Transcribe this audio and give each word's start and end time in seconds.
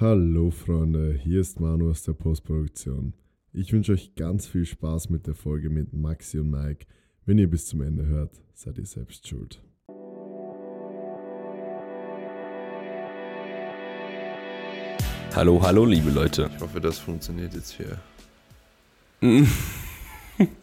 Hallo 0.00 0.50
Freunde, 0.50 1.12
hier 1.12 1.42
ist 1.42 1.60
Manu 1.60 1.90
aus 1.90 2.04
der 2.04 2.14
Postproduktion. 2.14 3.12
Ich 3.52 3.70
wünsche 3.70 3.92
euch 3.92 4.14
ganz 4.14 4.46
viel 4.46 4.64
Spaß 4.64 5.10
mit 5.10 5.26
der 5.26 5.34
Folge 5.34 5.68
mit 5.68 5.92
Maxi 5.92 6.38
und 6.38 6.48
Mike. 6.48 6.86
Wenn 7.26 7.36
ihr 7.36 7.50
bis 7.50 7.66
zum 7.66 7.82
Ende 7.82 8.06
hört, 8.06 8.30
seid 8.54 8.78
ihr 8.78 8.86
selbst 8.86 9.28
schuld. 9.28 9.60
Hallo, 15.36 15.60
hallo, 15.62 15.84
liebe 15.84 16.08
Leute. 16.10 16.50
Ich 16.56 16.62
hoffe, 16.62 16.80
das 16.80 16.98
funktioniert 16.98 17.52
jetzt 17.52 17.72
hier. 17.72 18.00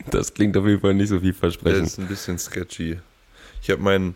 Das 0.09 0.33
klingt 0.33 0.57
auf 0.57 0.65
jeden 0.65 0.81
Fall 0.81 0.95
nicht 0.95 1.09
so 1.09 1.15
Das 1.17 1.23
vielversprechend. 1.23 1.85
ist 1.85 1.99
ein 1.99 2.07
bisschen 2.07 2.39
sketchy. 2.39 2.97
Ich 3.61 3.69
habe 3.69 3.83
mein, 3.83 4.15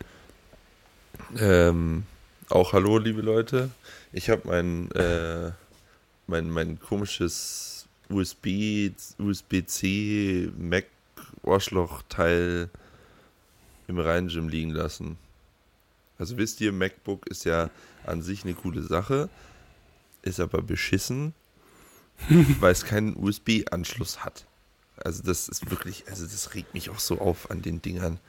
ähm, 1.37 2.05
auch 2.51 2.73
hallo, 2.73 2.97
liebe 2.97 3.21
Leute. 3.21 3.69
Ich 4.11 4.29
habe 4.29 4.41
mein, 4.45 4.91
äh, 4.91 5.51
mein, 6.27 6.49
mein 6.49 6.79
komisches 6.79 7.87
USB, 8.09 8.91
USB-C 9.17 10.51
Mac 10.57 10.85
Ohrschloch-Teil 11.43 12.69
im 13.87 13.99
Rhein-Gym 13.99 14.49
liegen 14.49 14.71
lassen. 14.71 15.17
Also 16.17 16.37
wisst 16.37 16.61
ihr, 16.61 16.71
MacBook 16.71 17.25
ist 17.27 17.45
ja 17.45 17.69
an 18.05 18.21
sich 18.21 18.43
eine 18.43 18.53
coole 18.53 18.83
Sache, 18.83 19.29
ist 20.21 20.39
aber 20.39 20.61
beschissen, 20.61 21.33
weil 22.59 22.73
es 22.73 22.85
keinen 22.85 23.15
USB-Anschluss 23.15 24.23
hat. 24.23 24.45
Also 24.97 25.23
das 25.23 25.49
ist 25.49 25.71
wirklich, 25.71 26.05
also 26.07 26.25
das 26.25 26.53
regt 26.53 26.73
mich 26.75 26.91
auch 26.91 26.99
so 26.99 27.19
auf 27.19 27.49
an 27.49 27.63
den 27.63 27.81
Dingern. 27.81 28.19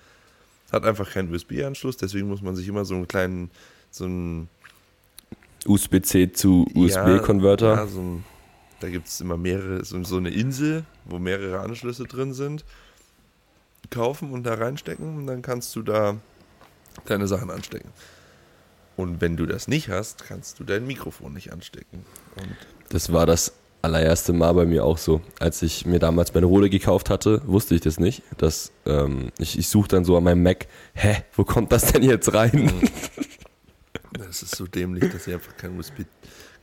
Hat 0.71 0.87
einfach 0.87 1.11
keinen 1.11 1.33
USB-Anschluss, 1.35 1.99
deswegen 1.99 2.29
muss 2.29 2.41
man 2.41 2.57
sich 2.57 2.67
immer 2.67 2.87
so 2.87 2.95
einen 2.95 3.09
kleinen, 3.09 3.51
so 3.93 4.05
einen 4.05 4.49
USB-C 5.67 6.33
zu 6.33 6.67
USB-Converter. 6.75 7.75
Ja, 7.75 7.87
so 7.87 8.01
ein, 8.01 8.25
da 8.81 8.89
gibt 8.89 9.07
es 9.07 9.21
immer 9.21 9.37
mehrere, 9.37 9.85
so, 9.85 10.03
so 10.03 10.17
eine 10.17 10.31
Insel, 10.31 10.85
wo 11.05 11.19
mehrere 11.19 11.61
Anschlüsse 11.61 12.05
drin 12.05 12.33
sind, 12.33 12.65
kaufen 13.91 14.33
und 14.33 14.45
da 14.45 14.55
reinstecken 14.55 15.17
und 15.17 15.27
dann 15.27 15.43
kannst 15.43 15.77
du 15.77 15.83
da 15.83 16.17
deine 17.05 17.29
Sachen 17.29 17.51
anstecken. 17.51 17.91
Und 18.97 19.21
wenn 19.21 19.37
du 19.37 19.47
das 19.47 19.69
nicht 19.69 19.89
hast, 19.89 20.25
kannst 20.25 20.59
du 20.59 20.65
dein 20.65 20.87
Mikrofon 20.87 21.33
nicht 21.33 21.53
anstecken. 21.53 22.05
Und 22.37 22.57
Das 22.91 23.13
war 23.13 23.27
das 23.27 23.53
allererste 23.81 24.33
Mal 24.33 24.53
bei 24.53 24.65
mir 24.65 24.85
auch 24.85 24.99
so. 24.99 25.21
Als 25.41 25.63
ich 25.63 25.87
mir 25.87 25.99
damals 25.99 26.35
meine 26.35 26.47
Rode 26.47 26.71
gekauft 26.71 27.11
hatte, 27.11 27.43
wusste 27.47 27.75
ich 27.75 27.81
das 27.81 27.99
nicht. 27.99 28.23
Dass, 28.39 28.71
ähm, 28.87 29.33
ich 29.39 29.59
ich 29.59 29.69
suche 29.69 29.89
dann 29.89 30.05
so 30.05 30.17
an 30.17 30.25
meinem 30.25 30.43
Mac, 30.43 30.67
hä, 30.95 31.23
wo 31.35 31.45
kommt 31.45 31.73
das 31.73 31.93
denn 31.93 32.03
jetzt 32.03 32.33
rein? 32.35 32.73
das 34.13 34.43
ist 34.43 34.57
so 34.57 34.67
dämlich, 34.67 35.11
dass 35.13 35.25
sie 35.25 35.35
einfach 35.35 35.57
kein 35.57 35.79
USB, 35.79 36.03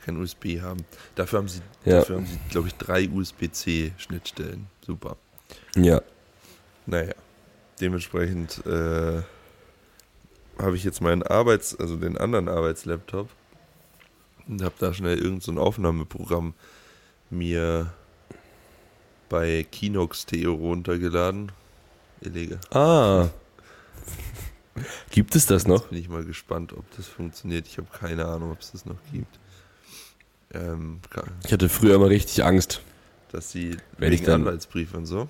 kein 0.04 0.16
USB 0.16 0.60
haben. 0.60 0.84
Dafür 1.14 1.38
haben 1.40 1.48
sie, 1.48 1.60
Ja. 1.84 1.98
dafür 2.00 2.16
haben 2.16 2.26
sie, 2.26 2.38
glaube 2.50 2.68
ich, 2.68 2.74
drei 2.74 3.08
USB-C-Schnittstellen. 3.08 4.66
Super. 4.86 5.16
ja, 5.76 6.00
Naja, 6.86 7.14
dementsprechend 7.80 8.64
äh, 8.66 9.22
habe 10.58 10.76
ich 10.76 10.84
jetzt 10.84 11.00
meinen 11.00 11.22
Arbeits-, 11.22 11.74
also 11.78 11.96
den 11.96 12.16
anderen 12.18 12.48
Arbeitslaptop 12.48 13.28
und 14.48 14.62
habe 14.62 14.74
da 14.78 14.92
schnell 14.94 15.16
irgendein 15.18 15.40
so 15.40 15.52
ein 15.52 15.58
Aufnahmeprogramm 15.58 16.54
mir 17.30 17.92
bei 19.28 19.64
Kinox.to 19.70 20.52
runtergeladen. 20.52 21.52
Illegal. 22.20 22.58
Ah. 22.70 23.28
Gibt 25.10 25.34
es 25.36 25.46
das 25.46 25.66
noch? 25.66 25.86
Bin 25.88 25.98
ich 25.98 26.08
mal 26.08 26.24
gespannt, 26.24 26.72
ob 26.72 26.84
das 26.96 27.06
funktioniert. 27.06 27.66
Ich 27.66 27.78
habe 27.78 27.88
keine 27.92 28.24
Ahnung, 28.26 28.52
ob 28.52 28.60
es 28.60 28.72
das 28.72 28.84
noch 28.86 28.98
gibt. 29.12 29.38
Ähm, 30.52 31.00
Ich 31.44 31.52
hatte 31.52 31.68
früher 31.68 31.94
immer 31.96 32.08
richtig 32.08 32.44
Angst. 32.44 32.80
dass 33.32 33.52
sie 33.52 33.76
Wenn 33.98 34.12
ich 34.12 34.22
dann- 34.22 34.40
Anwaltsbrief 34.42 34.94
und 34.94 35.06
so. 35.06 35.28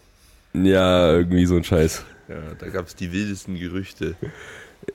Ja, 0.54 1.12
irgendwie 1.12 1.44
so 1.46 1.56
ein 1.56 1.64
Scheiß. 1.64 2.02
Ja, 2.28 2.54
da 2.58 2.68
gab 2.68 2.86
es 2.86 2.96
die 2.96 3.12
wildesten 3.12 3.56
Gerüchte. 3.58 4.16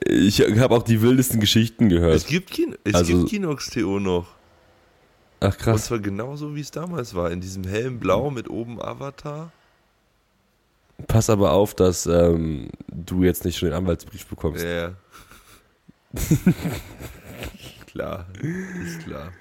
Ich 0.08 0.42
habe 0.42 0.76
auch 0.76 0.84
die 0.84 1.02
wildesten 1.02 1.40
Geschichten 1.40 1.86
Es 1.86 1.90
gehört. 1.92 2.28
gibt, 2.28 2.50
Kin 2.52 2.76
es 2.84 2.96
Also- 2.96 3.18
gibt 3.20 3.30
Kinox.to 3.30 4.00
noch. 4.00 4.28
Ach 5.40 5.48
Und 5.54 5.58
krass. 5.60 5.86
zwar 5.86 6.00
genauso 6.00 6.56
wie 6.56 6.62
es 6.62 6.72
damals 6.72 7.14
war, 7.14 7.30
in 7.30 7.42
diesem 7.42 7.64
hellen 7.66 8.00
Blau 8.00 8.32
mit 8.32 8.50
oben 8.50 8.82
Avatar. 8.82 9.52
Pass 11.08 11.30
aber 11.30 11.52
auf, 11.52 11.74
dass 11.74 12.06
ähm, 12.06 12.70
du 12.88 13.24
jetzt 13.24 13.46
nicht 13.46 13.58
schon 13.58 13.70
den 13.70 13.78
Anwaltsbrief 13.78 14.26
bekommst. 14.28 14.64
Ja. 14.64 14.70
ja. 14.70 14.94
klar, 17.88 18.26
ist 18.84 19.06
klar. 19.06 19.34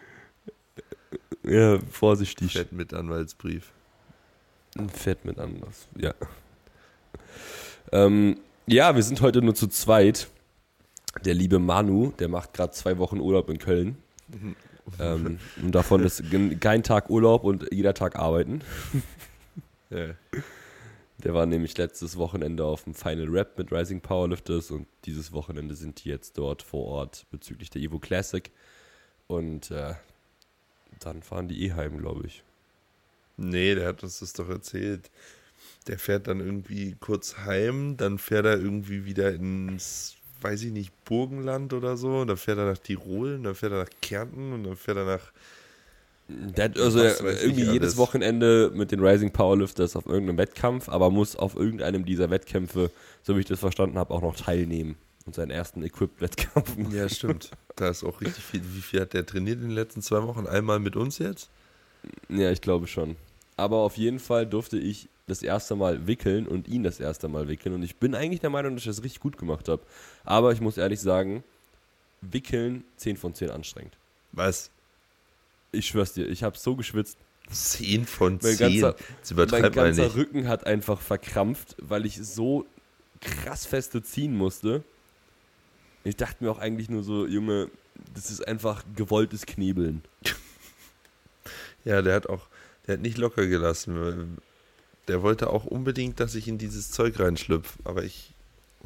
Ja, 1.45 1.79
vorsichtig. 1.91 2.53
Fett 2.53 2.73
mit 2.73 2.93
Anwaltsbrief. 2.93 3.71
Fett 4.93 5.25
mit 5.25 5.39
anders. 5.39 5.87
Ja. 5.97 6.15
Ähm, 7.93 8.41
ja, 8.67 8.95
wir 8.95 9.03
sind 9.03 9.21
heute 9.21 9.43
nur 9.43 9.55
zu 9.55 9.69
zweit. 9.69 10.29
Der 11.25 11.35
liebe 11.35 11.61
Manu, 11.61 12.13
der 12.19 12.29
macht 12.29 12.55
gerade 12.55 12.73
zwei 12.73 12.99
Wochen 12.99 13.21
Urlaub 13.21 13.49
in 13.51 13.59
Köln. 13.59 13.99
Ähm, 14.99 15.39
und 15.63 15.73
davon 15.73 16.03
ist 16.03 16.23
kein 16.61 16.83
Tag 16.83 17.09
Urlaub 17.09 17.45
und 17.45 17.67
jeder 17.73 17.95
Tag 17.95 18.17
arbeiten. 18.17 18.63
Ja. 19.91 20.07
Der 21.25 21.33
war 21.33 21.47
nämlich 21.47 21.77
letztes 21.79 22.19
Wochenende 22.19 22.65
auf 22.65 22.85
dem 22.85 22.95
Final 22.95 23.29
Rap 23.29 23.57
mit 23.57 23.73
Rising 23.73 24.03
Powerlifters 24.03 24.71
und 24.71 24.87
dieses 25.07 25.33
Wochenende 25.33 25.75
sind 25.75 26.05
die 26.05 26.11
jetzt 26.11 26.37
dort 26.37 26.63
vor 26.63 26.85
Ort 26.85 27.27
bezüglich 27.31 27.71
der 27.71 27.81
Evo 27.81 27.99
Classic. 27.99 28.51
Und 29.27 29.71
äh, 29.71 29.95
dann 31.01 31.23
fahren 31.23 31.49
die 31.49 31.65
eh 31.65 31.73
heim, 31.73 31.97
glaube 31.97 32.27
ich. 32.27 32.45
Nee, 33.39 33.75
der 33.75 33.89
hat 33.89 34.03
uns 34.03 34.19
das 34.19 34.35
doch 34.35 34.51
erzählt. 34.51 35.11
Der 35.87 35.99
fährt 35.99 36.29
dann 36.29 36.41
irgendwie 36.41 36.95
kurz 37.01 37.39
heim, 37.39 37.97
dann 37.97 38.19
fährt 38.19 38.45
er 38.45 38.59
irgendwie 38.59 39.07
wieder 39.07 39.33
ins, 39.33 40.17
weiß 40.43 40.63
ich 40.63 40.73
nicht, 40.73 40.93
Burgenland 41.07 41.73
oder 41.73 41.97
so. 41.97 42.27
Dann 42.27 42.37
fährt 42.37 42.59
er 42.59 42.67
nach 42.67 42.79
Tirol, 42.79 43.41
dann 43.43 43.55
fährt 43.55 43.73
er 43.73 43.85
nach 43.85 43.91
Kärnten 44.03 44.53
und 44.53 44.65
dann 44.65 44.77
fährt 44.77 44.99
er 44.99 45.07
nach 45.07 45.33
Der 46.29 46.67
hat 46.67 46.79
also 46.79 47.01
irgendwie 47.03 47.65
jedes. 47.65 47.97
Wochenende 47.97 48.71
mit 48.75 48.93
den 48.93 49.01
Rising 49.01 49.31
Powerlifters 49.31 49.95
auf 49.95 50.07
irgendeinem 50.07 50.39
Wettkampf, 50.39 50.89
aber 50.89 51.11
muss 51.11 51.37
auf 51.37 51.55
irgendeinem 51.55 52.05
dieser 52.05 52.31
Wettkämpfe, 52.31 52.91
so 53.23 53.37
wie 53.37 53.41
ich 53.41 53.47
das 53.47 53.61
verstanden 53.61 53.99
habe, 53.99 54.13
auch 54.15 54.23
noch 54.23 54.37
teilnehmen 54.37 54.97
und 55.27 55.35
seinen 55.35 55.51
ersten 55.51 55.83
Equipped-Wettkampf. 55.83 56.77
machen. 56.77 56.95
Ja, 56.95 57.09
stimmt. 57.09 57.51
Da 57.77 57.89
ist 57.89 58.05
auch 58.05 58.21
richtig 58.21 58.43
viel. 58.43 58.63
Wie 58.73 58.81
viel 58.81 59.01
hat 59.01 59.13
der 59.13 59.27
trainiert 59.27 59.59
in 59.61 59.69
den 59.69 59.75
letzten 59.75 60.01
zwei 60.01 60.23
Wochen? 60.23 60.47
Einmal 60.47 60.79
mit 60.79 60.97
uns 60.97 61.19
jetzt? 61.19 61.51
Ja, 62.29 62.51
ich 62.51 62.61
glaube 62.61 62.87
schon. 62.87 63.17
Aber 63.57 63.79
auf 63.79 63.97
jeden 63.97 64.19
Fall 64.19 64.47
durfte 64.47 64.79
ich 64.79 65.09
das 65.27 65.43
erste 65.43 65.77
Mal 65.77 66.07
wickeln 66.07 66.47
und 66.47 66.69
ihn 66.69 66.83
das 66.83 67.01
erste 67.01 67.29
Mal 67.29 67.49
wickeln. 67.49 67.75
Und 67.75 67.83
ich 67.83 67.97
bin 67.97 68.15
eigentlich 68.15 68.41
der 68.41 68.51
Meinung, 68.51 68.75
dass 68.75 68.83
ich 68.83 68.91
das 68.91 69.03
richtig 69.03 69.21
gut 69.21 69.39
gemacht 69.39 69.69
habe. 69.69 69.83
Aber 70.25 70.53
ich 70.53 70.61
muss 70.61 70.77
ehrlich 70.77 71.01
sagen, 71.01 71.45
wickeln 72.21 72.85
10 72.97 73.17
von 73.17 73.35
10 73.35 73.51
anstrengend. 73.51 73.97
Was? 74.33 74.71
Ich 75.75 75.87
schwör's 75.89 76.13
dir, 76.15 76.27
ich 76.27 76.43
habe 76.43 76.57
so 76.59 76.77
geschwitzt. 76.77 77.19
Zehn 77.51 78.07
von 78.07 78.39
Mein 78.43 78.57
zehn. 78.57 78.81
ganzer- 78.83 78.97
Mein 79.53 79.61
ganzer. 79.73 80.15
Rücken 80.17 80.49
hat 80.49 80.67
einfach 80.67 81.01
verkrampft, 81.01 81.77
weil 81.79 82.07
ich 82.07 82.17
so 82.17 82.67
krass 83.21 83.67
feste 83.67 84.03
ziehen 84.03 84.35
musste. 84.37 84.83
Ich 86.05 86.17
dachte 86.17 86.43
mir 86.45 86.51
auch 86.51 86.59
eigentlich 86.59 86.89
nur 86.89 87.03
so, 87.03 87.27
Junge, 87.27 87.71
das 88.15 88.31
ist 88.31 88.47
einfach 88.47 88.83
gewolltes 88.97 89.47
Knebeln. 89.47 90.03
Ja, 91.85 92.01
der 92.01 92.15
hat 92.15 92.29
auch, 92.31 92.49
der 92.87 92.95
hat 92.95 93.03
nicht 93.03 93.19
locker 93.19 93.47
gelassen. 93.47 94.39
Der 95.07 95.21
wollte 95.21 95.51
auch 95.51 95.67
unbedingt, 95.67 96.19
dass 96.19 96.35
ich 96.35 96.49
in 96.49 96.57
dieses 96.57 96.91
Zeug 96.91 97.19
reinschlüpfe, 97.21 97.79
aber 97.85 98.05
ich 98.05 98.33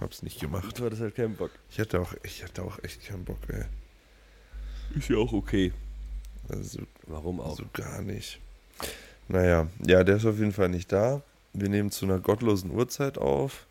hab's 0.00 0.22
nicht 0.22 0.41
gemacht. 0.41 0.77
Du 0.78 0.84
hattest 0.84 1.00
halt 1.03 1.15
keinen 1.15 1.37
Bock. 1.37 1.53
Ich 1.71 1.78
hatte 1.78 2.00
auch, 2.00 2.15
ich 2.25 2.43
hatte 2.43 2.62
auch 2.65 2.82
echt 2.82 3.04
keinen 3.06 3.25
Bock, 3.25 3.38
ey. 3.48 3.66
Ist 4.97 5.09
ja 5.10 5.16
auch 5.16 5.32
okay. 5.32 5.72
Also 6.48 6.81
Warum 7.06 7.41
auch? 7.41 7.56
So 7.56 7.65
gar 7.72 8.03
nicht. 8.03 8.41
Naja, 9.28 9.68
ja, 9.84 10.04
der 10.04 10.16
ist 10.16 10.27
auf 10.27 10.39
jeden 10.39 10.53
Fall 10.53 10.68
nicht 10.68 10.92
da. 10.92 11.22
Wir 11.53 11.68
nehmen 11.68 11.91
zu 11.91 12.06
einer 12.06 12.18
gottlosen 12.18 12.71
Uhrzeit 12.71 13.18
auf. 13.18 13.66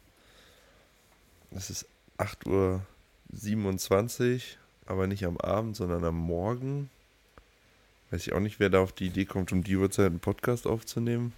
Es 1.52 1.70
ist 1.70 1.86
8.27 2.18 4.36
Uhr, 4.36 4.42
aber 4.86 5.08
nicht 5.08 5.26
am 5.26 5.38
Abend, 5.38 5.76
sondern 5.76 6.04
am 6.04 6.18
Morgen. 6.18 6.90
Weiß 8.12 8.28
ich 8.28 8.34
auch 8.34 8.40
nicht, 8.40 8.60
wer 8.60 8.70
da 8.70 8.80
auf 8.80 8.94
die 8.94 9.08
Idee 9.08 9.26
kommt, 9.26 9.52
um 9.52 9.64
die 9.64 9.76
Uhrzeit 9.76 10.08
einen 10.08 10.20
Podcast 10.20 10.68
aufzunehmen. 10.68 11.34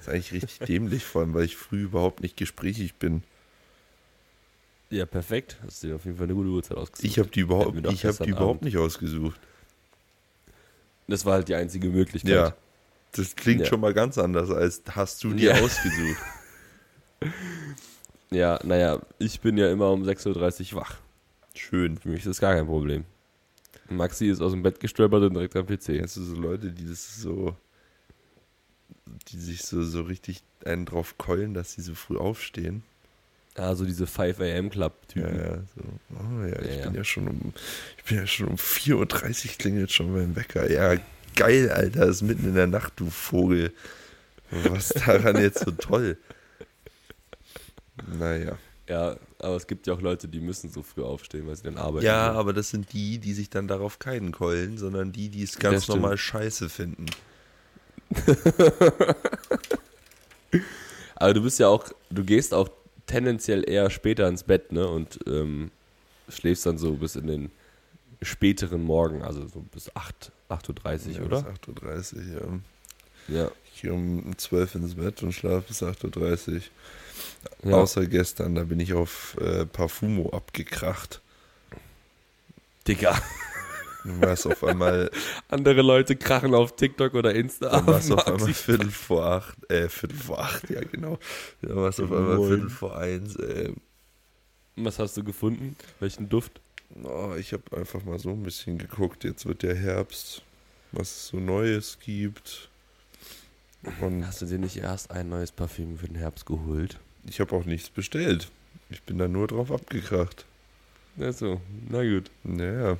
ist 0.00 0.08
eigentlich 0.08 0.32
richtig 0.32 0.58
dämlich, 0.66 1.04
vor 1.04 1.22
allem, 1.22 1.34
weil 1.34 1.44
ich 1.44 1.56
früh 1.56 1.84
überhaupt 1.84 2.20
nicht 2.20 2.36
gesprächig 2.36 2.94
bin. 2.94 3.22
Ja, 4.90 5.06
perfekt. 5.06 5.56
Hast 5.64 5.82
du 5.82 5.88
dir 5.88 5.96
auf 5.96 6.04
jeden 6.04 6.18
Fall 6.18 6.26
eine 6.26 6.34
gute 6.34 6.50
Uhrzeit 6.50 6.76
ausgesucht. 6.76 7.04
Ich 7.04 7.18
habe 7.18 7.30
die 7.30 7.40
überhaupt, 7.40 7.74
ich 7.86 8.04
hab 8.04 8.18
die 8.18 8.30
überhaupt 8.30 8.58
Abend. 8.58 8.64
nicht 8.64 8.76
ausgesucht. 8.76 9.40
Das 11.08 11.24
war 11.24 11.34
halt 11.34 11.48
die 11.48 11.54
einzige 11.54 11.88
Möglichkeit. 11.88 12.32
Ja. 12.32 12.56
Das 13.12 13.36
klingt 13.36 13.60
Ja. 13.62 13.66
schon 13.66 13.80
mal 13.80 13.92
ganz 13.92 14.16
anders, 14.18 14.50
als 14.50 14.82
hast 14.90 15.22
du 15.24 15.32
dir 15.34 15.54
Ja. 15.56 15.62
ausgesucht. 15.62 16.16
Ja, 18.30 18.58
naja, 18.64 18.98
ich 19.18 19.40
bin 19.42 19.58
ja 19.58 19.70
immer 19.70 19.90
um 19.90 20.04
6.30 20.04 20.72
Uhr 20.74 20.80
wach. 20.80 20.96
Schön. 21.54 21.98
Für 21.98 22.08
mich 22.08 22.20
ist 22.20 22.28
das 22.28 22.40
gar 22.40 22.54
kein 22.54 22.64
Problem. 22.66 23.04
Maxi 23.90 24.26
ist 24.28 24.40
aus 24.40 24.52
dem 24.52 24.62
Bett 24.62 24.80
gestolpert 24.80 25.22
und 25.24 25.34
direkt 25.34 25.54
am 25.54 25.66
PC. 25.66 25.98
Kennst 25.98 26.16
du 26.16 26.22
so 26.22 26.34
Leute, 26.36 26.72
die 26.72 26.86
das 26.88 27.16
so, 27.20 27.54
die 29.28 29.36
sich 29.38 29.62
so, 29.62 29.82
so 29.82 30.00
richtig 30.02 30.42
einen 30.64 30.86
drauf 30.86 31.18
keulen, 31.18 31.52
dass 31.52 31.74
sie 31.74 31.82
so 31.82 31.94
früh 31.94 32.16
aufstehen? 32.16 32.82
Ah, 33.54 33.74
so 33.74 33.84
diese 33.84 34.06
5 34.06 34.40
AM 34.40 34.70
Club 34.70 34.94
Ja, 35.14 35.22
Typen. 35.26 35.38
ja, 35.38 35.56
so. 35.56 35.82
Oh 36.18 36.44
ja, 36.46 36.62
ich 36.62 36.76
Ja, 36.78 36.84
bin 36.86 36.94
ja. 36.94 37.04
schon 37.04 37.28
um, 37.28 37.52
ich 37.98 38.04
bin 38.04 38.16
ja 38.18 38.26
schon 38.26 38.48
um 38.48 38.56
4.30 38.56 38.94
Uhr 38.94 39.52
klingelt 39.58 39.92
schon 39.92 40.12
mein 40.12 40.34
Wecker. 40.36 40.70
Ja, 40.70 40.96
geil, 41.36 41.70
Alter, 41.70 42.06
ist 42.06 42.22
mitten 42.22 42.48
in 42.48 42.54
der 42.54 42.66
Nacht, 42.66 42.94
du 42.96 43.10
Vogel. 43.10 43.72
Was 44.50 44.88
daran 44.88 45.36
jetzt 45.40 45.60
so 45.64 45.70
toll? 45.70 46.16
Naja. 48.18 48.56
Ja, 48.88 49.16
aber 49.38 49.56
es 49.56 49.66
gibt 49.66 49.86
ja 49.86 49.94
auch 49.94 50.00
Leute, 50.00 50.28
die 50.28 50.40
müssen 50.40 50.70
so 50.70 50.82
früh 50.82 51.02
aufstehen, 51.02 51.46
weil 51.46 51.56
sie 51.56 51.62
dann 51.64 51.76
arbeiten. 51.78 52.04
Ja, 52.04 52.28
gehen. 52.28 52.36
aber 52.36 52.52
das 52.52 52.70
sind 52.70 52.92
die, 52.92 53.18
die 53.18 53.32
sich 53.32 53.48
dann 53.50 53.68
darauf 53.68 53.98
keinen 53.98 54.32
keulen, 54.32 54.76
sondern 54.78 55.12
die, 55.12 55.28
die 55.28 55.42
es 55.42 55.58
ganz 55.58 55.88
normal 55.88 56.16
scheiße 56.18 56.68
finden. 56.68 57.06
Aber 61.16 61.34
du 61.34 61.42
bist 61.42 61.58
ja 61.58 61.68
auch, 61.68 61.88
du 62.10 62.24
gehst 62.24 62.52
auch 62.52 62.68
tendenziell 63.06 63.68
eher 63.68 63.90
später 63.90 64.28
ins 64.28 64.42
Bett, 64.44 64.72
ne? 64.72 64.86
Und 64.88 65.20
ähm, 65.26 65.70
schläfst 66.28 66.66
dann 66.66 66.78
so 66.78 66.92
bis 66.94 67.16
in 67.16 67.26
den 67.26 67.50
späteren 68.22 68.82
Morgen, 68.82 69.22
also 69.22 69.46
so 69.48 69.60
bis 69.72 69.94
8, 69.96 70.30
8.30 70.48 71.10
Ja, 71.12 71.20
Uhr, 71.20 71.26
oder? 71.26 71.42
Bis 71.42 71.74
8.30 71.74 72.16
Uhr, 72.16 72.60
ja. 73.28 73.42
Ja. 73.42 73.50
Ich 73.74 73.82
gehe 73.82 73.92
um 73.92 74.36
12 74.36 74.76
ins 74.76 74.94
Bett 74.94 75.22
und 75.22 75.32
schlafe 75.32 75.68
bis 75.68 75.82
8.30 75.82 76.54
Uhr. 76.54 76.60
ja. 77.70 77.76
Außer 77.76 78.06
gestern, 78.06 78.54
da 78.54 78.64
bin 78.64 78.80
ich 78.80 78.94
auf 78.94 79.36
äh, 79.40 79.66
Parfumo 79.66 80.30
abgekracht. 80.30 81.20
Digga. 82.86 83.20
Dann 84.04 84.20
war 84.20 84.30
es 84.32 84.46
auf 84.46 84.62
einmal, 84.64 85.10
Andere 85.48 85.82
Leute 85.82 86.16
krachen 86.16 86.54
auf 86.54 86.74
TikTok 86.76 87.14
oder 87.14 87.34
Insta. 87.34 87.68
dann 87.70 87.86
war 87.86 87.98
es 87.98 88.10
auf 88.10 88.26
einmal. 88.26 88.52
Viertel 88.52 88.90
vor 88.90 89.24
acht, 89.24 89.70
äh, 89.70 89.88
Viertel 89.88 90.18
vor 90.18 90.40
acht, 90.40 90.68
ja 90.70 90.80
genau. 90.80 91.18
Dann 91.62 91.76
war 91.76 91.88
es 91.88 92.00
auf 92.00 92.10
einmal 92.10 92.36
Moin. 92.36 92.48
Viertel 92.48 92.70
vor 92.70 92.96
eins, 92.98 93.36
äh, 93.36 93.72
Was 94.76 94.98
hast 94.98 95.16
du 95.16 95.24
gefunden? 95.24 95.76
Welchen 96.00 96.28
Duft? 96.28 96.60
oh, 97.04 97.34
ich 97.38 97.52
habe 97.54 97.76
einfach 97.76 98.04
mal 98.04 98.18
so 98.18 98.30
ein 98.30 98.42
bisschen 98.42 98.76
geguckt, 98.78 99.24
jetzt 99.24 99.46
wird 99.46 99.62
der 99.62 99.74
Herbst, 99.74 100.42
was 100.92 101.08
es 101.10 101.26
so 101.28 101.38
Neues 101.38 101.98
gibt. 102.04 102.68
Und 104.00 104.26
Hast 104.26 104.42
du 104.42 104.46
dir 104.46 104.58
nicht 104.58 104.76
erst 104.76 105.10
ein 105.10 105.28
neues 105.28 105.50
Parfüm 105.52 105.98
für 105.98 106.06
den 106.06 106.16
Herbst 106.16 106.46
geholt? 106.46 106.98
ich 107.28 107.40
habe 107.40 107.54
auch 107.56 107.64
nichts 107.64 107.88
bestellt. 107.88 108.50
Ich 108.90 109.02
bin 109.04 109.16
da 109.18 109.26
nur 109.28 109.46
drauf 109.46 109.70
abgekracht. 109.72 110.44
Achso, 111.20 111.60
na 111.88 112.02
gut. 112.02 112.30
Naja. 112.42 112.98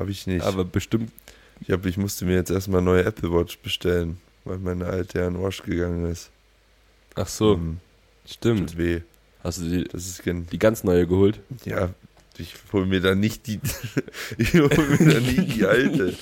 Habe 0.00 0.10
ich 0.10 0.26
nicht. 0.26 0.44
Aber 0.44 0.64
bestimmt. 0.64 1.12
Ich, 1.60 1.70
hab, 1.70 1.84
ich 1.84 1.96
musste 1.98 2.24
mir 2.24 2.34
jetzt 2.36 2.50
erstmal 2.50 2.80
neue 2.80 3.04
Apple 3.04 3.30
Watch 3.32 3.58
bestellen, 3.58 4.18
weil 4.44 4.58
meine 4.58 4.86
alte 4.86 5.18
ja 5.18 5.26
in 5.28 5.34
den 5.34 5.44
Arsch 5.44 5.62
gegangen 5.62 6.10
ist. 6.10 6.30
Ach 7.14 7.28
so, 7.28 7.54
Ähm, 7.54 7.80
stimmt. 8.26 8.70
tut 8.70 8.78
weh. 8.78 9.00
Hast 9.44 9.58
du 9.60 9.64
die, 9.68 9.84
Das 9.84 10.06
ist 10.06 10.22
gen 10.22 10.46
die 10.50 10.58
ganz 10.58 10.84
neue 10.84 11.06
geholt? 11.06 11.40
Ja, 11.66 11.90
ich 12.38 12.54
hol 12.72 12.86
mir 12.86 13.00
da 13.02 13.14
nicht 13.14 13.46
die. 13.46 13.60
ich 14.38 14.54
hol 14.54 14.68
mir 14.68 15.12
da 15.14 15.20
nicht 15.20 15.54
die 15.54 15.64
alte. 15.66 16.16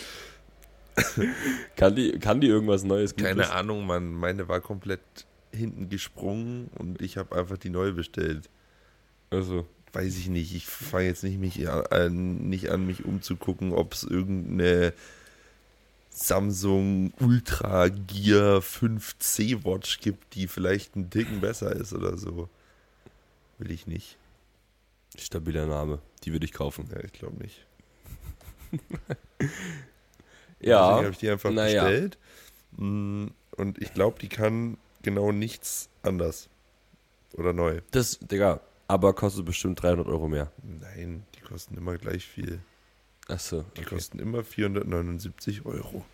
Kann 1.77 1.95
die, 1.95 2.19
kann 2.19 2.41
die 2.41 2.49
irgendwas 2.49 2.83
Neues 2.83 3.13
Gutes? 3.15 3.29
Keine 3.29 3.51
Ahnung, 3.53 3.87
Mann. 3.87 4.13
Meine 4.13 4.49
war 4.49 4.61
komplett 4.61 5.01
hinten 5.53 5.89
gesprungen 5.89 6.69
und 6.77 7.01
ich 7.01 7.17
habe 7.17 7.37
einfach 7.37 7.57
die 7.59 7.71
neue 7.71 7.93
bestellt. 7.93 8.49
Also, 9.31 9.67
Weiß 9.93 10.17
ich 10.19 10.29
nicht. 10.29 10.55
Ich 10.55 10.67
fange 10.67 11.06
jetzt 11.06 11.25
nicht, 11.25 11.38
mich 11.38 11.69
an, 11.69 12.49
nicht 12.49 12.70
an, 12.70 12.87
mich 12.87 13.05
umzugucken, 13.05 13.73
ob 13.73 13.94
es 13.94 14.05
irgendeine 14.05 14.93
Samsung 16.11 17.12
Ultra 17.20 17.88
Gear 17.88 18.58
5C 18.58 19.64
Watch 19.64 20.00
gibt, 20.00 20.35
die 20.35 20.46
vielleicht 20.49 20.94
einen 20.96 21.11
Ticken 21.11 21.40
besser 21.40 21.75
ist 21.75 21.93
oder 21.93 22.19
so. 22.19 22.49
Will 23.58 23.70
ich 23.70 23.87
nicht. 23.87 24.17
stabiler 25.19 25.67
Name. 25.67 26.00
Die 26.25 26.32
würde 26.32 26.44
ich 26.44 26.52
kaufen. 26.52 26.88
Ja, 26.93 27.02
ich 27.02 27.12
glaube 27.12 27.37
nicht. 27.43 27.64
Ja. 30.61 30.88
Deswegen 30.88 31.05
habe 31.05 31.11
ich 31.12 31.19
die 31.19 31.31
einfach 31.31 31.50
naja. 31.52 31.84
bestellt. 31.84 32.19
Mm, 32.76 33.26
Und 33.56 33.79
ich 33.81 33.94
glaube, 33.94 34.19
die 34.20 34.29
kann 34.29 34.76
genau 35.02 35.31
nichts 35.32 35.88
anders. 36.02 36.49
Oder 37.34 37.52
neu. 37.52 37.81
Das, 37.93 38.19
Digga, 38.19 38.61
aber 38.88 39.12
kostet 39.12 39.44
bestimmt 39.44 39.81
300 39.82 40.06
Euro 40.08 40.26
mehr. 40.29 40.50
Nein, 40.62 41.25
die 41.37 41.40
kosten 41.40 41.76
immer 41.76 41.96
gleich 41.99 42.26
viel. 42.26 42.61
Achso, 43.29 43.62
Die 43.76 43.82
okay. 43.82 43.94
kosten 43.94 44.19
immer 44.19 44.43
479 44.43 45.64
Euro. 45.67 46.05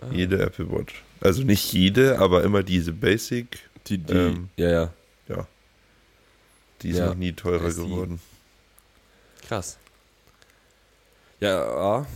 Ah. 0.00 0.06
Jede 0.10 0.40
Apple 0.40 0.70
Watch. 0.70 1.02
Also 1.20 1.42
nicht 1.42 1.72
jede, 1.72 2.18
aber 2.18 2.42
immer 2.44 2.62
diese 2.62 2.92
Basic. 2.92 3.58
Die, 3.86 3.98
die, 3.98 4.12
Ähm, 4.12 4.48
ja, 4.56 4.92
ja. 5.28 5.46
Die 6.82 6.90
ist 6.90 6.98
Ja, 6.98 7.06
noch 7.06 7.14
nie 7.16 7.32
teurer 7.32 7.70
SI. 7.70 7.82
geworden. 7.82 8.20
Krass. 9.46 9.78
Ja, 11.40 12.06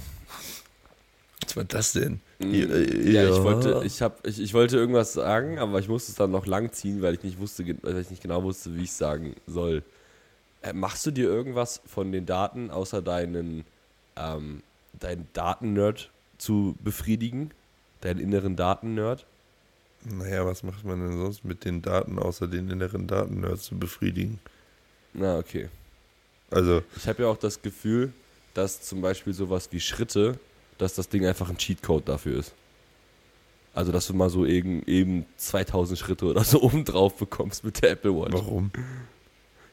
Was 1.46 1.56
war 1.56 1.64
das 1.64 1.92
denn? 1.92 2.20
Ja. 2.42 2.66
Ja, 2.66 3.22
ja, 3.22 3.36
ich 3.36 3.42
wollte, 3.42 3.82
ich 3.84 4.02
hab, 4.02 4.26
ich, 4.26 4.40
ich 4.40 4.54
wollte 4.54 4.76
irgendwas 4.76 5.12
sagen, 5.12 5.58
aber 5.58 5.78
ich 5.78 5.88
musste 5.88 6.12
es 6.12 6.16
dann 6.16 6.30
noch 6.30 6.46
lang 6.46 6.72
ziehen, 6.72 7.02
weil 7.02 7.14
ich 7.14 7.22
nicht 7.22 7.38
wusste, 7.38 7.64
weil 7.82 7.98
ich 7.98 8.10
nicht 8.10 8.22
genau 8.22 8.42
wusste, 8.42 8.74
wie 8.76 8.82
ich 8.82 8.90
es 8.90 8.98
sagen 8.98 9.34
soll. 9.46 9.82
Äh, 10.62 10.72
machst 10.72 11.04
du 11.06 11.10
dir 11.10 11.28
irgendwas 11.28 11.80
von 11.86 12.12
den 12.12 12.26
Daten, 12.26 12.70
außer 12.70 13.02
deinen, 13.02 13.64
ähm, 14.16 14.62
deinen 14.98 15.28
Daten-Nerd 15.32 16.10
zu 16.38 16.76
befriedigen? 16.82 17.50
Deinen 18.00 18.20
inneren 18.20 18.56
Daten-Nerd? 18.56 19.26
Naja, 20.04 20.44
was 20.44 20.62
macht 20.62 20.84
man 20.84 21.00
denn 21.00 21.18
sonst 21.18 21.44
mit 21.44 21.64
den 21.64 21.82
Daten, 21.82 22.18
außer 22.18 22.48
den 22.48 22.68
inneren 22.68 23.06
Daten-Nerds 23.06 23.64
zu 23.64 23.78
befriedigen? 23.78 24.40
Na, 25.12 25.38
okay. 25.38 25.68
Also, 26.50 26.82
Ich 26.96 27.06
habe 27.06 27.22
ja 27.22 27.28
auch 27.28 27.36
das 27.36 27.62
Gefühl, 27.62 28.12
dass 28.54 28.82
zum 28.82 29.00
Beispiel 29.00 29.32
sowas 29.32 29.68
wie 29.70 29.80
Schritte, 29.80 30.38
dass 30.82 30.94
das 30.94 31.08
Ding 31.08 31.24
einfach 31.24 31.48
ein 31.48 31.56
Cheatcode 31.56 32.08
dafür 32.08 32.38
ist. 32.40 32.52
Also, 33.74 33.90
dass 33.92 34.06
du 34.06 34.14
mal 34.14 34.28
so 34.28 34.44
eben, 34.44 34.82
eben 34.86 35.24
2000 35.38 35.98
Schritte 35.98 36.26
oder 36.26 36.44
so 36.44 36.60
oben 36.62 36.84
drauf 36.84 37.14
bekommst 37.16 37.64
mit 37.64 37.80
der 37.82 37.92
Apple 37.92 38.14
Watch. 38.14 38.32
warum? 38.34 38.70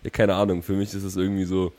Ja, 0.04 0.10
keine 0.10 0.36
Ahnung. 0.36 0.64
Für 0.64 0.74
mich 0.74 0.94
ist 0.94 1.04
es 1.04 1.18
irgendwie 1.18 1.44
so. 1.46 1.74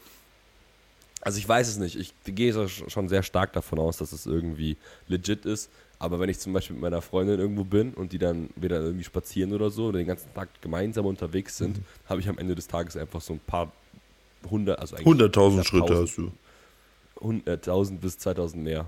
Also, 1.22 1.38
ich 1.38 1.48
weiß 1.48 1.68
es 1.68 1.78
nicht. 1.78 1.96
Ich 1.96 2.12
gehe 2.24 2.68
schon 2.68 3.08
sehr 3.08 3.22
stark 3.22 3.52
davon 3.54 3.78
aus, 3.78 3.96
dass 3.98 4.12
es 4.12 4.26
irgendwie 4.26 4.76
legit 5.08 5.46
ist. 5.46 5.70
Aber 5.98 6.18
wenn 6.18 6.28
ich 6.30 6.38
zum 6.38 6.52
Beispiel 6.54 6.74
mit 6.74 6.82
meiner 6.82 7.02
Freundin 7.02 7.38
irgendwo 7.38 7.64
bin 7.64 7.92
und 7.94 8.12
die 8.12 8.18
dann 8.18 8.48
wieder 8.56 8.80
irgendwie 8.80 9.04
spazieren 9.04 9.52
oder 9.52 9.70
so 9.70 9.86
oder 9.86 9.98
den 9.98 10.06
ganzen 10.06 10.32
Tag 10.34 10.48
gemeinsam 10.62 11.04
unterwegs 11.06 11.56
sind, 11.58 11.76
Mhm. 11.78 11.84
habe 12.08 12.20
ich 12.20 12.28
am 12.28 12.38
Ende 12.38 12.54
des 12.54 12.66
Tages 12.68 12.96
einfach 12.96 13.20
so 13.20 13.34
ein 13.34 13.40
paar 13.40 13.70
hundert, 14.50 14.78
also 14.78 14.96
eigentlich 14.96 15.06
100.000 15.06 15.64
Schritte 15.64 15.92
100.000. 15.94 16.02
hast 16.02 16.16
du. 16.16 16.32
100.000 17.20 17.98
bis 17.98 18.18
2000 18.18 18.64
mehr. 18.64 18.86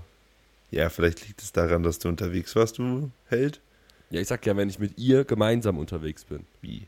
Ja, 0.73 0.89
vielleicht 0.89 1.27
liegt 1.27 1.41
es 1.41 1.51
daran, 1.51 1.83
dass 1.83 1.99
du 1.99 2.09
unterwegs 2.09 2.55
warst, 2.55 2.77
du 2.79 3.11
Held. 3.27 3.61
Ja, 4.09 4.21
ich 4.21 4.27
sag 4.27 4.45
ja, 4.45 4.55
wenn 4.57 4.69
ich 4.69 4.79
mit 4.79 4.97
ihr 4.97 5.23
gemeinsam 5.23 5.77
unterwegs 5.77 6.23
bin, 6.25 6.45
Wie? 6.61 6.87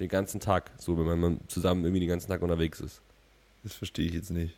den 0.00 0.08
ganzen 0.08 0.40
Tag, 0.40 0.70
so 0.78 0.96
wenn 1.06 1.18
man 1.18 1.40
zusammen 1.48 1.84
irgendwie 1.84 2.00
den 2.00 2.08
ganzen 2.08 2.28
Tag 2.28 2.42
unterwegs 2.42 2.80
ist. 2.80 3.00
Das 3.62 3.72
verstehe 3.74 4.06
ich 4.06 4.12
jetzt 4.14 4.30
nicht. 4.30 4.54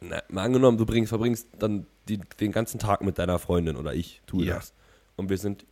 Na, 0.00 0.22
mal 0.28 0.44
angenommen, 0.44 0.76
du 0.78 0.84
bringst, 0.86 1.08
verbringst 1.08 1.48
dann 1.58 1.86
die, 2.08 2.18
den 2.18 2.52
ganzen 2.52 2.78
Tag 2.78 3.00
mit 3.02 3.18
deiner 3.18 3.38
Freundin 3.38 3.76
oder 3.76 3.94
ich 3.94 4.20
tue 4.26 4.44
Ja. 4.44 4.56
das. 4.56 4.72
Und 5.16 5.30
wir 5.30 5.38
sind 5.38 5.64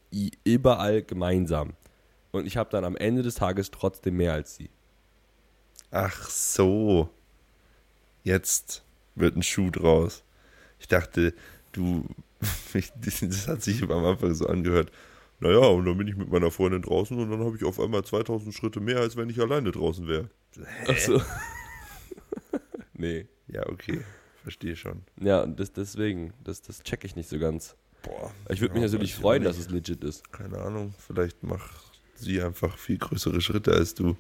überall 0.45 1.03
gemeinsam. 1.03 1.75
Und 2.33 2.47
ich 2.47 2.57
habe 2.57 2.71
dann 2.71 2.85
am 2.85 2.97
Ende 2.97 3.23
des 3.23 3.35
Tages 3.35 3.71
trotzdem 3.71 4.17
mehr 4.17 4.33
als 4.33 4.57
sie. 4.57 4.71
Ach 5.91 6.29
so. 6.31 7.11
Jetzt 8.25 8.83
wird 9.15 9.37
ein 9.37 9.43
Schuh 9.43 9.71
draus. 9.71 10.25
Ich 10.85 10.89
dachte, 10.89 11.33
du. 11.73 12.05
Das 13.01 13.49
hat 13.49 13.63
sich 13.63 13.83
am 13.83 14.05
Anfang 14.05 14.35
so 14.35 14.47
angehört. 14.47 14.93
Naja, 15.41 15.61
und 15.61 15.87
dann 15.87 15.97
bin 15.97 16.09
ich 16.09 16.15
mit 16.15 16.31
meiner 16.31 16.51
Freundin 16.51 16.83
draußen 16.83 17.19
und 17.19 17.31
dann 17.31 17.41
habe 17.41 17.57
ich 17.57 17.65
auf 17.65 17.81
einmal 17.81 18.05
2000 18.05 18.55
Schritte 18.55 18.81
mehr, 18.81 18.99
als 18.99 19.17
wenn 19.17 19.31
ich 19.31 19.41
alleine 19.41 19.73
draußen 19.73 20.07
wäre. 20.07 20.29
Ach 20.87 20.99
so. 20.99 21.23
nee. 22.93 23.27
Ja, 23.49 23.67
okay. 23.71 24.03
Verstehe 24.43 24.77
schon. 24.77 25.05
Ja, 25.23 25.43
und 25.43 25.59
das, 25.59 25.73
deswegen, 25.73 26.35
das, 26.45 26.61
das 26.61 26.83
check 26.83 27.05
ich 27.05 27.17
nicht 27.17 27.31
so 27.31 27.39
ganz. 27.39 27.77
Boah. 28.03 28.31
Ich 28.51 28.61
würde 28.61 28.75
mich 28.75 28.83
ja, 28.83 28.89
natürlich 28.89 29.13
weiß 29.13 29.17
ich 29.17 29.23
freuen, 29.23 29.45
dass 29.45 29.57
es 29.57 29.71
legit 29.71 30.05
ist. 30.05 30.31
Keine 30.33 30.59
Ahnung. 30.59 30.93
Vielleicht 30.99 31.43
macht 31.43 31.71
sie 32.17 32.43
einfach 32.43 32.77
viel 32.77 32.99
größere 32.99 33.41
Schritte 33.41 33.73
als 33.73 33.95
du. 33.95 34.19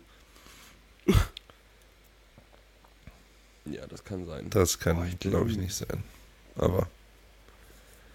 Ja, 3.66 3.86
das 3.86 4.02
kann 4.02 4.24
sein. 4.24 4.48
Das 4.48 4.78
kann, 4.78 5.14
glaube 5.20 5.50
ich, 5.50 5.58
nicht 5.58 5.74
sein. 5.74 6.02
Aber 6.56 6.88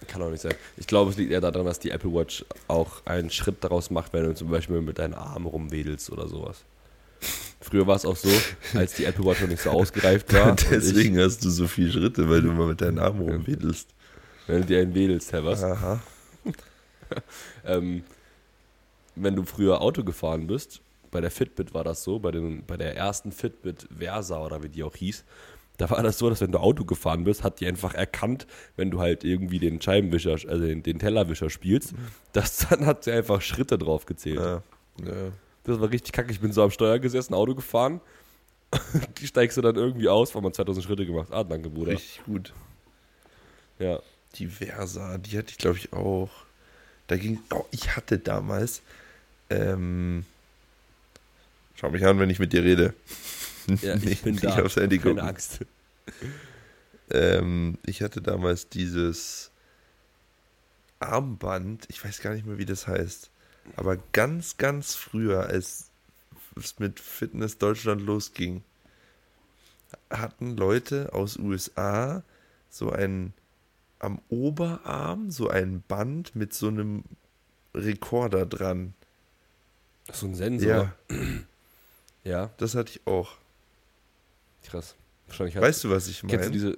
Kann 0.08 0.22
auch 0.22 0.30
nicht 0.30 0.42
sein. 0.42 0.56
Ich 0.78 0.88
glaube, 0.88 1.12
es 1.12 1.18
liegt 1.18 1.32
eher 1.32 1.42
daran, 1.42 1.66
dass 1.66 1.80
die 1.80 1.92
Apple 1.92 2.14
Watch 2.14 2.46
auch 2.68 3.06
einen 3.06 3.30
Schritt 3.30 3.64
daraus 3.64 3.90
macht, 3.90 4.14
wenn 4.14 4.24
du 4.24 4.34
zum 4.34 4.50
Beispiel 4.50 4.82
mit 4.82 5.00
deinen 5.00 5.14
Armen 5.14 5.46
rumwedelst 5.46 6.12
oder 6.12 6.28
sowas. 6.28 6.64
Früher 7.62 7.86
war 7.86 7.98
es 7.98 8.06
auch 8.06 8.16
so, 8.16 8.30
als 8.74 8.94
die 8.94 9.04
Apple 9.04 9.26
Watch 9.26 9.42
noch 9.42 9.50
nicht 9.50 9.62
so 9.62 9.72
ausgereift 9.72 10.34
war. 10.34 10.56
Deswegen 10.72 11.20
hast 11.20 11.44
du 11.44 11.50
so 11.50 11.68
viele 11.68 11.92
Schritte, 11.92 12.30
weil 12.30 12.42
du 12.42 12.50
immer 12.50 12.68
mit 12.68 12.80
deinen 12.80 13.00
Armen 13.00 13.22
rumwedelst. 13.22 13.90
Ich, 13.90 14.48
wenn 14.48 14.62
du 14.62 14.68
dir 14.68 14.80
einen 14.80 14.96
wedelst, 14.96 15.32
Herr 15.34 15.46
was? 15.46 15.64
Aha. 15.64 16.02
Ähm, 17.66 18.04
wenn 19.16 19.36
du 19.36 19.44
früher 19.44 19.82
Auto 19.82 20.04
gefahren 20.04 20.46
bist, 20.46 20.82
bei 21.10 21.22
der 21.22 21.32
Fitbit 21.32 21.74
war 21.74 21.84
das 21.84 22.04
so, 22.04 22.20
bei, 22.20 22.32
den, 22.32 22.64
bei 22.66 22.78
der 22.78 22.96
ersten 22.96 23.32
Fitbit 23.32 23.88
Versa 23.98 24.44
oder 24.44 24.62
wie 24.64 24.70
die 24.70 24.84
auch 24.84 24.96
hieß, 24.96 25.24
da 25.80 25.90
war 25.90 26.04
das 26.04 26.18
so, 26.18 26.30
dass 26.30 26.42
wenn 26.42 26.52
du 26.52 26.60
Auto 26.60 26.84
gefahren 26.84 27.24
bist, 27.24 27.44
hat 27.44 27.62
die 27.62 27.66
einfach 27.66 27.94
erkannt, 27.94 28.46
wenn 28.76 28.92
du 28.92 29.00
halt 29.00 29.24
irgendwie 29.24 29.60
den 29.60 29.82
Scheibenwischer, 29.82 30.32
also 30.32 30.60
den, 30.60 30.84
den 30.84 31.00
Tellerwischer 31.00 31.50
spielst, 31.50 31.94
dass 32.34 32.68
dann 32.70 32.86
hat 32.86 33.06
sie 33.06 33.14
einfach 33.14 33.42
Schritte 33.42 33.78
drauf 33.78 34.06
gezählt. 34.06 34.40
Ja. 34.40 34.62
ja. 35.06 35.32
Das 35.64 35.80
war 35.80 35.90
richtig 35.90 36.12
kacke. 36.12 36.32
Ich 36.32 36.42
bin 36.42 36.52
so 36.52 36.64
am 36.64 36.72
Steuer 36.72 37.00
gesessen, 37.00 37.34
Auto 37.34 37.56
gefahren. 37.56 38.02
Die 39.20 39.28
steigst 39.28 39.56
du 39.56 39.62
dann 39.62 39.78
irgendwie 39.78 40.10
aus, 40.10 40.36
weil 40.36 40.42
man 40.42 40.54
2000 40.54 40.86
Schritte 40.86 41.06
gemacht. 41.06 41.30
Ah, 41.32 41.46
danke, 41.46 41.70
Bruder. 41.70 41.94
Richtig 41.94 42.24
gut. 42.26 42.54
Ja. 43.80 44.02
Die 44.36 44.48
Versa, 44.48 45.18
die 45.18 45.38
hatte 45.38 45.52
ich 45.52 45.58
glaube 45.58 45.78
ich 45.78 45.94
auch. 45.94 46.30
Da 47.08 47.16
ging, 47.16 47.40
oh, 47.54 47.66
ich 47.72 47.96
hatte 47.96 48.20
damals, 48.20 48.82
ähm, 49.50 50.26
schau 51.76 51.90
mich 51.90 52.06
an, 52.06 52.20
wenn 52.20 52.30
ich 52.30 52.38
mit 52.38 52.52
dir 52.52 52.64
rede. 52.64 52.94
Ja 53.82 53.96
ich 53.96 54.04
Nicht- 54.06 54.24
bin 54.24 54.34
nicht 54.36 54.44
da. 54.46 54.64
aufs 54.64 54.76
Handy 54.76 54.98
Keine 55.00 55.16
gucken. 55.16 55.28
Angst. 55.30 55.60
Ähm, 57.12 57.78
ich 57.86 58.02
hatte 58.02 58.22
damals 58.22 58.70
dieses 58.70 59.52
Armband, 61.00 61.86
ich 61.90 62.04
weiß 62.04 62.22
gar 62.22 62.34
nicht 62.34 62.46
mehr, 62.46 62.58
wie 62.58 62.66
das 62.66 62.88
heißt, 62.88 63.30
aber 63.76 63.98
ganz, 64.12 64.58
ganz 64.58 64.96
früher, 64.96 65.46
als 65.48 65.90
es 66.56 66.80
mit 66.80 67.00
Fitness 67.00 67.58
Deutschland 67.58 68.02
losging, 68.02 68.64
hatten 70.10 70.56
Leute 70.58 71.14
aus 71.14 71.38
USA 71.38 72.24
so 72.70 72.92
ein 72.92 73.34
am 74.00 74.22
Oberarm 74.30 75.30
so 75.32 75.50
ein 75.50 75.84
Band 75.88 76.36
mit 76.36 76.54
so 76.54 76.68
einem 76.70 77.04
Rekorder 77.74 78.46
dran. 78.46 78.94
So 80.12 80.28
ein 80.28 80.36
Sensor. 80.36 80.68
Ja, 80.68 80.94
Ja, 82.24 82.50
das 82.58 82.76
hatte 82.76 82.92
ich 82.92 83.06
auch. 83.08 83.36
Krass. 84.68 84.96
Wahrscheinlich 85.28 85.56
hat, 85.56 85.64
Weißt 85.64 85.84
du, 85.84 85.90
was 85.90 86.08
ich 86.08 86.22
kennst 86.22 86.34
du 86.34 86.38
meine? 86.40 86.52
diese. 86.52 86.78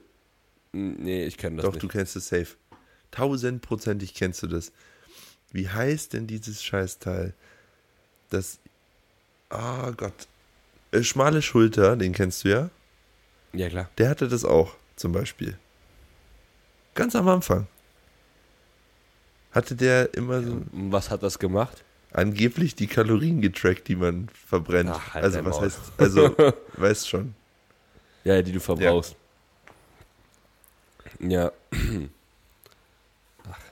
Nee, 0.73 1.25
ich 1.25 1.37
kenne 1.37 1.57
das 1.57 1.65
Doch, 1.65 1.73
nicht. 1.73 1.83
du 1.83 1.87
kennst 1.87 2.15
es 2.15 2.27
safe. 2.29 2.55
Tausendprozentig 3.11 4.13
kennst 4.13 4.41
du 4.43 4.47
das. 4.47 4.71
Wie 5.51 5.67
heißt 5.69 6.13
denn 6.13 6.27
dieses 6.27 6.63
Scheißteil? 6.63 7.33
Das. 8.29 8.59
Ah 9.49 9.91
Gott. 9.91 10.27
Äh, 10.91 11.03
schmale 11.03 11.41
Schulter, 11.41 11.95
den 11.97 12.13
kennst 12.13 12.43
du 12.43 12.49
ja. 12.49 12.69
Ja, 13.53 13.67
klar. 13.69 13.89
Der 13.97 14.09
hatte 14.09 14.29
das 14.29 14.45
auch, 14.45 14.75
zum 14.95 15.11
Beispiel. 15.11 15.57
Ganz 16.95 17.15
am 17.15 17.27
Anfang. 17.27 17.67
Hatte 19.51 19.75
der 19.75 20.13
immer 20.13 20.41
so 20.41 20.61
Was 20.71 21.09
hat 21.09 21.23
das 21.23 21.39
gemacht? 21.39 21.83
angeblich 22.13 22.75
die 22.75 22.87
Kalorien 22.87 23.39
getrackt, 23.41 23.87
die 23.87 23.95
man 23.95 24.27
verbrennt. 24.33 24.89
Ach, 24.93 25.13
halt 25.13 25.23
also 25.23 25.45
was 25.45 25.55
Maul. 25.55 25.65
heißt, 25.65 25.79
also 25.97 26.35
weißt 26.77 27.07
schon. 27.09 27.35
Ja, 28.23 28.41
die 28.41 28.51
du 28.51 28.59
verbrauchst. 28.59 29.15
Ja. 31.19 31.51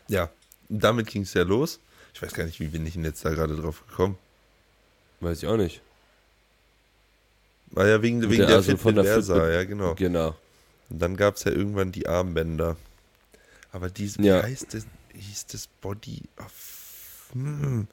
Ja, 0.08 0.30
damit 0.70 1.08
ging 1.08 1.22
es 1.24 1.34
ja 1.34 1.44
los. 1.44 1.80
Ich 2.14 2.22
weiß 2.22 2.34
gar 2.34 2.46
nicht, 2.46 2.60
wie 2.60 2.68
bin 2.68 2.86
ich 2.86 2.94
denn 2.94 3.04
jetzt 3.04 3.24
da 3.24 3.30
gerade 3.30 3.56
drauf 3.56 3.86
gekommen. 3.88 4.18
weiß 5.22 5.44
ich 5.44 5.48
auch 5.48 5.58
nicht. 5.58 5.82
War 7.72 7.88
ja 7.88 8.02
wegen, 8.02 8.22
wegen 8.24 8.38
der- 8.38 8.48
der, 8.48 8.56
also 8.58 8.72
Fitbit 8.72 8.82
von 8.82 8.96
der 8.96 9.04
Versa, 9.04 9.34
Fitbit- 9.36 9.54
ja 9.54 9.64
genau. 9.66 9.96
Genau. 9.96 10.36
Und 10.90 11.00
dann 11.00 11.16
gab 11.16 11.36
es 11.36 11.44
ja 11.44 11.52
irgendwann 11.52 11.92
die 11.92 12.08
Armbänder. 12.08 12.76
Aber 13.72 13.90
diese, 13.90 14.18
wie 14.20 14.28
Ja. 14.28 14.42
heißt 14.42 14.74
das? 14.74 14.88
Hieß 15.14 15.46
das 15.48 15.68
Body 15.68 16.24
of. 16.40 17.30
Hm. 17.34 17.88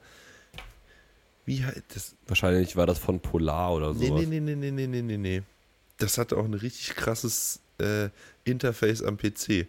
Wie 1.45 1.63
heißt 1.63 1.83
das? 1.93 2.15
Wahrscheinlich 2.27 2.75
war 2.75 2.87
das 2.87 2.97
von 2.97 3.19
Polar 3.19 3.73
oder 3.75 3.93
sowas. 3.93 4.09
nee, 4.25 4.25
nee, 4.25 4.39
nee, 4.39 4.55
nee, 4.55 4.71
nee, 4.71 4.87
nee, 4.87 5.01
nee, 5.03 5.17
nee. 5.17 5.43
Das 5.97 6.17
hatte 6.17 6.37
auch 6.37 6.45
ein 6.45 6.53
richtig 6.53 6.95
krasses 6.95 7.59
äh, 7.79 8.09
Interface 8.43 9.03
am 9.03 9.17
PC. 9.17 9.67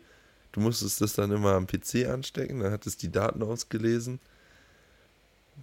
Du 0.53 0.61
musstest 0.61 1.01
das 1.01 1.15
dann 1.15 1.31
immer 1.31 1.53
am 1.53 1.67
PC 1.67 2.07
anstecken, 2.09 2.61
dann 2.61 2.73
hat 2.73 2.87
es 2.87 2.97
die 2.97 3.13
Daten 3.13 3.43
ausgelesen. 3.43 4.21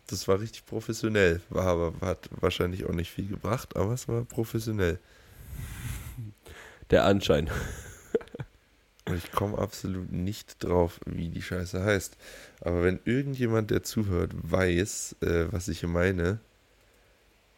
Das 0.08 0.28
war 0.28 0.40
richtig 0.40 0.66
professionell. 0.66 1.42
War 1.50 1.68
aber, 1.68 1.94
hat 2.02 2.30
wahrscheinlich 2.32 2.86
auch 2.86 2.94
nicht 2.94 3.12
viel 3.12 3.28
gebracht, 3.28 3.76
aber 3.76 3.94
es 3.94 4.08
war 4.08 4.24
professionell. 4.24 5.00
Der 6.92 7.06
Anschein. 7.06 7.50
Und 9.08 9.18
ich 9.18 9.32
komme 9.32 9.58
absolut 9.58 10.12
nicht 10.12 10.64
drauf, 10.64 11.00
wie 11.06 11.30
die 11.30 11.42
Scheiße 11.42 11.84
heißt. 11.84 12.18
Aber 12.62 12.84
wenn 12.84 13.00
irgendjemand, 13.06 13.70
der 13.70 13.84
zuhört, 13.84 14.32
weiß, 14.34 15.18
äh, 15.22 15.46
was 15.52 15.68
ich 15.68 15.84
meine, 15.84 16.40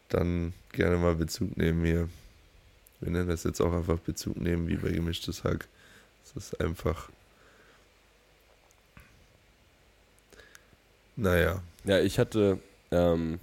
dann 0.08 0.52
gerne 0.72 0.96
mal 0.96 1.14
Bezug 1.14 1.56
nehmen 1.56 1.84
hier. 1.84 2.08
Wir 3.00 3.10
nennen 3.12 3.28
das 3.28 3.44
jetzt 3.44 3.60
auch 3.60 3.72
einfach 3.72 3.98
Bezug 4.00 4.40
nehmen, 4.40 4.68
wie 4.68 4.76
bei 4.76 4.90
gemischtes 4.90 5.44
Hack. 5.44 5.68
Das 6.34 6.44
ist 6.44 6.60
einfach. 6.60 7.08
Naja. 11.16 11.60
Ja, 11.84 11.98
ich 12.00 12.18
hatte 12.18 12.58
ähm, 12.90 13.38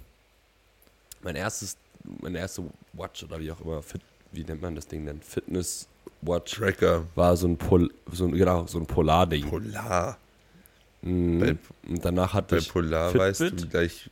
mein 1.22 1.36
erstes, 1.36 1.76
meine 2.20 2.38
erste 2.38 2.64
Watch 2.92 3.24
oder 3.24 3.38
wie 3.40 3.50
auch 3.50 3.60
immer, 3.60 3.82
Fit, 3.82 4.00
wie 4.32 4.44
nennt 4.44 4.62
man 4.62 4.74
das 4.74 4.86
Ding 4.86 5.04
denn? 5.06 5.20
Fitness 5.20 5.86
Watch 6.22 6.54
Tracker. 6.54 7.04
war 7.14 7.36
so 7.36 7.46
ein 7.48 7.56
Pol, 7.56 7.90
so 8.12 8.24
ein, 8.26 8.32
genau, 8.32 8.66
so 8.66 8.78
ein 8.78 8.86
Polar-Ding. 8.86 9.48
Polar. 9.48 10.18
Mhm. 11.02 11.38
Bei- 11.40 11.56
Und 11.88 12.04
danach 12.04 12.32
hatte 12.34 12.56
Bei 12.56 12.60
ich 12.60 12.68
Polar 12.72 13.10
Fitbit. 13.10 13.20
weißt 13.20 13.40
du 13.62 13.68
gleich. 13.68 14.10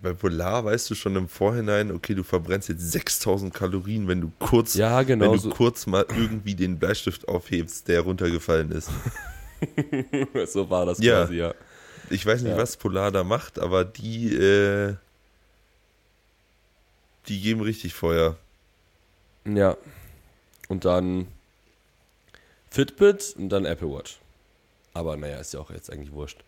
Bei 0.00 0.12
Polar 0.12 0.64
weißt 0.64 0.90
du 0.90 0.94
schon 0.94 1.16
im 1.16 1.28
Vorhinein, 1.28 1.90
okay, 1.90 2.14
du 2.14 2.22
verbrennst 2.22 2.68
jetzt 2.68 2.92
6000 2.92 3.52
Kalorien, 3.54 4.06
wenn 4.08 4.20
du 4.20 4.30
kurz 4.38 4.74
ja, 4.74 5.02
genau 5.02 5.26
wenn 5.26 5.32
du 5.32 5.38
so, 5.38 5.50
kurz 5.50 5.86
mal 5.86 6.04
irgendwie 6.10 6.54
den 6.54 6.78
Bleistift 6.78 7.26
aufhebst, 7.28 7.88
der 7.88 8.02
runtergefallen 8.02 8.70
ist. 8.72 8.90
so 10.52 10.68
war 10.68 10.84
das 10.86 10.98
Ja. 10.98 11.22
quasi, 11.24 11.34
ja. 11.36 11.54
Ich 12.10 12.24
weiß 12.26 12.42
nicht, 12.42 12.52
Ja. 12.52 12.58
was 12.58 12.76
Polar 12.76 13.10
da 13.10 13.24
macht, 13.24 13.58
aber 13.58 13.84
die, 13.84 14.34
äh, 14.36 14.94
die 17.28 17.40
geben 17.40 17.62
richtig 17.62 17.94
Feuer. 17.94 18.36
Ja. 19.46 19.76
Und 20.68 20.84
dann 20.84 21.26
Fitbit 22.70 23.34
und 23.38 23.48
dann 23.48 23.64
Apple 23.64 23.88
Watch. 23.88 24.18
Aber 24.92 25.16
naja, 25.16 25.38
ist 25.38 25.54
ja 25.54 25.60
auch 25.60 25.70
jetzt 25.70 25.90
eigentlich 25.90 26.12
wurscht. 26.12 26.44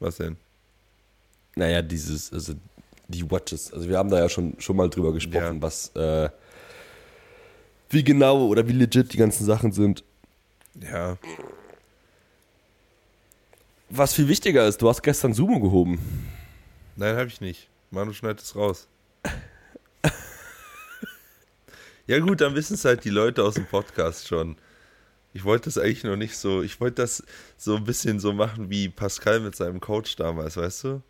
Was 0.00 0.16
denn? 0.16 0.36
Naja, 1.56 1.82
dieses, 1.82 2.32
also 2.32 2.54
die 3.08 3.30
Watches, 3.30 3.72
also 3.72 3.88
wir 3.88 3.98
haben 3.98 4.10
da 4.10 4.18
ja 4.18 4.28
schon, 4.28 4.54
schon 4.58 4.76
mal 4.76 4.88
drüber 4.90 5.12
gesprochen, 5.12 5.56
Ja. 5.56 5.62
was, 5.62 5.88
äh, 5.94 6.28
wie 7.90 8.02
genau 8.02 8.46
oder 8.46 8.66
wie 8.66 8.72
legit 8.72 9.12
die 9.12 9.18
ganzen 9.18 9.44
Sachen 9.44 9.72
sind. 9.72 10.02
Ja, 10.80 11.16
Was 13.90 14.14
viel 14.14 14.26
wichtiger 14.26 14.66
ist, 14.66 14.82
du 14.82 14.88
hast 14.88 15.02
gestern 15.02 15.34
Sumo 15.34 15.60
gehoben. 15.60 16.00
nein, 16.96 17.16
habe 17.16 17.28
ich 17.28 17.40
nicht. 17.40 17.68
Manu 17.92 18.12
schneidet 18.12 18.40
es 18.40 18.56
raus. 18.56 18.88
ja 22.06 22.18
gut, 22.18 22.40
dann 22.40 22.54
wissen 22.56 22.74
es 22.74 22.84
halt 22.84 23.04
die 23.04 23.10
Leute 23.10 23.44
aus 23.44 23.54
dem 23.54 23.66
Podcast 23.66 24.26
schon. 24.26 24.56
Ich 25.32 25.44
wollte 25.44 25.66
das 25.66 25.78
eigentlich 25.78 26.02
noch 26.04 26.16
nicht 26.16 26.36
so, 26.36 26.62
ich 26.62 26.80
wollte 26.80 27.02
das 27.02 27.22
so 27.56 27.76
ein 27.76 27.84
bisschen 27.84 28.18
so 28.20 28.32
machen 28.32 28.70
wie 28.70 28.88
Pascal 28.88 29.40
mit 29.40 29.54
seinem 29.54 29.80
Coach 29.80 30.16
damals, 30.16 30.56
weißt 30.56 30.84
du? 30.84 31.02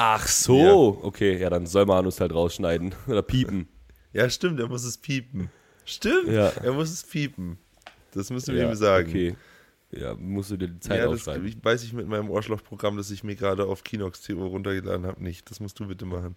Ach 0.00 0.28
so. 0.28 0.98
Okay, 1.02 1.36
ja, 1.38 1.50
dann 1.50 1.66
soll 1.66 1.86
Manus 1.86 2.20
halt 2.20 2.32
rausschneiden 2.32 2.94
oder 3.08 3.22
piepen. 3.22 3.66
Ja, 4.12 4.30
stimmt, 4.30 4.60
er 4.60 4.68
muss 4.68 4.84
es 4.84 4.96
piepen. 4.96 5.50
Stimmt, 5.84 6.28
Ja. 6.28 6.48
er 6.50 6.72
muss 6.72 6.90
es 6.90 7.02
piepen. 7.02 7.58
Das 8.12 8.30
müssen 8.30 8.54
wir 8.54 8.62
ja, 8.62 8.68
ihm 8.70 8.76
sagen. 8.76 9.08
Okay. 9.08 9.36
Ja, 9.90 10.14
musst 10.14 10.50
du 10.50 10.56
dir 10.56 10.68
die 10.68 10.80
Zeit 10.80 10.98
ja, 10.98 11.04
das 11.06 11.14
aufschreiben. 11.14 11.46
ich, 11.48 11.64
weiß 11.64 11.82
ich 11.82 11.92
mit 11.94 12.06
meinem 12.06 12.30
Ohrschlochprogramm, 12.30 12.96
das 12.96 13.10
ich 13.10 13.24
mir 13.24 13.34
gerade 13.36 13.64
auf 13.64 13.82
Kinox 13.84 14.20
TO 14.22 14.46
runtergeladen 14.46 15.06
habe, 15.06 15.22
nicht. 15.22 15.50
Das 15.50 15.60
musst 15.60 15.80
du 15.80 15.86
bitte 15.88 16.04
machen. 16.04 16.36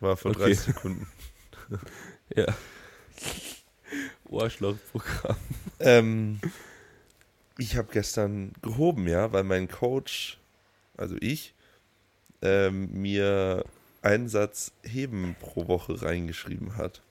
War 0.00 0.16
vor 0.16 0.30
Okay. 0.32 0.54
30 0.54 0.58
Sekunden. 0.60 1.06
Ja. 2.36 2.46
Ohrschlauchprogramm. 4.28 5.36
ähm, 5.80 6.40
ich 7.58 7.76
habe 7.76 7.88
gestern 7.92 8.52
gehoben, 8.62 9.06
ja, 9.08 9.32
weil 9.32 9.44
mein 9.44 9.68
Coach, 9.68 10.38
also 10.96 11.16
ich, 11.20 11.53
ähm, 12.44 12.92
mir 12.92 13.64
einen 14.02 14.28
Satz 14.28 14.72
Heben 14.82 15.34
pro 15.40 15.66
Woche 15.66 16.00
reingeschrieben 16.00 16.76
hat. 16.76 17.02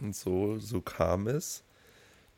Und 0.00 0.16
so, 0.16 0.58
so 0.58 0.80
kam 0.80 1.28
es, 1.28 1.62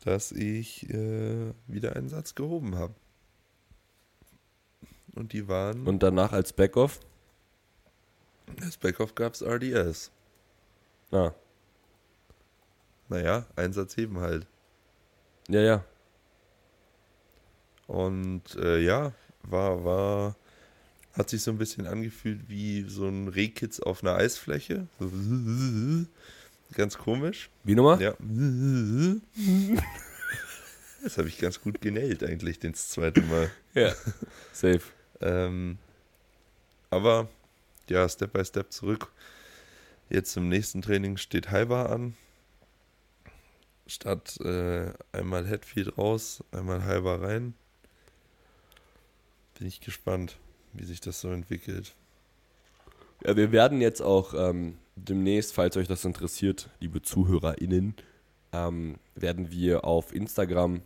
dass 0.03 0.31
ich 0.31 0.89
äh, 0.89 1.53
wieder 1.67 1.95
einen 1.95 2.09
Satz 2.09 2.35
gehoben 2.35 2.75
habe. 2.75 2.93
Und 5.15 5.33
die 5.33 5.47
waren. 5.47 5.87
Und 5.87 6.03
danach 6.03 6.31
als 6.33 6.53
Backoff? 6.53 6.99
Als 8.61 8.77
Backoff 8.77 9.15
gab 9.15 9.33
es 9.33 9.41
RDS. 9.41 10.11
Ah, 11.11 11.31
Naja, 13.07 13.45
Einsatz 13.55 13.97
heben 13.97 14.19
halt. 14.19 14.45
ja, 15.47 15.61
ja. 15.61 15.85
Und 17.87 18.55
äh, 18.55 18.79
ja, 18.79 19.13
war, 19.41 19.83
war, 19.83 20.35
hat 21.19 21.29
sich 21.29 21.41
so 21.41 21.51
ein 21.51 21.57
bisschen 21.57 21.85
angefühlt 21.85 22.47
wie 22.47 22.83
so 22.87 23.05
ein 23.05 23.27
Rehkitz 23.27 23.81
auf 23.81 24.01
einer 24.03 24.15
Eisfläche. 24.15 24.87
So 24.99 25.11
Ganz 26.73 26.97
komisch. 26.97 27.49
Wie 27.65 27.75
nochmal? 27.75 28.01
Ja. 28.01 28.13
Das 31.03 31.17
habe 31.17 31.27
ich 31.27 31.37
ganz 31.37 31.61
gut 31.61 31.81
genäht 31.81 32.23
eigentlich, 32.23 32.59
das 32.59 32.89
zweite 32.89 33.21
Mal. 33.21 33.51
Ja. 33.73 33.93
Safe. 34.51 34.81
Ähm, 35.21 35.77
aber 36.89 37.29
ja, 37.89 38.07
Step 38.07 38.33
by 38.33 38.43
Step 38.43 38.71
zurück. 38.71 39.11
Jetzt 40.09 40.35
im 40.37 40.49
nächsten 40.49 40.81
Training 40.81 41.17
steht 41.17 41.51
Halber 41.51 41.89
an. 41.89 42.15
Statt 43.87 44.39
äh, 44.41 44.91
einmal 45.11 45.47
Headfeed 45.47 45.97
raus, 45.97 46.43
einmal 46.51 46.83
Halber 46.83 47.21
rein. 47.21 47.55
Bin 49.57 49.67
ich 49.67 49.81
gespannt, 49.81 50.37
wie 50.73 50.85
sich 50.85 51.01
das 51.01 51.21
so 51.21 51.29
entwickelt. 51.29 51.95
Ja, 53.25 53.35
wir 53.35 53.51
werden 53.51 53.81
jetzt 53.81 54.01
auch 54.01 54.33
ähm, 54.33 54.77
demnächst, 54.95 55.53
falls 55.53 55.75
euch 55.77 55.87
das 55.87 56.05
interessiert, 56.05 56.69
liebe 56.79 57.01
ZuhörerInnen, 57.01 57.95
ähm, 58.53 58.95
werden 59.15 59.51
wir 59.51 59.83
auf 59.83 60.13
Instagram 60.13 60.81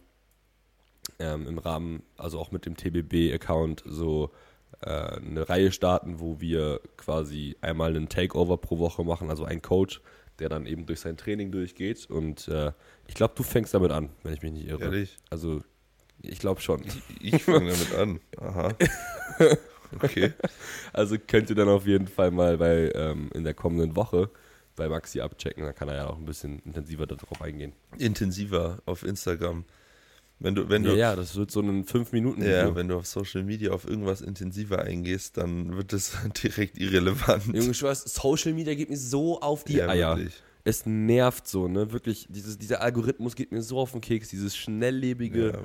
ähm, 1.19 1.47
im 1.47 1.57
Rahmen, 1.57 2.03
also 2.17 2.39
auch 2.39 2.51
mit 2.51 2.65
dem 2.65 2.75
TBB-Account, 2.75 3.83
so 3.85 4.31
äh, 4.81 4.89
eine 4.89 5.47
Reihe 5.47 5.71
starten, 5.71 6.19
wo 6.19 6.39
wir 6.39 6.81
quasi 6.97 7.55
einmal 7.61 7.95
einen 7.95 8.09
Takeover 8.09 8.57
pro 8.57 8.79
Woche 8.79 9.03
machen, 9.03 9.29
also 9.29 9.45
ein 9.45 9.61
Coach, 9.61 10.01
der 10.39 10.49
dann 10.49 10.65
eben 10.65 10.85
durch 10.85 10.99
sein 10.99 11.17
Training 11.17 11.51
durchgeht. 11.51 12.09
Und 12.09 12.47
äh, 12.47 12.71
ich 13.07 13.13
glaube, 13.13 13.33
du 13.35 13.43
fängst 13.43 13.73
damit 13.73 13.91
an, 13.91 14.09
wenn 14.23 14.33
ich 14.33 14.41
mich 14.41 14.53
nicht 14.53 14.67
irre. 14.67 14.85
Ehrlich? 14.85 15.17
Also, 15.29 15.61
ich 16.21 16.39
glaube 16.39 16.61
schon. 16.61 16.81
Ich 17.19 17.43
fange 17.43 17.71
damit 17.71 17.95
an. 17.95 18.19
Aha. 18.37 18.73
Okay. 20.01 20.33
Also 20.93 21.17
könnt 21.17 21.49
ihr 21.49 21.55
dann 21.55 21.69
auf 21.69 21.85
jeden 21.85 22.07
Fall 22.07 22.31
mal 22.31 22.57
bei 22.57 22.91
ähm, 22.95 23.29
in 23.33 23.43
der 23.43 23.53
kommenden 23.53 23.95
Woche 23.95 24.29
bei 24.75 24.89
Maxi 24.89 25.21
abchecken. 25.21 25.63
Da 25.63 25.73
kann 25.73 25.87
er 25.89 25.95
ja 25.95 26.07
auch 26.07 26.17
ein 26.17 26.25
bisschen 26.25 26.59
intensiver 26.59 27.05
darauf 27.05 27.41
eingehen. 27.41 27.73
Intensiver 27.97 28.79
auf 28.85 29.03
Instagram. 29.03 29.65
Wenn 30.39 30.55
du, 30.55 30.67
wenn 30.67 30.83
Ja, 30.83 30.91
du, 30.91 30.97
ja, 30.97 31.15
das 31.15 31.35
wird 31.35 31.51
so 31.51 31.61
ein 31.61 31.85
5 31.85 32.11
Minuten 32.11 32.43
Ja, 32.43 32.75
wenn 32.75 32.87
du 32.87 32.97
auf 32.97 33.05
Social 33.05 33.43
Media 33.43 33.71
auf 33.71 33.87
irgendwas 33.87 34.21
intensiver 34.21 34.81
eingehst, 34.81 35.37
dann 35.37 35.77
wird 35.77 35.93
es 35.93 36.17
direkt 36.43 36.77
irrelevant. 36.77 37.45
Junge, 37.47 37.69
weiß, 37.69 38.03
Social 38.05 38.53
Media 38.53 38.73
geht 38.73 38.89
mir 38.89 38.97
so 38.97 39.39
auf 39.39 39.63
die 39.63 39.75
ja, 39.77 39.87
Eier. 39.89 40.17
wirklich. 40.17 40.41
Es 40.65 40.85
nervt 40.85 41.47
so, 41.47 41.67
ne? 41.67 41.91
Wirklich, 41.91 42.25
dieses, 42.29 42.57
dieser 42.57 42.81
Algorithmus 42.81 43.35
geht 43.35 43.51
mir 43.51 43.61
so 43.61 43.79
auf 43.79 43.91
den 43.91 44.01
Keks. 44.01 44.29
Dieses 44.29 44.55
schnelllebige 44.55 45.51
Ja. 45.51 45.59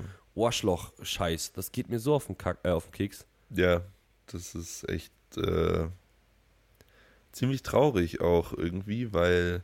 Arschloch-Scheiß. 0.45 1.53
Das 1.53 1.73
geht 1.73 1.89
mir 1.89 1.99
so 1.99 2.15
auf 2.15 2.27
den, 2.27 2.37
Kack, 2.37 2.59
äh, 2.65 2.71
auf 2.71 2.85
den 2.87 2.93
Keks. 2.93 3.25
ja, 3.51 3.83
das 4.33 4.55
ist 4.55 4.89
echt 4.89 5.13
äh, 5.37 5.89
ziemlich 7.33 7.63
traurig 7.63 8.21
auch 8.21 8.53
irgendwie, 8.53 9.13
weil 9.13 9.63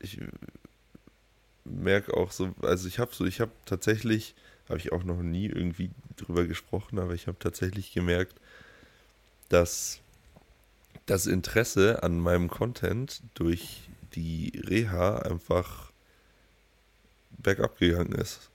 ich 0.00 0.20
merke 1.64 2.14
auch 2.16 2.32
so, 2.32 2.54
also 2.62 2.88
ich 2.88 2.98
habe 2.98 3.14
so, 3.14 3.24
ich 3.24 3.40
habe 3.40 3.52
tatsächlich, 3.66 4.34
habe 4.68 4.78
ich 4.78 4.92
auch 4.92 5.04
noch 5.04 5.22
nie 5.22 5.46
irgendwie 5.46 5.90
drüber 6.16 6.46
gesprochen, 6.46 6.98
aber 6.98 7.14
ich 7.14 7.26
habe 7.26 7.38
tatsächlich 7.38 7.92
gemerkt, 7.92 8.34
dass 9.48 10.00
das 11.06 11.26
Interesse 11.26 12.02
an 12.02 12.18
meinem 12.18 12.48
Content 12.48 13.22
durch 13.34 13.88
die 14.14 14.52
Reha 14.66 15.18
einfach 15.18 15.92
bergab 17.38 17.78
gegangen 17.78 18.12
ist. 18.12 18.50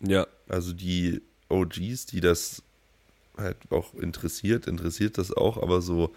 Ja, 0.00 0.26
Also 0.48 0.72
die 0.72 1.22
OGs, 1.50 2.06
die 2.06 2.20
das 2.20 2.62
halt 3.36 3.56
auch 3.70 3.94
interessiert, 3.94 4.66
interessiert 4.66 5.18
das 5.18 5.32
auch, 5.32 5.56
aber 5.56 5.80
so 5.82 6.14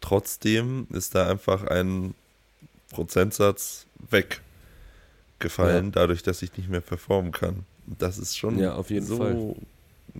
trotzdem 0.00 0.86
ist 0.90 1.14
da 1.14 1.28
einfach 1.28 1.64
ein 1.64 2.14
Prozentsatz 2.90 3.86
weggefallen, 5.38 5.86
Ja. 5.86 5.90
dadurch, 5.92 6.22
dass 6.22 6.42
ich 6.42 6.56
nicht 6.56 6.68
mehr 6.68 6.80
performen 6.80 7.32
kann. 7.32 7.64
Und 7.86 8.00
Das 8.02 8.18
ist 8.18 8.36
schon 8.36 8.58
Ja, 8.58 8.74
auf 8.74 8.90
jeden 8.90 9.06
so, 9.06 9.18
Fall. 9.18 9.54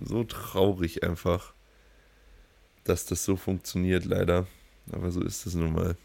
so 0.05 0.23
traurig 0.23 1.03
einfach, 1.03 1.53
dass 2.83 3.05
das 3.05 3.23
so 3.23 3.35
funktioniert, 3.37 4.05
leider. 4.05 4.47
Aber 4.91 5.11
so 5.11 5.21
ist 5.21 5.45
es 5.45 5.53
nun 5.53 5.73
mal. 5.73 5.95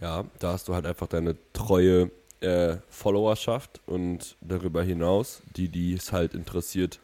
Ja, 0.00 0.24
da 0.40 0.52
hast 0.52 0.68
du 0.68 0.74
halt 0.74 0.86
einfach 0.86 1.06
deine 1.06 1.36
treue 1.52 2.10
äh, 2.40 2.76
Followerschaft 2.90 3.80
und 3.86 4.36
darüber 4.40 4.82
hinaus, 4.82 5.42
die, 5.56 5.94
es 5.94 6.12
halt 6.12 6.34
interessiert, 6.34 7.00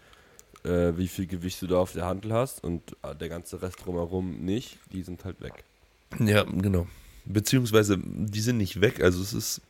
äh, 0.64 0.92
wie 0.96 1.08
viel 1.08 1.26
Gewicht 1.26 1.60
du 1.62 1.66
da 1.66 1.78
auf 1.78 1.92
der 1.92 2.04
Handel 2.04 2.32
hast 2.32 2.62
und 2.62 2.96
äh, 3.02 3.14
der 3.14 3.28
ganze 3.28 3.62
Rest 3.62 3.84
drumherum 3.84 4.44
nicht, 4.44 4.78
die 4.92 5.02
sind 5.02 5.24
halt 5.24 5.40
weg. 5.40 5.64
Ja, 6.18 6.44
genau. 6.44 6.86
Beziehungsweise, 7.24 7.98
die 7.98 8.40
sind 8.40 8.58
nicht 8.58 8.80
weg. 8.80 9.02
Also 9.02 9.22
es 9.22 9.32
ist, 9.32 9.60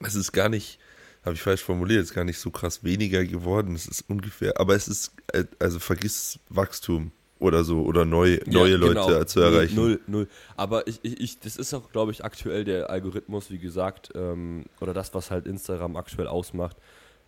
es 0.00 0.14
ist 0.14 0.32
gar 0.32 0.48
nicht, 0.48 0.78
habe 1.24 1.34
ich 1.34 1.42
falsch 1.42 1.62
formuliert, 1.62 2.02
es 2.02 2.10
ist 2.10 2.14
gar 2.14 2.24
nicht 2.24 2.38
so 2.38 2.50
krass 2.50 2.84
weniger 2.84 3.24
geworden. 3.24 3.74
Es 3.74 3.86
ist 3.86 4.04
ungefähr, 4.08 4.60
aber 4.60 4.74
es 4.74 4.86
ist, 4.86 5.12
äh, 5.32 5.44
also 5.58 5.78
vergiss 5.78 6.38
Wachstum 6.48 7.10
oder 7.38 7.64
so 7.64 7.82
oder 7.82 8.04
neu, 8.04 8.38
neue 8.46 8.70
Ja, 8.72 8.76
Leute 8.76 8.94
genau. 8.94 9.24
zu 9.24 9.40
erreichen. 9.40 9.74
Null, 9.74 10.00
null. 10.06 10.28
Aber 10.56 10.86
ich, 10.86 11.00
ich, 11.02 11.20
ich, 11.20 11.38
das 11.40 11.56
ist 11.56 11.74
auch, 11.74 11.90
glaube 11.92 12.12
ich, 12.12 12.24
aktuell 12.24 12.64
der 12.64 12.88
Algorithmus, 12.90 13.50
wie 13.50 13.58
gesagt, 13.58 14.10
ähm, 14.14 14.64
oder 14.80 14.94
das, 14.94 15.12
was 15.14 15.30
halt 15.30 15.46
Instagram 15.46 15.96
aktuell 15.96 16.28
ausmacht. 16.28 16.76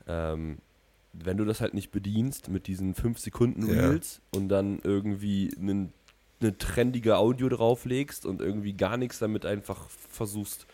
Ähm, 0.07 0.59
wenn 1.13 1.37
du 1.37 1.45
das 1.45 1.61
halt 1.61 1.75
nicht 1.75 1.91
bedienst 1.91 2.49
mit 2.49 2.67
diesen 2.67 2.95
5 2.95 3.19
Sekunden 3.19 3.67
Ja. 3.69 3.89
Reels 3.89 4.21
und 4.31 4.49
dann 4.49 4.79
irgendwie 4.83 5.51
einen 5.61 5.93
eine 6.41 6.57
trendige 6.57 7.17
Audio 7.17 7.49
drauflegst 7.49 8.25
und 8.25 8.41
irgendwie 8.41 8.73
gar 8.73 8.97
nichts 8.97 9.19
damit 9.19 9.45
einfach 9.45 9.89
versuchst 9.91 10.67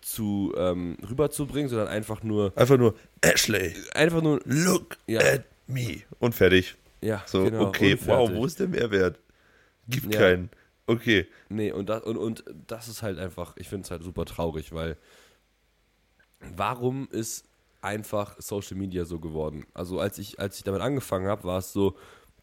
zu 0.00 0.52
ähm, 0.56 0.96
rüberzubringen, 1.10 1.68
sondern 1.68 1.88
einfach 1.88 2.22
nur 2.22 2.52
Einfach 2.56 2.78
nur, 2.78 2.94
Ashley, 3.20 3.74
einfach 3.94 4.22
nur 4.22 4.40
look 4.44 4.96
Ja. 5.08 5.18
at 5.20 5.44
me. 5.66 6.02
Und 6.20 6.36
fertig. 6.36 6.76
Ja 7.02 7.22
So, 7.26 7.44
genau, 7.44 7.68
okay, 7.68 7.96
wow, 8.06 8.30
wo 8.30 8.44
ist 8.46 8.60
der 8.60 8.68
Mehrwert? 8.68 9.18
Gibt 9.88 10.12
Ja. 10.12 10.20
keinen. 10.20 10.50
Okay. 10.86 11.26
Nee, 11.48 11.72
und 11.72 11.88
das, 11.88 12.02
und, 12.02 12.16
und 12.16 12.44
das 12.66 12.88
ist 12.88 13.02
halt 13.02 13.18
einfach, 13.18 13.56
ich 13.56 13.68
finde 13.68 13.84
es 13.84 13.90
halt 13.90 14.02
super 14.02 14.24
traurig, 14.24 14.72
weil 14.72 14.96
warum 16.56 17.08
ist 17.10 17.44
einfach 17.80 18.36
Social 18.40 18.76
Media 18.76 19.04
so 19.04 19.18
geworden? 19.18 19.66
Also 19.74 19.98
als 20.00 20.18
ich, 20.18 20.38
als 20.40 20.56
ich 20.56 20.64
damit 20.64 20.80
angefangen 20.80 21.26
habe, 21.26 21.44
war 21.44 21.58
es 21.58 21.72
so, 21.72 21.96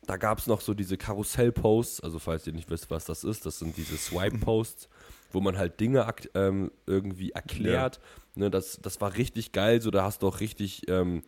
da 0.06 0.18
gab 0.18 0.40
es 0.40 0.48
noch 0.48 0.62
so 0.62 0.74
diese 0.74 0.98
Karussell-Posts, 0.98 2.02
also 2.02 2.20
falls 2.20 2.48
ihr 2.48 2.54
nicht 2.54 2.70
wisst, 2.70 2.90
was 2.90 3.06
das 3.06 3.24
ist, 3.24 3.46
das 3.46 3.60
sind 3.60 3.78
diese 3.78 3.98
Swipe-Posts, 3.98 4.90
wo 5.32 5.42
man 5.42 5.58
halt 5.58 5.80
Dinge 5.80 6.08
ähm, 6.34 6.72
irgendwie 6.86 7.32
erklärt. 7.32 8.00
Ne, 8.36 8.50
das, 8.50 8.80
das 8.82 9.02
war 9.02 9.16
richtig 9.16 9.52
geil, 9.52 9.82
so 9.82 9.92
da 9.92 10.04
hast 10.04 10.24
du 10.24 10.28
auch 10.28 10.40
richtig 10.40 10.88
ähm, 10.90 11.24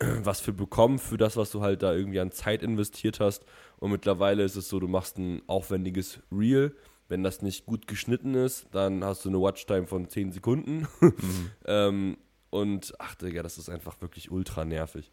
was 0.22 0.40
für 0.40 0.52
bekommen 0.52 0.98
für 0.98 1.16
das, 1.16 1.36
was 1.36 1.50
du 1.50 1.60
halt 1.60 1.82
da 1.82 1.92
irgendwie 1.94 2.20
an 2.20 2.32
Zeit 2.32 2.62
investiert 2.62 3.20
hast. 3.20 3.44
Und 3.78 3.90
mittlerweile 3.90 4.42
ist 4.44 4.56
es 4.56 4.68
so, 4.68 4.80
du 4.80 4.88
machst 4.88 5.18
ein 5.18 5.42
aufwendiges 5.46 6.20
Reel. 6.32 6.74
Wenn 7.08 7.22
das 7.22 7.42
nicht 7.42 7.66
gut 7.66 7.86
geschnitten 7.86 8.34
ist, 8.34 8.68
dann 8.72 9.04
hast 9.04 9.24
du 9.24 9.28
eine 9.28 9.40
Watchtime 9.40 9.86
von 9.86 10.08
10 10.08 10.32
Sekunden. 10.32 10.86
ähm, 11.66 12.16
und 12.50 12.94
ach 12.98 13.14
Digga, 13.16 13.42
das 13.42 13.58
ist 13.58 13.68
einfach 13.68 14.00
wirklich 14.00 14.30
ultra 14.30 14.64
nervig. 14.64 15.10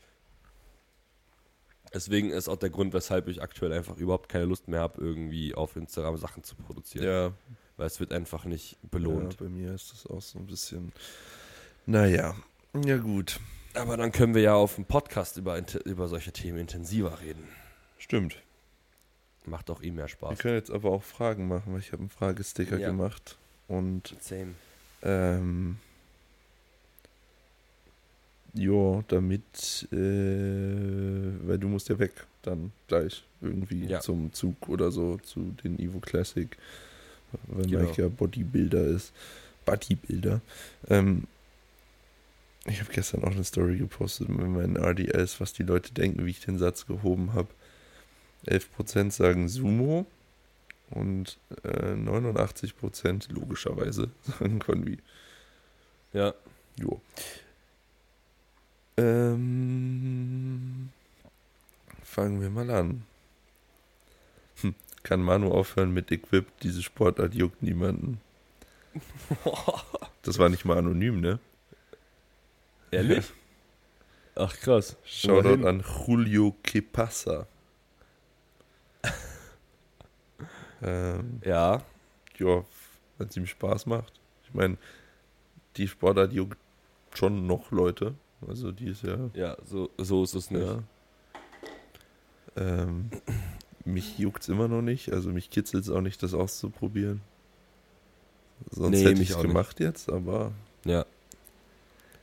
Deswegen 1.94 2.32
ist 2.32 2.50
auch 2.50 2.58
der 2.58 2.70
Grund, 2.70 2.94
weshalb 2.94 3.28
ich 3.28 3.42
aktuell 3.42 3.72
einfach 3.72 3.98
überhaupt 3.98 4.30
keine 4.30 4.46
Lust 4.46 4.68
mehr 4.68 4.82
habe, 4.82 5.02
irgendwie 5.02 5.56
auf 5.56 5.76
Instagram 5.76 6.18
Sachen 6.18 6.44
zu 6.44 6.56
produzieren. 6.56 7.06
Ja, 7.06 7.32
Weil 7.78 7.88
es 7.88 8.00
wird 8.00 8.12
einfach 8.12 8.46
nicht 8.46 8.78
belohnt. 8.92 9.34
Ja, 9.34 9.46
bei 9.46 9.50
mir 9.50 9.74
ist 9.74 9.92
das 9.92 10.06
auch 10.08 10.22
so 10.22 10.38
ein 10.40 10.48
bisschen. 10.48 10.92
Naja, 11.86 12.36
ja 12.86 12.98
gut. 12.98 13.40
Aber 13.78 13.98
dann 13.98 14.12
können 14.12 14.34
wir 14.36 14.42
ja 14.42 14.56
auf 14.56 14.76
dem 14.76 14.86
Podcast 14.86 15.38
über, 15.38 15.62
über 15.86 16.08
solche 16.08 16.32
Themen 16.32 16.58
intensiver 16.60 17.20
reden. 17.22 17.48
Stimmt. 17.98 18.38
Macht 19.46 19.70
auch 19.70 19.82
ihm 19.82 19.96
mehr 19.96 20.06
Wir 20.06 20.10
Spaß. 20.10 20.40
können 20.40 20.56
jetzt 20.56 20.72
aber 20.72 20.92
auch 20.92 21.04
Fragen 21.04 21.48
machen, 21.48 21.74
weil 21.74 21.80
ich 21.80 21.92
habe 21.92 22.02
einen 22.02 22.10
Fragesticker 22.10 22.78
Ja. 22.78 22.90
gemacht. 22.90 23.38
Und 23.68 24.16
Same. 24.20 24.54
ähm, 25.04 25.78
ja, 28.54 29.04
damit, 29.08 29.88
äh, 29.92 29.96
weil 29.96 31.58
du 31.60 31.68
musst 31.68 31.90
ja 31.90 32.00
weg 32.00 32.12
dann 32.42 32.72
gleich 32.88 33.24
irgendwie 33.42 33.86
Ja. 33.86 34.00
zum 34.00 34.34
Zug 34.34 34.68
oder 34.70 34.90
so 34.92 35.18
zu 35.18 35.54
den 35.64 35.78
Evo 35.80 36.00
Classic, 36.00 36.58
weil 37.48 37.68
Genau. 37.68 37.84
Mike 37.88 38.02
ja 38.02 38.08
Bodybuilder 38.08 38.84
ist. 38.86 39.12
Bodybuilder. 39.66 40.42
Ähm, 40.90 41.26
ich 42.68 42.82
habe 42.82 42.92
gestern 42.92 43.24
auch 43.24 43.32
eine 43.32 43.44
Story 43.44 43.78
gepostet 43.78 44.30
mit 44.30 44.48
meinen 44.48 44.78
RDS, 44.78 45.40
was 45.40 45.54
die 45.54 45.64
Leute 45.64 45.94
denken, 45.94 46.26
wie 46.26 46.32
ich 46.32 46.42
den 46.42 46.58
Satz 46.58 46.86
gehoben 46.86 47.34
habe. 47.34 47.50
11% 48.46 49.12
sagen 49.12 49.48
Sumo 49.50 50.06
und 50.90 51.38
äh, 51.64 51.94
89% 51.94 53.32
logischerweise 53.34 54.10
sagen 54.24 54.60
Konvi. 54.60 55.00
Ja. 56.14 56.34
Jo. 56.80 57.02
Ähm, 58.98 60.90
fangen 62.04 62.42
wir 62.42 62.50
mal 62.50 62.70
an. 62.70 63.04
Hm, 64.62 64.76
kann 65.04 65.22
Manu 65.22 65.52
aufhören 65.52 65.94
mit 65.94 66.12
Equip? 66.12 66.46
Diese 66.62 66.84
Sportart 66.84 67.34
juckt 67.34 67.64
niemanden. 67.64 68.20
Das 70.24 70.40
war 70.40 70.50
nicht 70.50 70.66
mal 70.66 70.78
anonym, 70.78 71.22
ne? 71.22 71.40
Ehrlich? 72.92 73.32
Ach 74.36 74.56
krass. 74.60 74.96
Shoutout 75.04 75.66
an 75.68 75.84
Julio 76.06 76.56
Kepasa. 76.64 77.48
ähm, 80.82 81.42
Ja, 81.44 81.82
ja, 82.38 82.64
wenn 83.18 83.28
es 83.28 83.38
ihm 83.38 83.46
Spaß 83.48 83.86
macht. 83.88 84.14
Ich 84.46 84.54
meine, 84.54 84.78
die 85.76 85.88
Sportart 85.88 86.34
juckt 86.34 86.58
schon 87.16 87.48
noch 87.48 87.72
Leute. 87.72 88.14
Also 88.48 88.72
die 88.72 88.90
ist 88.90 89.04
ja. 89.04 89.18
ja, 89.34 89.58
so, 89.66 89.90
so 89.98 90.24
ist 90.24 90.36
es 90.36 90.52
nicht. 90.52 90.64
ja. 90.66 90.84
Ähm, 92.56 93.10
mich 93.86 94.20
juckt 94.20 94.44
es 94.44 94.50
immer 94.50 94.68
noch 94.68 94.82
nicht. 94.82 95.12
Also 95.12 95.30
mich 95.30 95.50
kitzelt 95.50 95.84
es 95.84 95.90
auch 95.90 96.02
nicht, 96.02 96.22
das 96.22 96.34
auszuprobieren. 96.36 97.22
Sonst 98.72 98.92
Nee, 98.98 99.04
hätte 99.06 99.22
ich 99.22 99.32
es 99.32 99.36
auch 99.36 99.44
nicht. 99.44 99.52
gemacht 99.52 99.80
jetzt, 99.80 100.10
aber 100.12 100.52
Ja. 100.86 101.06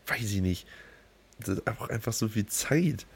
Weiß 0.06 0.32
ich 0.32 0.40
nicht. 0.40 0.66
Das 1.40 1.48
ist 1.58 1.66
einfach, 1.66 1.88
einfach 1.90 2.12
so 2.12 2.28
viel 2.28 2.46
Zeit. 2.46 3.06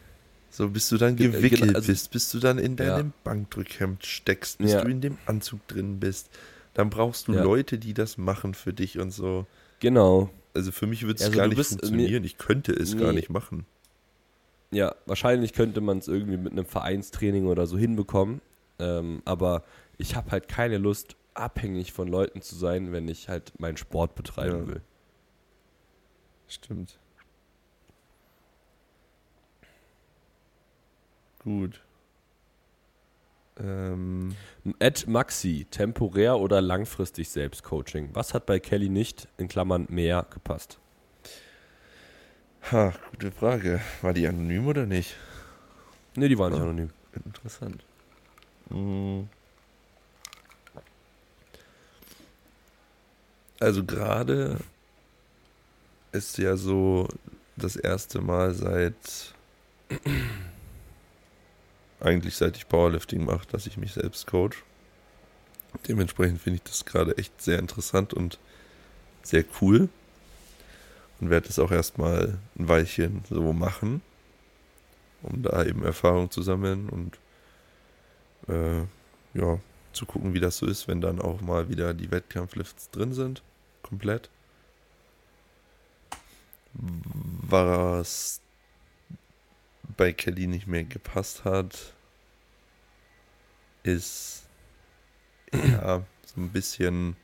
So, 0.51 0.69
bis 0.71 0.89
du 0.89 0.97
dann 0.97 1.15
Ge- 1.17 1.29
gewickelt 1.31 1.61
genau, 1.63 1.75
also- 1.75 1.89
bist, 1.89 2.11
bis 2.11 2.31
du 2.31 2.39
dann 2.39 2.59
in 2.59 2.77
deinem 2.77 3.09
Ja. 3.09 3.13
Bankdrückhemd 3.25 4.05
steckst, 4.07 4.59
bis 4.59 4.73
Ja. 4.73 4.83
du 4.83 4.89
in 4.91 5.01
dem 5.01 5.19
Anzug 5.27 5.67
drin 5.69 6.01
bist. 6.01 6.31
Dann 6.75 6.91
brauchst 6.91 7.29
du 7.29 7.35
Ja. 7.35 7.43
Leute, 7.43 7.79
die 7.79 7.93
das 7.95 8.17
machen 8.19 8.55
für 8.55 8.73
dich 8.73 8.99
und 8.99 9.11
so. 9.11 9.47
Genau. 9.81 10.31
Also 10.55 10.73
für 10.73 10.87
mich 10.87 11.03
würde 11.03 11.19
es 11.19 11.27
Also 11.27 11.37
gar 11.37 11.47
nicht 11.49 11.57
bist- 11.59 11.71
funktionieren. 11.71 12.25
ich 12.25 12.39
könnte 12.39 12.73
es 12.73 12.97
gar 12.97 13.09
nee. 13.13 13.17
nicht 13.17 13.31
machen. 13.31 13.67
Ja, 14.71 14.95
wahrscheinlich 15.07 15.53
könnte 15.53 15.81
man 15.81 15.99
es 15.99 16.09
irgendwie 16.09 16.37
mit 16.37 16.53
einem 16.53 16.67
Vereinstraining 16.67 17.47
oder 17.47 17.67
so 17.67 17.79
hinbekommen. 17.79 18.41
Ähm, 18.79 19.23
aber 19.25 19.65
ich 19.97 20.15
habe 20.17 20.31
halt 20.31 20.49
keine 20.49 20.79
Lust, 20.79 21.17
abhängig 21.35 21.93
von 21.93 22.09
Leuten 22.09 22.43
zu 22.43 22.55
sein, 22.57 22.93
wenn 22.93 23.09
ich 23.09 23.29
halt 23.29 23.53
meinen 23.61 23.77
Sport 23.77 24.15
betreiben 24.15 24.67
will. 24.69 24.81
Stimmt. 26.49 26.99
Gut. 31.45 31.81
Ähm, 33.61 34.37
Ed 34.79 35.07
Maxi, 35.07 35.67
temporär 35.71 36.39
oder 36.39 36.61
langfristig 36.61 37.29
Selbstcoaching. 37.29 38.11
Was 38.13 38.35
hat 38.35 38.47
bei 38.47 38.61
Kelly 38.61 38.89
nicht, 38.89 39.29
in 39.37 39.49
Klammern 39.49 39.87
mehr, 39.91 40.27
gepasst? 40.31 40.79
ha, 42.71 42.93
gute 43.11 43.31
Frage. 43.33 43.81
War 44.03 44.13
die 44.13 44.27
anonym 44.27 44.67
oder 44.67 44.85
nicht? 44.85 45.17
Ne, 46.17 46.29
die 46.29 46.39
waren 46.39 46.53
nicht 46.53 46.61
Ah. 46.61 46.65
anonym. 46.65 46.91
Interessant. 47.25 47.85
Mm. 48.69 49.23
Also 53.61 53.85
gerade 53.85 54.59
ist 56.13 56.39
ja 56.39 56.57
so 56.57 57.09
das 57.57 57.77
erste 57.77 58.21
Mal 58.21 58.55
seit 58.55 59.35
eigentlich 62.01 62.37
seit 62.37 62.57
ich 62.57 62.69
Powerlifting 62.69 63.25
mache, 63.25 63.47
dass 63.51 63.67
ich 63.67 63.77
mich 63.77 63.93
selbst 63.93 64.27
coach. 64.27 64.65
Dementsprechend 65.87 66.41
finde 66.41 66.57
ich 66.57 66.63
das 66.63 66.85
gerade 66.85 67.17
echt 67.19 67.41
sehr 67.43 67.59
interessant 67.59 68.15
und 68.15 68.39
sehr 69.23 69.45
cool 69.61 69.89
und 71.21 71.31
werde 71.31 71.49
es 71.49 71.59
auch 71.59 71.71
erstmal 71.71 72.39
ein 72.59 72.69
Weilchen 72.69 73.23
so 73.29 73.53
machen, 73.53 74.01
um 75.23 75.43
da 75.43 75.65
eben 75.65 75.85
Erfahrung 75.85 76.31
zu 76.31 76.43
sammeln 76.43 76.89
und 76.89 77.19
äh, 78.49 78.81
ja, 79.35 79.59
zu 79.93 80.07
gucken, 80.07 80.33
wie 80.35 80.41
das 80.41 80.59
so 80.59 80.67
ist, 80.67 80.89
wenn 80.89 81.01
dann 81.01 81.21
auch 81.21 81.41
mal 81.41 81.69
wieder 81.69 81.93
die 81.93 82.11
Wettkampflifts 82.11 82.91
drin 82.91 83.13
sind, 83.13 83.43
komplett. 83.83 84.31
Was 86.79 88.41
bei 89.97 90.13
Kelly 90.13 90.47
nicht 90.47 90.67
mehr 90.67 90.85
gepasst 90.85 91.45
hat, 91.45 91.95
ist 93.83 94.45
ja 95.53 96.05
so 96.25 96.41
ein 96.41 96.51
bisschen 96.51 97.17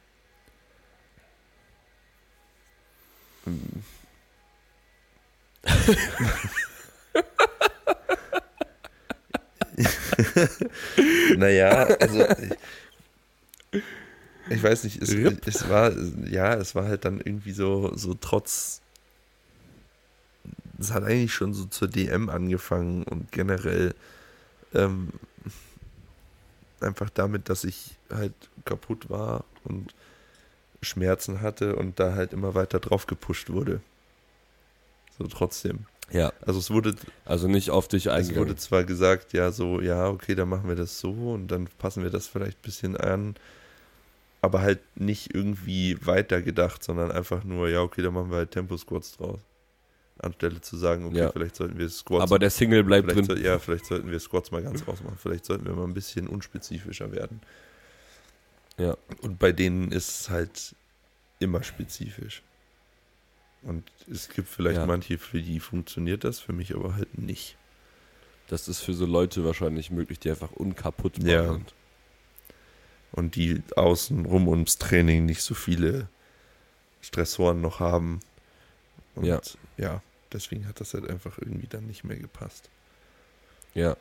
naja, 11.37 11.85
also 12.01 12.27
ich, 13.73 13.83
ich 14.51 14.63
weiß 14.63 14.85
nicht, 14.85 15.03
es, 15.03 15.13
es 15.13 15.69
war, 15.69 15.93
ja, 16.27 16.55
es 16.55 16.75
war 16.75 16.85
halt 16.85 17.05
dann 17.05 17.21
irgendwie 17.21 17.53
so, 17.53 17.95
so 17.97 18.15
trotz, 18.15 18.81
es 20.79 20.93
hat 20.93 21.05
eigentlich 21.05 21.33
schon 21.33 21.55
so 21.55 21.65
zur 21.67 21.89
DM 21.89 22.29
angefangen 22.29 23.05
und 23.05 23.33
generell 23.33 23.95
ähm, 24.75 25.11
einfach 26.81 27.11
damit, 27.11 27.49
dass 27.49 27.65
ich 27.65 27.97
halt 28.11 28.35
kaputt 28.65 29.11
war 29.11 29.45
und 29.65 29.95
Schmerzen 30.83 31.41
hatte 31.41 31.77
und 31.77 31.99
da 31.99 32.15
halt 32.15 32.33
immer 32.33 32.55
weiter 32.55 32.79
drauf 32.79 33.07
gepusht 33.07 33.51
wurde. 33.51 33.81
So 35.19 35.27
trotzdem. 35.27 35.87
Ja, 36.11 36.33
Also 36.45 36.59
es 36.59 36.71
wurde 36.71 36.95
also 37.25 37.49
nicht 37.49 37.71
auf 37.71 37.89
dich 37.89 38.07
es 38.07 38.13
eingegangen. 38.13 38.49
wurde 38.49 38.57
zwar 38.57 38.85
gesagt, 38.85 39.33
ja, 39.33 39.51
so, 39.51 39.81
ja, 39.81 40.09
okay, 40.09 40.35
dann 40.35 40.49
machen 40.49 40.69
wir 40.69 40.77
das 40.77 41.01
so 41.01 41.11
und 41.11 41.49
dann 41.49 41.69
passen 41.79 42.03
wir 42.03 42.11
das 42.11 42.27
vielleicht 42.27 42.59
ein 42.59 42.63
bisschen 42.63 42.97
an, 42.97 43.35
aber 44.43 44.61
halt 44.61 44.81
nicht 44.97 45.35
irgendwie 45.35 45.97
weiter 46.07 46.43
gedacht, 46.43 46.85
sondern 46.85 47.11
einfach 47.11 47.43
nur, 47.45 47.71
ja, 47.71 47.81
okay, 47.81 48.03
dann 48.03 48.13
machen 48.13 48.31
wir 48.31 48.37
halt 48.39 48.51
Tempo-Squats 48.51 49.17
draus. 49.17 49.41
Anstelle 50.25 50.61
zu 50.61 50.77
sagen, 50.77 51.05
okay, 51.07 51.19
Ja. 51.19 51.31
vielleicht 51.33 51.57
sollten 51.57 51.79
wir 51.79 51.89
Squats. 51.89 52.23
Aber 52.23 52.39
der 52.39 52.51
Single 52.51 52.83
bleibt 52.85 53.11
drin. 53.11 53.25
soll- 53.25 53.41
ja, 53.41 53.59
vielleicht 53.59 53.87
sollten 53.87 54.11
wir 54.11 54.19
Squats 54.21 54.51
mal 54.51 54.63
ganz 54.63 54.87
rausmachen. 54.87 55.19
Vielleicht 55.19 55.45
sollten 55.45 55.65
wir 55.67 55.75
mal 55.75 55.85
ein 55.85 55.95
bisschen 55.95 56.27
unspezifischer 56.29 57.13
werden. 57.13 57.41
Ja. 58.79 58.97
Und 59.23 59.39
bei 59.39 59.53
denen 59.53 59.93
ist 59.93 60.21
es 60.23 60.31
halt 60.31 60.75
immer 61.39 61.63
spezifisch. 61.63 62.43
Und 63.63 63.85
es 64.11 64.29
gibt 64.29 64.49
vielleicht 64.49 64.79
Ja. 64.79 64.87
manche, 64.87 65.17
für 65.19 65.41
die 65.41 65.61
funktioniert 65.61 66.25
das, 66.25 66.41
für 66.41 66.53
mich 66.53 66.75
aber 66.75 66.95
halt 66.97 67.17
nicht. 67.19 67.57
Das 68.49 68.69
ist 68.69 68.81
für 68.81 68.93
so 68.93 69.07
Leute 69.07 69.45
wahrscheinlich 69.45 69.91
möglich, 69.91 70.19
die 70.19 70.31
einfach 70.31 70.53
unkaputtbar 70.53 71.29
Ja. 71.31 71.53
sind. 71.53 71.73
und 73.13 73.37
die 73.37 73.63
außen 73.77 74.27
rum 74.27 74.49
ums 74.49 74.77
Training 74.77 75.25
nicht 75.25 75.41
so 75.43 75.55
viele 75.55 76.09
Stressoren 77.01 77.61
noch 77.61 77.79
haben. 77.79 78.19
Und 79.15 79.25
Ja. 79.25 79.41
ja. 79.77 80.03
Deswegen 80.35 80.69
hat 80.69 80.81
das 80.81 80.93
halt 80.95 81.09
einfach 81.09 81.39
irgendwie 81.39 81.67
dann 81.69 81.87
nicht 81.87 82.05
mehr 82.05 82.17
gepasst. 82.17 82.69
Ja. 83.75 83.97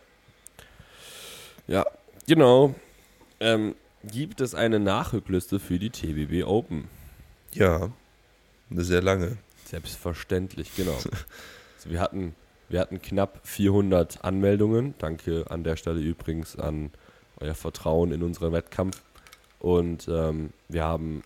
Ja, 1.67 1.85
genau. 2.27 2.75
Ähm, 3.39 3.75
gibt 4.03 4.41
es 4.41 4.53
eine 4.53 4.79
Nachrückliste 4.79 5.59
für 5.59 5.79
die 5.79 5.89
TBB 5.89 6.45
Open? 6.45 6.89
Ja, 7.53 7.91
eine 8.69 8.83
sehr 8.83 9.01
lange. 9.01 9.37
Selbstverständlich, 9.65 10.75
genau. 10.75 10.97
Also 11.75 11.91
wir, 11.91 11.99
hatten, 11.99 12.33
wir 12.69 12.79
hatten 12.79 13.01
knapp 13.01 13.41
400 13.43 14.23
Anmeldungen. 14.23 14.93
Danke 14.99 15.43
an 15.49 15.65
der 15.65 15.75
Stelle 15.75 15.99
übrigens 15.99 16.55
an 16.55 16.91
euer 17.41 17.55
Vertrauen 17.55 18.13
in 18.13 18.23
unseren 18.23 18.53
Wettkampf. 18.53 19.01
Und 19.59 20.07
ähm, 20.07 20.51
wir 20.69 20.85
haben 20.85 21.23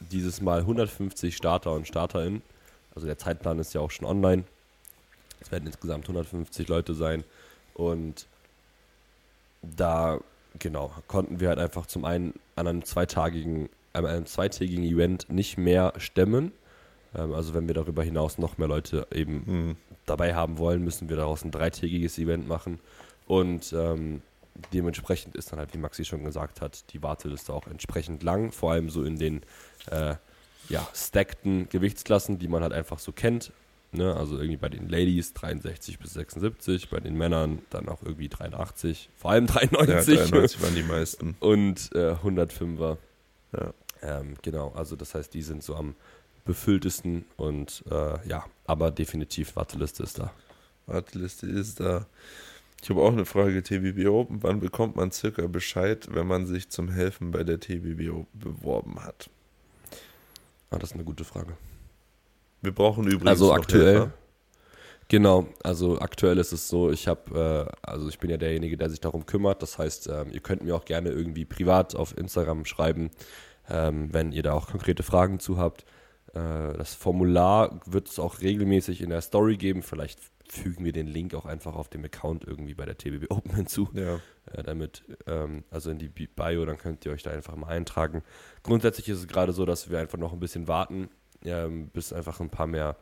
dieses 0.00 0.40
Mal 0.40 0.58
150 0.60 1.36
Starter 1.36 1.72
und 1.72 1.86
Starterinnen. 1.86 2.42
Also 2.94 3.06
der 3.06 3.18
Zeitplan 3.18 3.58
ist 3.58 3.74
ja 3.74 3.80
auch 3.80 3.90
schon 3.90 4.06
online. 4.06 4.44
Es 5.40 5.50
werden 5.50 5.66
insgesamt 5.66 6.04
150 6.04 6.68
Leute 6.68 6.94
sein. 6.94 7.24
Und 7.74 8.26
da, 9.62 10.20
genau, 10.58 10.92
konnten 11.06 11.40
wir 11.40 11.48
halt 11.48 11.58
einfach 11.58 11.86
zum 11.86 12.04
einen 12.04 12.34
an 12.56 12.66
einem 12.66 12.84
zweitagigen, 12.84 13.68
an 13.92 14.06
einem 14.06 14.26
zweitägigen 14.26 14.84
Event 14.84 15.30
nicht 15.30 15.58
mehr 15.58 15.92
stemmen. 15.96 16.52
Ähm, 17.14 17.32
also 17.32 17.54
wenn 17.54 17.66
wir 17.66 17.74
darüber 17.74 18.02
hinaus 18.02 18.38
noch 18.38 18.58
mehr 18.58 18.68
Leute 18.68 19.06
eben 19.12 19.46
Hm. 19.46 19.76
dabei 20.06 20.34
haben 20.34 20.58
wollen, 20.58 20.82
müssen 20.82 21.08
wir 21.08 21.16
daraus 21.16 21.44
ein 21.44 21.50
dreitägiges 21.50 22.18
Event 22.18 22.46
machen. 22.46 22.78
Und 23.26 23.72
ähm, 23.72 24.22
dementsprechend 24.72 25.36
ist 25.36 25.52
dann 25.52 25.58
halt, 25.58 25.72
wie 25.74 25.78
Maxi 25.78 26.04
schon 26.04 26.24
gesagt 26.24 26.60
hat, 26.60 26.92
die 26.92 27.02
Warteliste 27.02 27.52
auch 27.52 27.66
entsprechend 27.66 28.22
lang, 28.22 28.52
vor 28.52 28.72
allem 28.72 28.90
so 28.90 29.04
in 29.04 29.18
den 29.18 29.42
äh, 29.90 30.16
ja, 30.68 30.86
stackten 30.94 31.68
Gewichtsklassen, 31.68 32.38
die 32.38 32.48
man 32.48 32.62
halt 32.62 32.72
einfach 32.72 32.98
so 32.98 33.12
kennt. 33.12 33.52
Ne? 33.92 34.14
Also 34.16 34.36
irgendwie 34.36 34.56
bei 34.56 34.70
den 34.70 34.88
Ladies 34.88 35.34
63 35.34 35.98
bis 35.98 36.14
76, 36.14 36.88
bei 36.88 37.00
den 37.00 37.16
Männern 37.16 37.60
dann 37.70 37.88
auch 37.88 38.02
irgendwie 38.02 38.28
83, 38.28 39.10
vor 39.18 39.32
allem 39.32 39.46
93. 39.46 40.14
Ja, 40.14 40.24
93 40.26 40.62
waren 40.62 40.74
die 40.74 40.82
meisten. 40.82 41.36
Und 41.40 41.90
äh, 41.94 42.14
105er. 42.14 42.96
Ja. 43.52 43.74
Ähm, 44.02 44.34
genau, 44.42 44.72
also 44.74 44.96
das 44.96 45.14
heißt, 45.14 45.32
die 45.34 45.42
sind 45.42 45.62
so 45.62 45.76
am 45.76 45.94
befülltesten 46.44 47.24
und 47.36 47.84
äh, 47.88 48.28
ja, 48.28 48.44
aber 48.66 48.90
definitiv 48.90 49.54
Warteliste 49.54 50.02
ist 50.02 50.18
da. 50.18 50.32
Warteliste 50.86 51.46
ist 51.46 51.78
da. 51.78 52.06
Ich 52.82 52.90
habe 52.90 53.00
auch 53.00 53.12
eine 53.12 53.24
Frage, 53.24 53.62
TBB 53.62 54.08
Open. 54.08 54.42
Wann 54.42 54.58
bekommt 54.58 54.96
man 54.96 55.12
circa 55.12 55.46
Bescheid, 55.46 56.08
wenn 56.10 56.26
man 56.26 56.46
sich 56.46 56.68
zum 56.68 56.88
Helfen 56.88 57.30
bei 57.30 57.44
der 57.44 57.60
TBB 57.60 58.26
beworben 58.32 59.04
hat? 59.04 59.30
Ah, 60.72 60.78
das 60.78 60.90
ist 60.90 60.94
eine 60.94 61.04
gute 61.04 61.24
Frage. 61.24 61.56
Wir 62.62 62.72
brauchen 62.72 63.04
übrigens 63.04 63.28
Also 63.28 63.52
aktuell. 63.52 63.94
Helfer. 63.94 64.12
Genau, 65.08 65.46
also 65.62 66.00
aktuell 66.00 66.38
ist 66.38 66.52
es 66.52 66.68
so, 66.68 66.90
ich 66.90 67.06
habe, 67.06 67.68
äh, 67.68 67.86
also 67.86 68.08
ich 68.08 68.18
bin 68.18 68.30
ja 68.30 68.38
derjenige, 68.38 68.78
der 68.78 68.88
sich 68.88 69.00
darum 69.00 69.26
kümmert. 69.26 69.62
Das 69.62 69.76
heißt, 69.76 70.08
ähm, 70.08 70.30
ihr 70.32 70.40
könnt 70.40 70.62
mir 70.62 70.74
auch 70.74 70.86
gerne 70.86 71.10
irgendwie 71.10 71.44
privat 71.44 71.94
auf 71.94 72.16
Instagram 72.16 72.64
schreiben, 72.64 73.10
ähm, 73.68 74.08
wenn 74.12 74.32
ihr 74.32 74.42
da 74.42 74.54
auch 74.54 74.68
konkrete 74.68 75.02
Fragen 75.02 75.38
zu 75.38 75.58
habt. 75.58 75.84
Äh, 76.32 76.78
das 76.78 76.94
Formular 76.94 77.80
wird 77.84 78.08
es 78.08 78.18
auch 78.18 78.40
regelmäßig 78.40 79.02
in 79.02 79.10
der 79.10 79.20
Story 79.20 79.58
geben. 79.58 79.82
Vielleicht 79.82 80.18
fügen 80.52 80.84
wir 80.84 80.92
den 80.92 81.06
Link 81.06 81.34
auch 81.34 81.46
einfach 81.46 81.74
auf 81.74 81.88
dem 81.88 82.04
Account 82.04 82.44
irgendwie 82.44 82.74
bei 82.74 82.84
der 82.84 82.98
TBB 82.98 83.30
Open 83.30 83.54
hinzu. 83.56 83.88
Ja. 83.94 84.16
äh, 84.52 84.62
damit, 84.62 85.02
ähm, 85.26 85.64
also 85.70 85.90
in 85.90 85.98
die 85.98 86.08
Bi- 86.08 86.26
Bio, 86.28 86.66
dann 86.66 86.76
könnt 86.76 87.06
ihr 87.06 87.12
euch 87.12 87.22
da 87.22 87.30
einfach 87.30 87.56
mal 87.56 87.68
eintragen. 87.68 88.22
Grundsätzlich 88.62 89.08
ist 89.08 89.18
es 89.18 89.28
gerade 89.28 89.54
so, 89.54 89.64
dass 89.64 89.88
wir 89.90 89.98
einfach 89.98 90.18
noch 90.18 90.34
ein 90.34 90.40
bisschen 90.40 90.68
warten, 90.68 91.08
ähm, 91.44 91.88
bis 91.88 92.12
einfach 92.12 92.38
ein 92.40 92.50
paar 92.50 92.66
mehr 92.66 92.96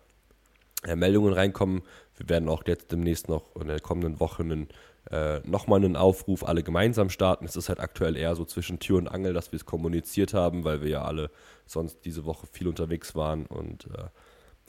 äh, 0.86 0.94
Meldungen 0.94 1.32
reinkommen. 1.32 1.82
Wir 2.16 2.28
werden 2.28 2.48
auch 2.48 2.62
jetzt 2.66 2.92
demnächst 2.92 3.28
noch 3.28 3.56
in 3.56 3.66
der 3.66 3.80
kommenden 3.80 4.20
Woche 4.20 4.44
einen, 4.44 4.68
äh, 5.10 5.40
nochmal 5.40 5.80
einen 5.80 5.96
Aufruf 5.96 6.44
alle 6.44 6.62
gemeinsam 6.62 7.10
starten. 7.10 7.46
Es 7.46 7.56
ist 7.56 7.68
halt 7.68 7.80
aktuell 7.80 8.16
eher 8.16 8.36
so 8.36 8.44
zwischen 8.44 8.78
Tür 8.78 8.98
und 8.98 9.08
Angel, 9.08 9.32
dass 9.32 9.50
wir 9.50 9.56
es 9.56 9.66
kommuniziert 9.66 10.34
haben, 10.34 10.62
weil 10.62 10.82
wir 10.82 10.88
ja 10.88 11.02
alle 11.04 11.30
sonst 11.66 12.04
diese 12.04 12.24
Woche 12.26 12.46
viel 12.46 12.68
unterwegs 12.68 13.16
waren 13.16 13.46
und 13.46 13.86
äh, 13.86 14.04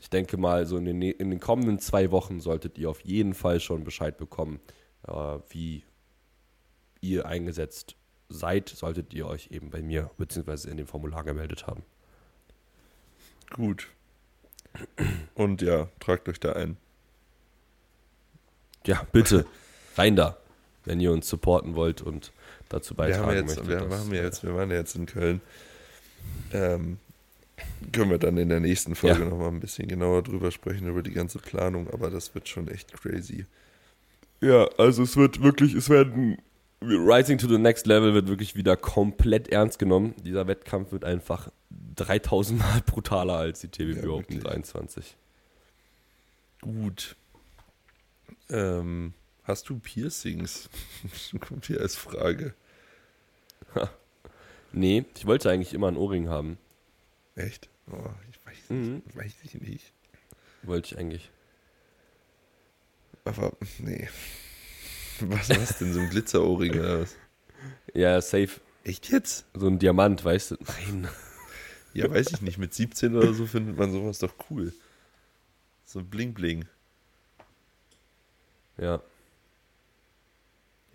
ich 0.01 0.09
denke 0.09 0.35
mal, 0.35 0.65
so 0.65 0.77
in 0.77 0.85
den, 0.85 1.01
in 1.01 1.29
den 1.29 1.39
kommenden 1.39 1.77
zwei 1.77 2.09
Wochen 2.09 2.39
solltet 2.39 2.79
ihr 2.79 2.89
auf 2.89 3.01
jeden 3.01 3.35
Fall 3.35 3.59
schon 3.59 3.83
Bescheid 3.83 4.17
bekommen, 4.17 4.59
äh, 5.07 5.37
wie 5.49 5.83
ihr 7.01 7.27
eingesetzt 7.27 7.95
seid, 8.27 8.67
solltet 8.69 9.13
ihr 9.13 9.27
euch 9.27 9.49
eben 9.51 9.69
bei 9.69 9.83
mir 9.83 10.09
bzw. 10.17 10.71
in 10.71 10.77
dem 10.77 10.87
Formular 10.87 11.23
gemeldet 11.23 11.67
haben. 11.67 11.83
Gut. 13.51 13.89
Und 15.35 15.61
ja, 15.61 15.87
tragt 15.99 16.27
euch 16.27 16.39
da 16.39 16.53
ein. 16.53 16.77
Ja, 18.87 19.05
bitte, 19.11 19.45
rein 19.97 20.15
da, 20.15 20.35
wenn 20.83 20.99
ihr 20.99 21.11
uns 21.11 21.29
supporten 21.29 21.75
wollt 21.75 22.01
und 22.01 22.31
dazu 22.69 22.95
Wir 22.95 22.97
beitragen 22.97 23.25
haben, 23.25 23.35
jetzt, 23.35 23.47
möchtet. 23.57 23.67
wir, 23.67 23.97
haben 23.99 24.13
ja 24.13 24.21
äh, 24.21 24.23
jetzt, 24.23 24.43
wir 24.43 24.55
waren 24.55 24.71
ja 24.71 24.77
jetzt 24.77 24.95
in 24.95 25.05
Köln. 25.05 25.41
Ähm, 26.53 26.97
können 27.91 28.11
wir 28.11 28.17
dann 28.17 28.37
in 28.37 28.49
der 28.49 28.59
nächsten 28.59 28.95
Folge 28.95 29.19
Ja. 29.23 29.29
nochmal 29.29 29.49
ein 29.49 29.59
bisschen 29.59 29.87
genauer 29.87 30.23
drüber 30.23 30.51
sprechen, 30.51 30.87
über 30.87 31.03
die 31.03 31.11
ganze 31.11 31.39
Planung, 31.39 31.89
aber 31.91 32.09
das 32.09 32.33
wird 32.35 32.47
schon 32.49 32.67
echt 32.67 32.93
crazy. 32.93 33.45
Ja, 34.39 34.67
also 34.77 35.03
es 35.03 35.17
wird 35.17 35.41
wirklich, 35.43 35.73
es 35.73 35.89
werden 35.89 36.37
Rising 36.83 37.37
to 37.37 37.47
the 37.47 37.59
Next 37.59 37.85
Level 37.85 38.15
wird 38.15 38.27
wirklich 38.27 38.55
wieder 38.55 38.75
komplett 38.75 39.49
ernst 39.49 39.77
genommen. 39.77 40.15
Dieser 40.25 40.47
Wettkampf 40.47 40.91
wird 40.91 41.03
einfach 41.05 41.51
3000 41.95 42.57
Mal 42.59 42.81
brutaler 42.87 43.35
als 43.37 43.61
die 43.61 43.67
TBB 43.67 43.97
Ja, 44.03 44.09
Open 44.09 44.23
wirklich. 44.29 44.39
23. 44.39 45.15
Gut. 46.61 47.15
Ähm, 48.49 49.13
hast 49.43 49.69
du 49.69 49.77
Piercings? 49.77 50.69
Kommt 51.39 51.67
hier 51.67 51.81
als 51.81 51.95
Frage. 51.95 52.55
Nee, 54.73 55.05
ich 55.15 55.25
wollte 55.27 55.51
eigentlich 55.51 55.73
immer 55.73 55.87
einen 55.87 55.97
Ohrring 55.97 56.29
haben. 56.29 56.57
Echt? 57.35 57.69
Oh, 57.91 58.09
ich 58.29 58.45
weiß, 58.45 58.69
Mhm. 58.69 59.01
nicht, 59.05 59.15
weiß 59.15 59.33
ich 59.43 59.53
nicht. 59.55 59.93
Wollte 60.63 60.87
ich 60.93 60.97
eigentlich. 60.99 61.29
Aber, 63.25 63.53
nee. 63.79 64.09
Was 65.21 65.49
was 65.49 65.77
denn, 65.77 65.93
so 65.93 65.99
ein 65.99 66.09
Glitzerohrring 66.09 66.79
oder 66.79 67.01
was? 67.01 67.15
Ja, 67.93 68.19
safe. 68.21 68.59
Echt 68.83 69.09
jetzt? 69.11 69.45
So 69.53 69.67
ein 69.67 69.77
Diamant, 69.79 70.23
weißt 70.25 70.51
du? 70.51 70.57
Nein. 70.67 71.07
Ja, 71.93 72.09
weiß 72.09 72.31
ich 72.31 72.41
nicht. 72.41 72.57
Mit 72.57 72.73
17 72.73 73.15
oder 73.15 73.33
so 73.33 73.45
findet 73.45 73.77
man 73.77 73.91
sowas 73.91 74.19
doch 74.19 74.33
cool. 74.49 74.73
So 75.85 75.99
ein 75.99 76.09
Bling-Bling. 76.09 76.65
Ja. 78.77 79.01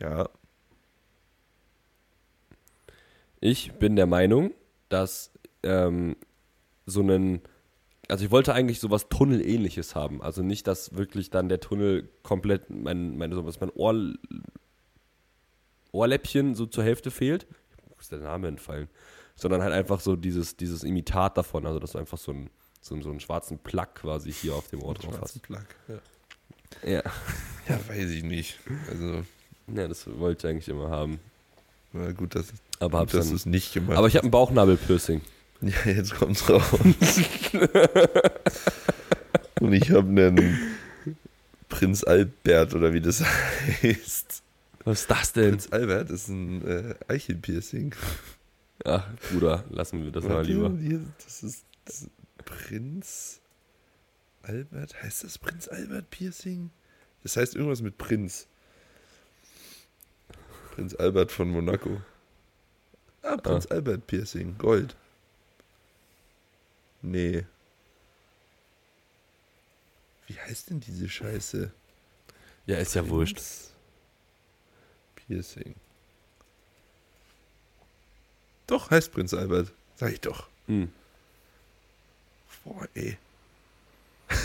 Ja. 0.01 0.29
Ich 3.41 3.73
bin 3.75 3.95
der 3.97 4.07
Meinung, 4.07 4.53
dass 4.89 5.31
ähm, 5.67 6.17
so 6.87 7.01
einen, 7.01 7.43
also 8.09 8.25
ich 8.25 8.31
wollte 8.31 8.55
eigentlich 8.55 8.81
sowas 8.81 9.09
Tunnelähnliches 9.09 9.95
haben. 9.95 10.23
Also 10.23 10.43
nicht, 10.43 10.67
dass 10.67 10.97
wirklich 10.97 11.31
dann 11.31 11.49
der 11.49 11.61
Tunnel 11.61 12.09
komplett 12.23 12.71
mein, 12.71 13.19
mein, 13.19 13.33
so 13.33 13.45
was 13.45 13.61
mein 13.61 13.71
Ohr, 13.71 14.15
Ohrläppchen 15.93 16.55
so 16.55 16.67
zur 16.67 16.85
Hälfte 16.85 17.11
fehlt. 17.11 17.47
Wo 17.89 17.95
ist 17.99 18.13
der 18.13 18.21
Name 18.21 18.49
entfallen? 18.49 18.89
Sondern 19.35 19.63
halt 19.63 19.73
einfach 19.73 20.01
so 20.01 20.17
dieses, 20.17 20.57
dieses 20.57 20.85
Imitat 20.85 21.37
davon, 21.37 21.67
also 21.67 21.79
dass 21.79 21.93
du 21.93 21.99
einfach 21.99 22.19
so 22.19 22.33
einen, 22.33 22.51
so, 22.81 23.01
so 23.03 23.11
einen 23.11 23.21
schwarzen 23.21 23.59
Plug 23.59 23.89
quasi 23.95 24.33
hier 24.33 24.55
auf 24.55 24.69
dem 24.69 24.83
Ohr 24.83 24.95
drauf 24.95 25.15
Schwarzen 25.15 25.41
hast. 25.41 25.43
Plug. 25.43 25.65
Ja. 25.89 25.99
Ja. 26.83 27.03
ja, 27.69 27.89
weiß 27.89 28.11
ich 28.11 28.23
nicht. 28.23 28.59
Also, 28.89 29.25
ja, 29.75 29.89
das 29.89 30.07
wollte 30.19 30.47
ich 30.47 30.51
eigentlich 30.51 30.69
immer 30.69 30.91
haben. 30.91 31.21
na 31.93 32.13
gut, 32.13 32.35
dass, 32.35 32.53
Aber 32.79 32.99
hab's 33.01 33.13
dass 33.13 33.29
du 33.29 33.35
es 33.35 33.47
nicht 33.47 33.73
gemacht 33.73 33.97
Aber 33.97 34.09
ich 34.09 34.17
habe 34.17 34.27
ein 34.27 34.31
Bauchnabelpiercing. 34.31 35.21
Ja, 35.63 35.87
jetzt 35.87 36.15
kommt's 36.15 36.49
raus. 36.49 36.73
Und 39.61 39.73
ich 39.73 39.91
habe 39.91 40.09
einen 40.09 40.77
Prinz 41.69 42.05
Albert 42.05 42.75
oder 42.75 42.93
wie 42.93 43.01
das 43.01 43.25
heißt. 43.83 44.43
Was 44.85 45.01
ist 45.01 45.11
das 45.11 45.33
denn? 45.33 45.51
Prinz 45.51 45.73
Albert 45.73 46.11
ist 46.11 46.29
ein 46.29 46.67
äh, 46.67 46.95
Eichelpiercing. 47.09 47.95
Ach, 48.85 49.09
Bruder, 49.31 49.65
lassen 49.71 50.05
wir 50.05 50.13
das 50.13 50.25
mal 50.25 50.37
Warte, 50.37 50.53
lieber. 50.53 50.71
Hier, 50.79 51.01
das 51.25 51.43
ist 51.43 51.65
das 51.87 52.03
ist 52.03 52.11
Prinz 52.45 53.41
Albert. 54.43 55.03
Heißt 55.03 55.25
das 55.25 55.39
Prinz 55.39 55.69
Albert 55.69 56.11
Piercing? 56.11 56.71
Das 57.23 57.37
heißt 57.37 57.57
irgendwas 57.57 57.81
mit 57.81 57.97
Prinz. 57.99 58.47
Prinz 60.75 60.95
Albert 60.95 61.33
von 61.33 61.49
Monaco. 61.51 62.03
Ah, 63.23 63.37
Prinz 63.37 63.67
Albert 63.67 64.07
Piercing. 64.07 64.57
Gold. 64.59 64.95
Nee. 67.07 67.45
Wie 70.27 70.39
heißt 70.41 70.71
denn 70.71 70.81
diese 70.81 71.09
Scheiße? 71.09 71.71
Ja, 72.67 72.79
ist 72.79 72.97
ja 72.97 73.09
wurscht. 73.09 73.41
Piercing. 75.15 75.77
Doch, 78.67 78.91
heißt 78.91 79.13
Prinz 79.13 79.33
Albert. 79.35 79.73
Sag 79.95 80.15
ich 80.15 80.21
doch. 80.21 80.49
Hm. 80.67 80.91
Boah, 82.65 82.89
ey. 82.95 83.17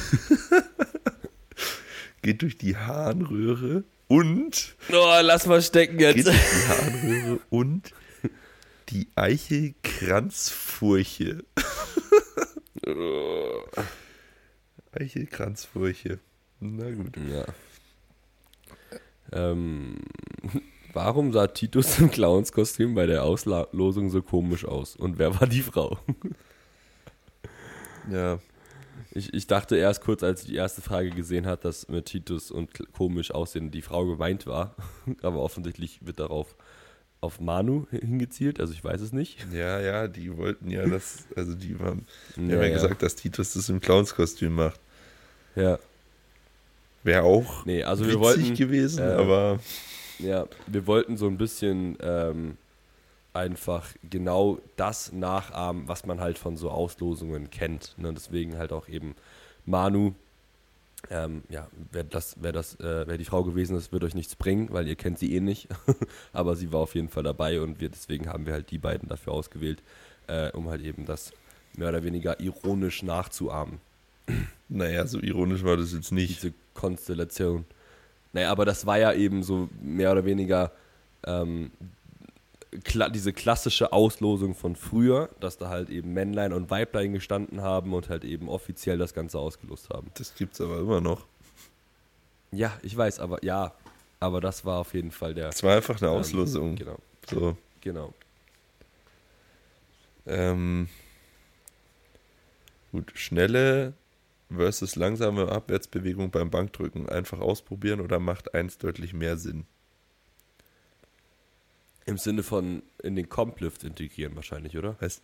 Geht 2.22 2.44
durch 2.44 2.60
die 2.60 2.78
Harnröhre 2.78 3.84
und 4.08 4.76
Oh, 4.92 5.18
lass 5.22 5.48
mal 5.48 5.64
stecken 5.64 5.98
geht 5.98 6.18
jetzt. 6.18 6.28
durch 6.28 6.38
die 6.38 6.68
Harnröhre 6.68 7.40
und 7.50 7.92
die 8.90 9.08
Eichelkranzfurche. 9.16 11.44
Eichelkranzfurche. 14.92 16.20
Na 16.60 16.92
gut. 16.92 17.18
Ja. 17.18 17.46
Ähm, 19.32 20.00
warum 20.94 21.32
sah 21.32 21.48
Titus 21.48 22.00
im 22.00 22.12
Clownskostüm 22.12 22.94
bei 22.96 23.06
der 23.06 23.24
Auslosung 23.24 24.10
so 24.10 24.22
komisch 24.22 24.66
aus? 24.66 24.96
Und 24.96 25.18
wer 25.18 25.40
war 25.40 25.48
die 25.48 25.62
Frau? 25.62 25.98
Ja, 28.10 28.40
Ich, 29.14 29.34
ich 29.34 29.48
dachte 29.48 29.76
erst 29.76 30.02
kurz, 30.02 30.24
als 30.24 30.42
ich 30.42 30.48
die 30.48 30.56
erste 30.56 30.82
Frage 30.82 31.10
gesehen 31.12 31.46
hat, 31.46 31.66
dass 31.66 31.88
mit 31.88 32.06
Titus 32.06 32.50
und 32.50 32.72
komisch 32.94 33.32
aussehen 33.32 33.72
die 33.72 33.82
Frau 33.82 34.06
gemeint 34.06 34.48
war. 34.48 34.76
Aber 35.22 35.40
offensichtlich 35.40 36.06
wird 36.06 36.20
darauf 36.20 36.56
auf 37.22 37.40
Manu 37.40 37.88
hingezielt, 37.92 38.60
also 38.60 38.74
ich 38.74 38.84
weiß 38.84 39.02
es 39.02 39.14
nicht. 39.14 39.40
ja, 39.52 39.80
ja, 39.80 40.08
die 40.08 40.36
wollten 40.38 40.70
ja 40.70 40.88
das, 40.88 41.28
also 41.36 41.56
die 41.56 41.78
haben, 41.80 42.06
die 42.48 42.54
Ja, 42.54 42.58
haben 42.58 42.70
ja, 42.70 42.70
ja. 42.70 42.72
gesagt, 42.72 43.02
dass 43.02 43.16
Titus 43.16 43.54
das 43.54 43.70
im 43.70 43.80
Clownskostüm 43.80 44.54
macht. 44.56 44.80
Ja, 45.56 45.80
Wäre 47.04 47.24
auch 47.24 47.66
nee, 47.66 47.84
also 47.84 48.06
witzig 48.06 48.08
wir 48.08 48.20
wollten, 48.20 48.56
gewesen, 48.56 49.00
äh, 49.00 49.14
aber 49.14 49.60
Ja, 50.20 50.48
wir 50.68 50.88
wollten 50.88 51.18
so 51.18 51.28
ein 51.28 51.38
bisschen 51.38 51.98
ähm, 52.02 52.58
einfach 53.34 53.90
genau 54.10 54.60
das 54.78 55.12
nachahmen, 55.14 55.88
was 55.88 56.06
man 56.06 56.22
halt 56.22 56.38
von 56.40 56.58
so 56.58 56.72
Auslosungen 56.72 57.50
kennt. 57.52 57.96
Ne? 57.98 58.14
Deswegen 58.14 58.58
halt 58.58 58.74
auch 58.74 58.88
eben 58.90 59.16
Manu 59.66 60.14
Ähm, 61.10 61.44
ja, 61.50 61.68
wer 61.92 62.04
das, 62.04 62.36
wer 62.40 62.52
das, 62.52 62.76
äh, 62.80 63.08
wer 63.08 63.18
die 63.18 63.26
Frau 63.26 63.44
gewesen 63.44 63.76
ist, 63.76 63.92
wird 63.92 64.04
euch 64.04 64.16
nichts 64.16 64.36
bringen, 64.36 64.70
weil 64.72 64.88
ihr 64.88 64.96
kennt 64.96 65.20
sie 65.20 65.36
eh 65.36 65.40
nicht. 65.42 65.68
Aber 66.34 66.56
sie 66.56 66.72
war 66.72 66.82
auf 66.82 66.96
jeden 66.96 67.10
Fall 67.10 67.24
dabei 67.24 67.60
und 67.62 67.82
wir 67.82 67.90
deswegen 67.90 68.30
haben 68.30 68.46
wir 68.46 68.54
halt 68.54 68.72
die 68.72 68.78
beiden 68.78 69.10
dafür 69.10 69.34
ausgewählt, 69.34 69.82
äh, 70.28 70.52
um 70.52 70.70
halt 70.70 70.82
eben 70.82 71.06
das 71.06 71.34
mehr 71.76 71.90
oder 71.90 72.04
weniger 72.04 72.40
ironisch 72.40 73.04
nachzuahmen. 73.04 73.80
Naja, 74.74 75.06
so 75.06 75.20
ironisch 75.20 75.66
war 75.66 75.76
das 75.76 75.92
jetzt 75.92 76.14
nicht. 76.14 76.42
Diese 76.42 76.54
Konstellation. 76.74 77.66
Naja, 78.32 78.50
aber 78.50 78.64
das 78.64 78.86
war 78.86 78.98
ja 78.98 79.12
eben 79.12 79.44
so 79.44 79.68
mehr 79.82 80.14
oder 80.14 80.24
weniger 80.24 80.72
ähm, 81.26 81.72
kla 82.84 83.10
diese 83.10 83.34
klassische 83.34 83.92
Auslosung 83.92 84.56
von 84.56 84.76
früher, 84.76 85.30
dass 85.40 85.58
da 85.58 85.70
halt 85.70 85.90
eben 85.90 86.14
Männlein 86.14 86.54
und 86.54 86.70
Weiblein 86.70 87.14
gestanden 87.14 87.62
haben 87.62 87.94
und 87.94 88.10
halt 88.10 88.24
eben 88.24 88.48
offiziell 88.50 88.98
das 88.98 89.14
Ganze 89.14 89.40
ausgelost 89.40 89.90
haben. 89.90 90.10
Das 90.16 90.36
gibt's 90.36 90.62
aber 90.62 90.80
immer 90.80 91.02
noch. 91.02 91.26
Ja, 92.52 92.78
ich 92.82 92.96
weiß, 92.96 93.20
aber 93.20 93.44
ja, 93.44 93.74
aber 94.20 94.42
das 94.42 94.66
war 94.66 94.80
auf 94.80 94.94
jeden 94.94 95.12
Fall 95.12 95.34
der. 95.34 95.50
Es 95.50 95.64
war 95.64 95.76
einfach 95.76 96.02
eine 96.02 96.12
ähm, 96.12 96.18
Auslosung. 96.18 96.76
genau, 96.76 96.98
So. 97.30 97.58
genau. 97.82 98.14
Ähm, 100.26 100.88
gut, 102.92 103.12
schnelle 103.16 103.94
versus 104.50 104.96
langsame 104.96 105.50
Abwärtsbewegung 105.50 106.30
beim 106.30 106.50
Bankdrücken. 106.50 107.10
Einfach 107.10 107.40
ausprobieren 107.40 108.02
oder 108.02 108.20
macht 108.20 108.54
eins 108.54 108.78
deutlich 108.78 109.14
mehr 109.14 109.38
Sinn? 109.38 109.66
Im 112.06 112.18
Sinne 112.18 112.44
von 112.44 112.82
in 113.04 113.16
den 113.16 113.30
Complift 113.30 113.84
integrieren 113.84 114.36
wahrscheinlich, 114.36 114.78
oder? 114.78 114.98
Heißt, 115.02 115.22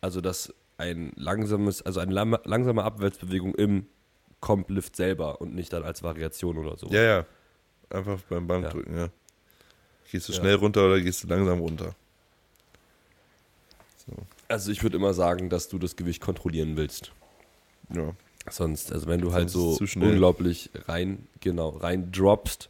Also 0.00 0.20
dass 0.20 0.52
ein 0.78 1.12
langsames, 1.16 1.82
also 1.82 2.00
eine 2.00 2.12
langsame 2.44 2.82
Abwärtsbewegung 2.82 3.54
im 3.54 3.86
Complift 4.40 4.96
selber 4.96 5.40
und 5.40 5.54
nicht 5.54 5.72
dann 5.72 5.84
als 5.84 6.02
Variation 6.02 6.58
oder 6.58 6.76
so. 6.76 6.88
ja, 6.88 7.02
ja. 7.02 7.26
Einfach 7.90 8.20
beim 8.22 8.46
Bankdrücken, 8.46 8.96
ja. 8.96 9.08
Gehst 10.10 10.28
du 10.28 10.32
Ja. 10.32 10.38
schnell 10.40 10.54
runter 10.56 10.86
oder 10.86 11.00
gehst 11.00 11.22
du 11.22 11.28
langsam 11.28 11.60
runter? 11.60 11.94
So. 14.06 14.12
Also 14.48 14.70
ich 14.72 14.82
würde 14.82 14.96
immer 14.96 15.14
sagen, 15.14 15.48
dass 15.48 15.68
du 15.68 15.78
das 15.78 15.94
Gewicht 15.96 16.20
kontrollieren 16.20 16.76
willst. 16.76 17.12
Ja. 17.94 18.14
Sonst, 18.50 18.92
also 18.92 19.06
wenn 19.06 19.20
du 19.20 19.32
halt 19.32 19.48
Sonst 19.50 19.80
ist 19.80 19.92
so 19.92 20.00
unglaublich 20.00 20.70
rein, 20.86 21.26
genau, 21.40 21.70
rein 21.70 22.10
droppst, 22.12 22.68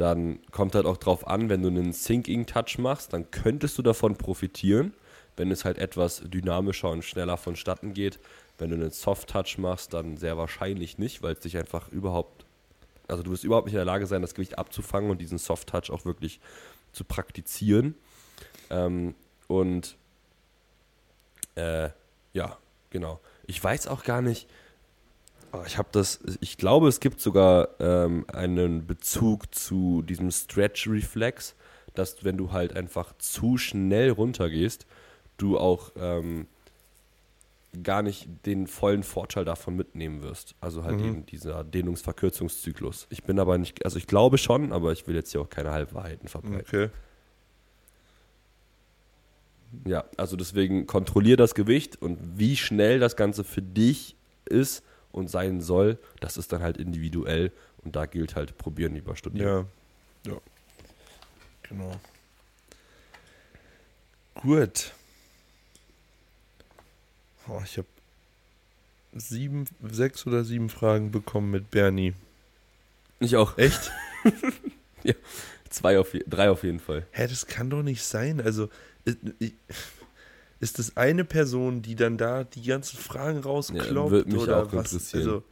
dann 0.00 0.40
kommt 0.50 0.74
halt 0.74 0.86
auch 0.86 0.96
drauf 0.96 1.26
an, 1.26 1.48
wenn 1.48 1.62
du 1.62 1.68
einen 1.68 1.92
Sinking-Touch 1.92 2.78
machst, 2.78 3.12
dann 3.12 3.30
könntest 3.30 3.78
du 3.78 3.82
davon 3.82 4.16
profitieren, 4.16 4.92
wenn 5.36 5.50
es 5.50 5.64
halt 5.64 5.78
etwas 5.78 6.22
dynamischer 6.24 6.90
und 6.90 7.04
schneller 7.04 7.36
vonstatten 7.36 7.94
geht. 7.94 8.18
Wenn 8.58 8.70
du 8.70 8.76
einen 8.76 8.90
Soft-Touch 8.90 9.58
machst, 9.58 9.94
dann 9.94 10.16
sehr 10.16 10.36
wahrscheinlich 10.36 10.98
nicht, 10.98 11.22
weil 11.22 11.34
es 11.34 11.40
dich 11.40 11.56
einfach 11.56 11.88
überhaupt, 11.88 12.44
also 13.08 13.22
du 13.22 13.30
wirst 13.30 13.44
überhaupt 13.44 13.66
nicht 13.66 13.74
in 13.74 13.78
der 13.78 13.84
Lage 13.84 14.06
sein, 14.06 14.22
das 14.22 14.34
Gewicht 14.34 14.58
abzufangen 14.58 15.10
und 15.10 15.20
diesen 15.20 15.38
Soft-Touch 15.38 15.90
auch 15.90 16.04
wirklich 16.04 16.40
zu 16.92 17.04
praktizieren. 17.04 17.94
Ähm, 18.70 19.14
und 19.46 19.96
äh, 21.54 21.90
ja, 22.32 22.56
genau. 22.90 23.20
Ich 23.46 23.62
weiß 23.62 23.86
auch 23.86 24.04
gar 24.04 24.22
nicht, 24.22 24.48
Ich 25.66 25.78
habe 25.78 25.88
das, 25.92 26.20
ich 26.40 26.58
glaube, 26.58 26.88
es 26.88 27.00
gibt 27.00 27.20
sogar 27.20 27.68
ähm, 27.80 28.24
einen 28.32 28.86
Bezug 28.86 29.54
zu 29.54 30.02
diesem 30.02 30.30
Stretch-Reflex, 30.30 31.54
dass 31.94 32.24
wenn 32.24 32.36
du 32.36 32.52
halt 32.52 32.76
einfach 32.76 33.16
zu 33.18 33.56
schnell 33.58 34.10
runtergehst, 34.10 34.86
du 35.38 35.58
auch 35.58 35.92
ähm, 35.96 36.46
gar 37.82 38.02
nicht 38.02 38.28
den 38.46 38.66
vollen 38.66 39.02
Vorteil 39.02 39.44
davon 39.44 39.76
mitnehmen 39.76 40.22
wirst. 40.22 40.54
Also 40.60 40.84
halt 40.84 41.00
Mhm. 41.00 41.04
eben 41.06 41.26
dieser 41.26 41.64
Dehnungsverkürzungszyklus. 41.64 43.06
Ich 43.10 43.24
bin 43.24 43.38
aber 43.38 43.58
nicht, 43.58 43.84
also 43.84 43.98
ich 43.98 44.06
glaube 44.06 44.38
schon, 44.38 44.72
aber 44.72 44.92
ich 44.92 45.06
will 45.06 45.14
jetzt 45.14 45.32
hier 45.32 45.40
auch 45.40 45.50
keine 45.50 45.72
Halbwahrheiten 45.72 46.28
verbreiten. 46.28 46.60
Okay. 46.66 46.90
Ja, 49.84 50.04
also 50.16 50.36
deswegen 50.36 50.86
kontrollier 50.86 51.36
das 51.36 51.54
Gewicht 51.54 52.00
und 52.00 52.18
wie 52.38 52.56
schnell 52.56 52.98
das 52.98 53.16
Ganze 53.16 53.44
für 53.44 53.62
dich 53.62 54.16
ist 54.46 54.82
und 55.16 55.28
sein 55.30 55.60
soll, 55.60 55.98
das 56.20 56.36
ist 56.36 56.52
dann 56.52 56.62
halt 56.62 56.76
individuell 56.76 57.50
und 57.84 57.96
da 57.96 58.06
gilt 58.06 58.36
halt 58.36 58.56
probieren 58.58 58.94
lieber 58.94 59.16
studieren. 59.16 59.66
Ja. 60.24 60.32
Ja. 60.32 60.38
Genau. 61.62 61.92
Gut. 64.34 64.92
Oh, 67.48 67.60
ich 67.64 67.78
habe 67.78 67.86
sieben, 69.14 69.64
sechs 69.90 70.26
oder 70.26 70.44
sieben 70.44 70.68
Fragen 70.68 71.10
bekommen 71.10 71.50
mit 71.50 71.70
Bernie. 71.70 72.12
Ich 73.18 73.36
auch. 73.36 73.56
Echt? 73.56 73.90
Zwei 75.70 75.98
auf 75.98 76.12
drei 76.26 76.50
auf 76.50 76.62
jeden 76.64 76.80
Fall. 76.80 77.06
Hä, 77.12 77.26
das 77.26 77.46
kann 77.46 77.70
doch 77.70 77.82
nicht 77.82 78.02
sein. 78.04 78.40
Also, 78.40 78.68
ich- 79.38 79.54
ist 80.60 80.78
das 80.78 80.96
eine 80.96 81.24
Person, 81.24 81.82
die 81.82 81.94
dann 81.96 82.16
da 82.18 82.44
die 82.44 82.62
ganzen 82.62 82.96
Fragen 82.98 83.40
rauskloppt? 83.40 84.10
würd 84.10 84.26
mich 84.28 84.36
oder 84.36 84.62
auch 84.62 84.72
was? 84.72 84.92
interessieren. 84.92 85.22
Also, 85.22 85.44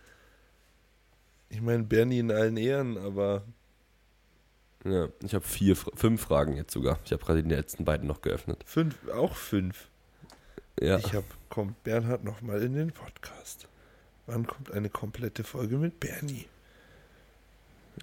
ich 1.51 1.61
meine, 1.61 1.85
Bernie 1.85 2.19
in 2.19 2.31
allen 2.33 2.57
Ehren, 2.57 2.97
aber 2.99 3.45
Ja, 4.85 5.09
ich 5.23 5.35
habe 5.35 5.45
vier, 5.47 5.77
fünf 5.77 6.23
Fragen 6.23 6.57
jetzt 6.57 6.73
sogar. 6.73 6.99
Ich 7.05 7.13
habe 7.13 7.25
gerade 7.25 7.43
die 7.43 7.55
letzten 7.55 7.85
beiden 7.85 8.07
noch 8.07 8.23
geöffnet. 8.23 8.63
fünf, 8.67 8.97
auch 9.11 9.35
fünf. 9.37 9.89
Ja, 10.81 10.99
Ich 10.99 11.13
habe, 11.15 11.27
kommt 11.49 11.83
Bernhard 11.85 12.25
nochmal 12.25 12.63
in 12.63 12.75
den 12.75 12.91
Podcast. 12.91 13.69
Wann 14.27 14.47
kommt 14.47 14.73
eine 14.73 14.89
komplette 14.91 15.45
Folge 15.45 15.77
mit 15.77 16.01
Bernie? 16.01 16.47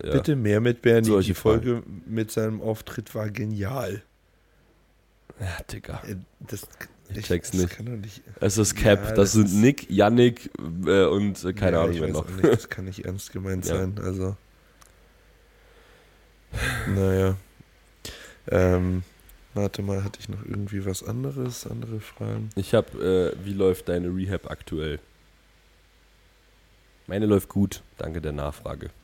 ja. 0.02 0.12
Bitte 0.14 0.36
mehr 0.36 0.62
mit 0.62 0.82
Bernie. 0.82 1.08
Solche 1.08 1.34
die 1.34 1.40
Folge 1.40 1.84
mit 2.06 2.32
seinem 2.32 2.62
Auftritt 2.62 3.14
war 3.14 3.30
genial. 3.30 4.04
Ja, 5.42 5.58
Digga. 5.72 6.02
Äh, 6.08 6.16
Das, 6.40 6.68
Ich 7.14 7.26
check's 7.26 7.52
das 7.52 7.60
nicht. 7.62 7.80
Nicht 7.82 8.22
Es 8.40 8.58
ist 8.58 8.76
Cap. 8.76 9.00
Ja, 9.04 9.08
das, 9.10 9.16
das 9.16 9.32
sind 9.34 9.62
Nick, 9.62 9.90
Yannick 9.90 10.50
äh, 10.86 11.06
und 11.06 11.44
äh, 11.44 11.54
keine 11.54 11.78
Ja, 11.78 11.82
Ahnung 11.84 11.96
ich 11.96 12.02
wer 12.02 12.08
noch. 12.10 12.30
Nicht, 12.30 12.44
das 12.46 12.70
kann 12.70 12.86
nicht 12.86 13.04
ernst 13.06 13.32
gemeint 13.34 13.66
Ja. 13.66 13.78
sein. 13.78 14.00
Also. 14.04 14.38
Naja. 16.88 17.36
Ähm, 18.50 19.04
warte 19.54 19.82
mal, 19.82 20.04
hatte 20.04 20.20
ich 20.20 20.30
noch 20.30 20.44
irgendwie 20.46 20.86
was 20.86 21.04
anderes? 21.04 21.66
Andere 21.68 22.00
Fragen? 22.00 22.50
Ich 22.56 22.74
habe, 22.74 23.34
äh, 23.40 23.46
wie 23.46 23.54
läuft 23.54 23.90
deine 23.90 24.08
Rehab 24.10 24.50
aktuell? 24.50 25.00
Meine 27.08 27.26
läuft 27.26 27.50
gut, 27.50 27.82
danke 27.98 28.22
der 28.22 28.32
Nachfrage. 28.32 28.90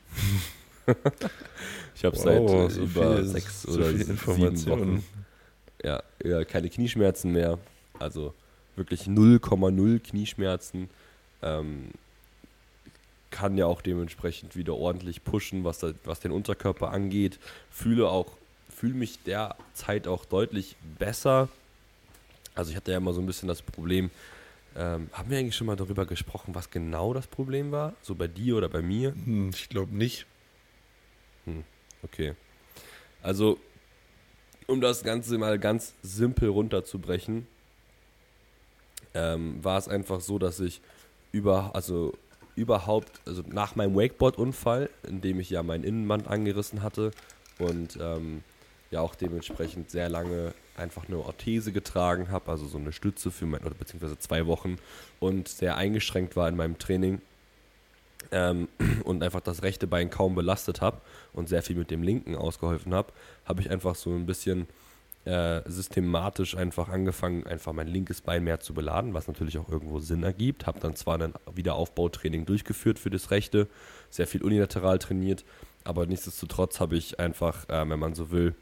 ich 1.94 2.04
habe 2.04 2.16
seit 2.16 2.40
Wow, 2.40 2.70
äh, 2.70 2.74
so 2.74 2.80
über 2.82 3.16
viel- 3.16 3.26
sechs 3.26 3.62
so 3.62 3.72
oder 3.78 3.92
sieben. 3.92 4.18
Wochen 4.26 5.04
ja, 5.82 6.02
ja, 6.24 6.44
keine 6.44 6.68
Knieschmerzen 6.68 7.32
mehr. 7.32 7.58
Also 7.98 8.34
wirklich 8.76 9.02
0,0 9.02 10.00
Knieschmerzen. 10.00 10.88
Ähm, 11.42 11.90
kann 13.30 13.58
ja 13.58 13.66
auch 13.66 13.82
dementsprechend 13.82 14.56
wieder 14.56 14.74
ordentlich 14.74 15.22
pushen, 15.22 15.64
was, 15.64 15.78
da, 15.78 15.92
was 16.04 16.20
den 16.20 16.32
Unterkörper 16.32 16.90
angeht. 16.90 17.38
Fühle 17.70 18.08
auch, 18.08 18.32
fühle 18.74 18.94
mich 18.94 19.22
derzeit 19.24 20.08
auch 20.08 20.24
deutlich 20.24 20.76
besser. 20.98 21.48
Also 22.54 22.70
ich 22.70 22.76
hatte 22.76 22.90
ja 22.90 22.96
immer 22.96 23.12
so 23.12 23.20
ein 23.20 23.26
bisschen 23.26 23.48
das 23.48 23.62
Problem, 23.62 24.10
ähm, 24.76 25.10
haben 25.12 25.30
wir 25.30 25.38
eigentlich 25.38 25.56
schon 25.56 25.66
mal 25.66 25.76
darüber 25.76 26.06
gesprochen, 26.06 26.54
was 26.54 26.70
genau 26.70 27.12
das 27.12 27.26
Problem 27.26 27.72
war? 27.72 27.94
So 28.02 28.14
bei 28.14 28.28
dir 28.28 28.56
oder 28.56 28.68
bei 28.68 28.82
mir? 28.82 29.12
Hm, 29.12 29.50
ich 29.50 29.68
glaube 29.68 29.94
nicht. 29.94 30.26
Okay. 32.02 32.34
Also, 33.22 33.58
um 34.68 34.80
das 34.82 35.02
Ganze 35.02 35.38
mal 35.38 35.58
ganz 35.58 35.94
simpel 36.02 36.50
runterzubrechen, 36.50 37.46
ähm, 39.14 39.64
war 39.64 39.78
es 39.78 39.88
einfach 39.88 40.20
so, 40.20 40.38
dass 40.38 40.60
ich 40.60 40.80
über, 41.32 41.74
also 41.74 42.12
überhaupt, 42.54 43.10
also 43.26 43.42
nach 43.48 43.76
meinem 43.76 43.96
Wakeboard-Unfall, 43.96 44.90
in 45.08 45.22
dem 45.22 45.40
ich 45.40 45.50
ja 45.50 45.62
mein 45.62 45.84
Innenband 45.84 46.28
angerissen 46.28 46.82
hatte 46.82 47.12
und 47.58 47.98
ähm, 48.00 48.44
ja 48.90 49.00
auch 49.00 49.14
dementsprechend 49.14 49.90
sehr 49.90 50.10
lange 50.10 50.52
einfach 50.76 51.08
eine 51.08 51.18
Orthese 51.18 51.72
getragen 51.72 52.30
habe, 52.30 52.50
also 52.50 52.66
so 52.66 52.78
eine 52.78 52.92
Stütze 52.92 53.30
für 53.30 53.46
mein, 53.46 53.62
oder 53.64 53.74
beziehungsweise 53.74 54.18
zwei 54.18 54.46
Wochen 54.46 54.76
und 55.18 55.48
sehr 55.48 55.76
eingeschränkt 55.76 56.36
war 56.36 56.48
in 56.48 56.56
meinem 56.56 56.78
Training 56.78 57.22
ähm, 58.30 58.68
und 59.04 59.22
einfach 59.22 59.40
das 59.40 59.62
rechte 59.62 59.86
Bein 59.86 60.10
kaum 60.10 60.34
belastet 60.34 60.80
habe 60.80 61.00
und 61.32 61.48
sehr 61.48 61.62
viel 61.62 61.76
mit 61.76 61.90
dem 61.90 62.02
linken 62.02 62.36
ausgeholfen 62.36 62.94
habe, 62.94 63.12
habe 63.44 63.60
ich 63.60 63.70
einfach 63.70 63.94
so 63.94 64.10
ein 64.10 64.26
bisschen 64.26 64.66
äh, 65.24 65.60
systematisch 65.66 66.56
einfach 66.56 66.88
angefangen, 66.88 67.46
einfach 67.46 67.72
mein 67.72 67.88
linkes 67.88 68.20
Bein 68.20 68.44
mehr 68.44 68.60
zu 68.60 68.72
beladen, 68.72 69.14
was 69.14 69.28
natürlich 69.28 69.58
auch 69.58 69.68
irgendwo 69.68 69.98
Sinn 69.98 70.22
ergibt. 70.22 70.66
Habe 70.66 70.80
dann 70.80 70.96
zwar 70.96 71.20
ein 71.20 71.34
Wiederaufbautraining 71.54 72.46
durchgeführt 72.46 72.98
für 72.98 73.10
das 73.10 73.30
rechte, 73.30 73.66
sehr 74.10 74.26
viel 74.26 74.42
unilateral 74.42 74.98
trainiert, 74.98 75.44
aber 75.84 76.06
nichtsdestotrotz 76.06 76.80
habe 76.80 76.96
ich 76.96 77.20
einfach, 77.20 77.68
äh, 77.68 77.88
wenn 77.88 77.98
man 77.98 78.14
so 78.14 78.30
will, 78.30 78.54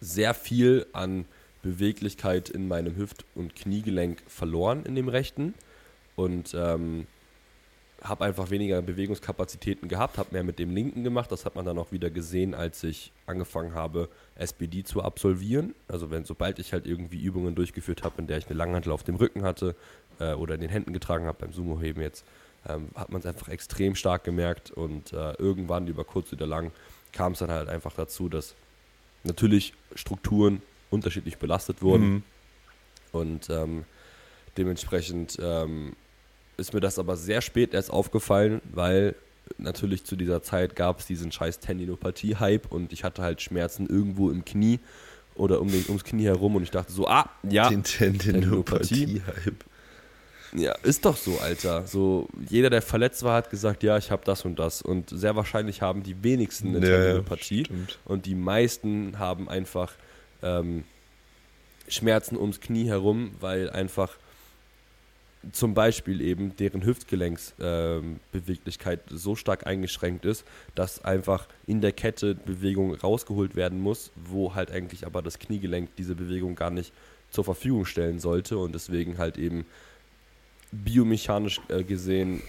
sehr 0.00 0.34
viel 0.34 0.86
an 0.92 1.24
Beweglichkeit 1.62 2.50
in 2.50 2.68
meinem 2.68 2.94
Hüft- 2.94 3.24
und 3.34 3.56
Kniegelenk 3.56 4.22
verloren 4.28 4.84
in 4.84 4.94
dem 4.94 5.08
rechten 5.08 5.54
und 6.14 6.54
ähm, 6.54 7.06
habe 8.04 8.24
einfach 8.24 8.50
weniger 8.50 8.82
Bewegungskapazitäten 8.82 9.88
gehabt, 9.88 10.18
habe 10.18 10.28
mehr 10.32 10.44
mit 10.44 10.58
dem 10.58 10.74
linken 10.74 11.04
gemacht. 11.04 11.32
Das 11.32 11.46
hat 11.46 11.54
man 11.56 11.64
dann 11.64 11.78
auch 11.78 11.90
wieder 11.90 12.10
gesehen, 12.10 12.54
als 12.54 12.84
ich 12.84 13.12
angefangen 13.26 13.74
habe, 13.74 14.10
SBD 14.36 14.84
zu 14.84 15.02
absolvieren. 15.02 15.74
Also 15.88 16.10
wenn 16.10 16.24
sobald 16.24 16.58
ich 16.58 16.74
halt 16.74 16.86
irgendwie 16.86 17.22
Übungen 17.22 17.54
durchgeführt 17.54 18.02
habe, 18.04 18.16
in 18.18 18.26
der 18.26 18.36
ich 18.38 18.46
eine 18.46 18.56
Langhantel 18.56 18.92
auf 18.92 19.04
dem 19.04 19.16
Rücken 19.16 19.42
hatte 19.42 19.74
äh, 20.20 20.34
oder 20.34 20.54
in 20.54 20.60
den 20.60 20.68
Händen 20.68 20.92
getragen 20.92 21.24
habe, 21.26 21.38
beim 21.40 21.52
Sumo-Heben 21.52 22.02
jetzt, 22.02 22.26
ähm, 22.68 22.88
hat 22.94 23.10
man 23.10 23.20
es 23.20 23.26
einfach 23.26 23.48
extrem 23.48 23.94
stark 23.94 24.22
gemerkt 24.24 24.70
und 24.70 25.12
äh, 25.14 25.32
irgendwann 25.38 25.86
über 25.86 26.04
kurz 26.04 26.30
oder 26.32 26.46
lang 26.46 26.72
kam 27.12 27.32
es 27.32 27.38
dann 27.38 27.50
halt 27.50 27.68
einfach 27.70 27.94
dazu, 27.94 28.28
dass 28.28 28.54
natürlich 29.22 29.72
Strukturen 29.94 30.60
unterschiedlich 30.90 31.38
belastet 31.38 31.80
wurden 31.80 32.04
Mhm. 32.06 32.22
und 33.12 33.50
ähm, 33.50 33.84
dementsprechend 34.58 35.38
ähm, 35.40 35.96
ist 36.56 36.72
mir 36.74 36.80
das 36.80 36.98
aber 36.98 37.16
sehr 37.16 37.40
spät 37.40 37.74
erst 37.74 37.90
aufgefallen, 37.90 38.60
weil 38.72 39.14
natürlich 39.58 40.04
zu 40.04 40.16
dieser 40.16 40.42
Zeit 40.42 40.74
gab 40.76 41.00
es 41.00 41.06
diesen 41.06 41.30
scheiß 41.32 41.60
Tendinopathie-Hype 41.60 42.70
und 42.72 42.92
ich 42.92 43.04
hatte 43.04 43.22
halt 43.22 43.42
Schmerzen 43.42 43.86
irgendwo 43.88 44.30
im 44.30 44.44
Knie 44.44 44.80
oder 45.34 45.60
um 45.60 45.68
den, 45.68 45.84
ums 45.88 46.04
Knie 46.04 46.24
herum 46.24 46.56
und 46.56 46.62
ich 46.62 46.70
dachte 46.70 46.92
so, 46.92 47.06
ah, 47.08 47.28
ja, 47.42 47.68
Den 47.68 47.82
Tendinopathie-Hype. 47.82 49.64
ja, 50.54 50.72
ist 50.82 51.04
doch 51.04 51.16
so, 51.16 51.38
Alter. 51.40 51.86
So, 51.86 52.28
jeder, 52.48 52.70
der 52.70 52.82
verletzt 52.82 53.22
war, 53.22 53.36
hat 53.36 53.50
gesagt, 53.50 53.82
ja, 53.82 53.98
ich 53.98 54.10
habe 54.10 54.22
das 54.24 54.44
und 54.44 54.58
das. 54.58 54.80
Und 54.80 55.10
sehr 55.10 55.36
wahrscheinlich 55.36 55.82
haben 55.82 56.02
die 56.02 56.22
wenigsten 56.22 56.68
eine 56.76 56.86
Ja, 56.88 56.96
Tendinopathie. 56.98 57.64
stimmt. 57.64 57.98
und 58.04 58.26
die 58.26 58.34
meisten 58.36 59.18
haben 59.18 59.48
einfach 59.48 59.92
ähm, 60.42 60.84
Schmerzen 61.88 62.36
ums 62.38 62.60
Knie 62.60 62.86
herum, 62.86 63.32
weil 63.40 63.68
einfach 63.70 64.16
zum 65.52 65.74
Beispiel 65.74 66.20
eben 66.20 66.56
deren 66.56 66.84
Hüftgelenksbeweglichkeit 66.84 68.02
ähm, 68.02 68.20
Beweglichkeit 68.32 69.00
so 69.10 69.36
stark 69.36 69.66
eingeschränkt 69.66 70.24
ist, 70.24 70.44
dass 70.74 71.04
einfach 71.04 71.48
in 71.66 71.80
der 71.80 71.92
Kette 71.92 72.34
Bewegung 72.34 72.94
rausgeholt 72.94 73.56
werden 73.56 73.80
muss, 73.80 74.10
wo 74.16 74.54
halt 74.54 74.70
eigentlich 74.70 75.06
aber 75.06 75.22
das 75.22 75.38
Kniegelenk 75.38 75.94
diese 75.96 76.14
Bewegung 76.14 76.54
gar 76.54 76.70
nicht 76.70 76.92
zur 77.30 77.44
Verfügung 77.44 77.84
stellen 77.84 78.20
sollte 78.20 78.58
und 78.58 78.74
deswegen 78.74 79.18
halt 79.18 79.38
eben 79.38 79.66
biomechanisch 80.70 81.60
äh, 81.68 81.82
gesehen 81.82 82.42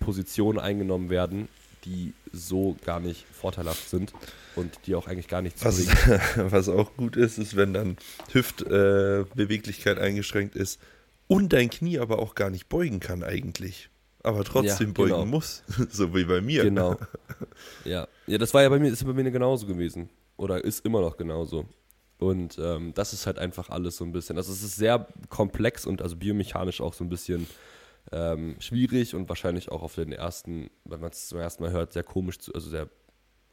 Positionen 0.00 0.58
eingenommen 0.58 1.10
werden, 1.10 1.48
die 1.84 2.12
so 2.32 2.76
gar 2.84 3.00
nicht 3.00 3.24
vorteilhaft 3.32 3.88
sind 3.88 4.12
und 4.56 4.78
die 4.86 4.94
auch 4.94 5.06
eigentlich 5.06 5.28
gar 5.28 5.42
nichts 5.42 5.64
Was, 5.64 5.84
bringen. 5.84 6.20
was 6.50 6.68
auch 6.68 6.96
gut 6.96 7.16
ist, 7.16 7.38
ist, 7.38 7.56
wenn 7.56 7.72
dann 7.72 7.96
Hüftbeweglichkeit 8.32 9.98
äh, 9.98 10.00
eingeschränkt 10.00 10.56
ist 10.56 10.80
und 11.28 11.52
dein 11.52 11.70
Knie 11.70 11.98
aber 11.98 12.18
auch 12.18 12.34
gar 12.34 12.50
nicht 12.50 12.68
beugen 12.68 13.00
kann 13.00 13.22
eigentlich. 13.22 13.88
Aber 14.22 14.44
trotzdem 14.44 14.88
Ja, 14.88 14.92
beugen 14.94 15.12
genau. 15.12 15.26
muss. 15.26 15.62
so 15.90 16.14
wie 16.14 16.24
bei 16.24 16.40
mir. 16.40 16.64
Genau. 16.64 16.96
Ja. 17.84 18.06
ja, 18.28 18.38
das 18.38 18.54
war 18.54 18.62
ja 18.62 18.68
bei 18.68 18.78
mir, 18.78 18.88
ist 18.92 19.04
bei 19.04 19.12
mir 19.12 19.28
genauso 19.30 19.66
gewesen. 19.66 20.08
Oder 20.36 20.62
ist 20.64 20.84
immer 20.86 21.00
noch 21.00 21.16
genauso. 21.16 21.66
Und 22.18 22.56
ähm, 22.58 22.94
das 22.94 23.12
ist 23.12 23.26
halt 23.26 23.38
einfach 23.38 23.68
alles 23.68 23.96
so 23.96 24.04
ein 24.04 24.12
bisschen. 24.12 24.36
Also 24.36 24.52
es 24.52 24.62
ist 24.62 24.76
sehr 24.76 25.08
komplex 25.28 25.84
und 25.84 26.02
also 26.02 26.14
biomechanisch 26.16 26.80
auch 26.80 26.94
so 26.94 27.02
ein 27.02 27.08
bisschen 27.08 27.48
ähm, 28.12 28.56
schwierig 28.60 29.14
und 29.14 29.28
wahrscheinlich 29.28 29.70
auch 29.70 29.82
auf 29.82 29.96
den 29.96 30.12
ersten, 30.12 30.70
wenn 30.84 31.00
man 31.00 31.10
es 31.10 31.28
zum 31.28 31.38
ersten 31.38 31.62
Mal 31.64 31.72
hört, 31.72 31.92
sehr 31.92 32.04
komisch, 32.04 32.38
zu, 32.38 32.54
also 32.54 32.70
sehr, 32.70 32.88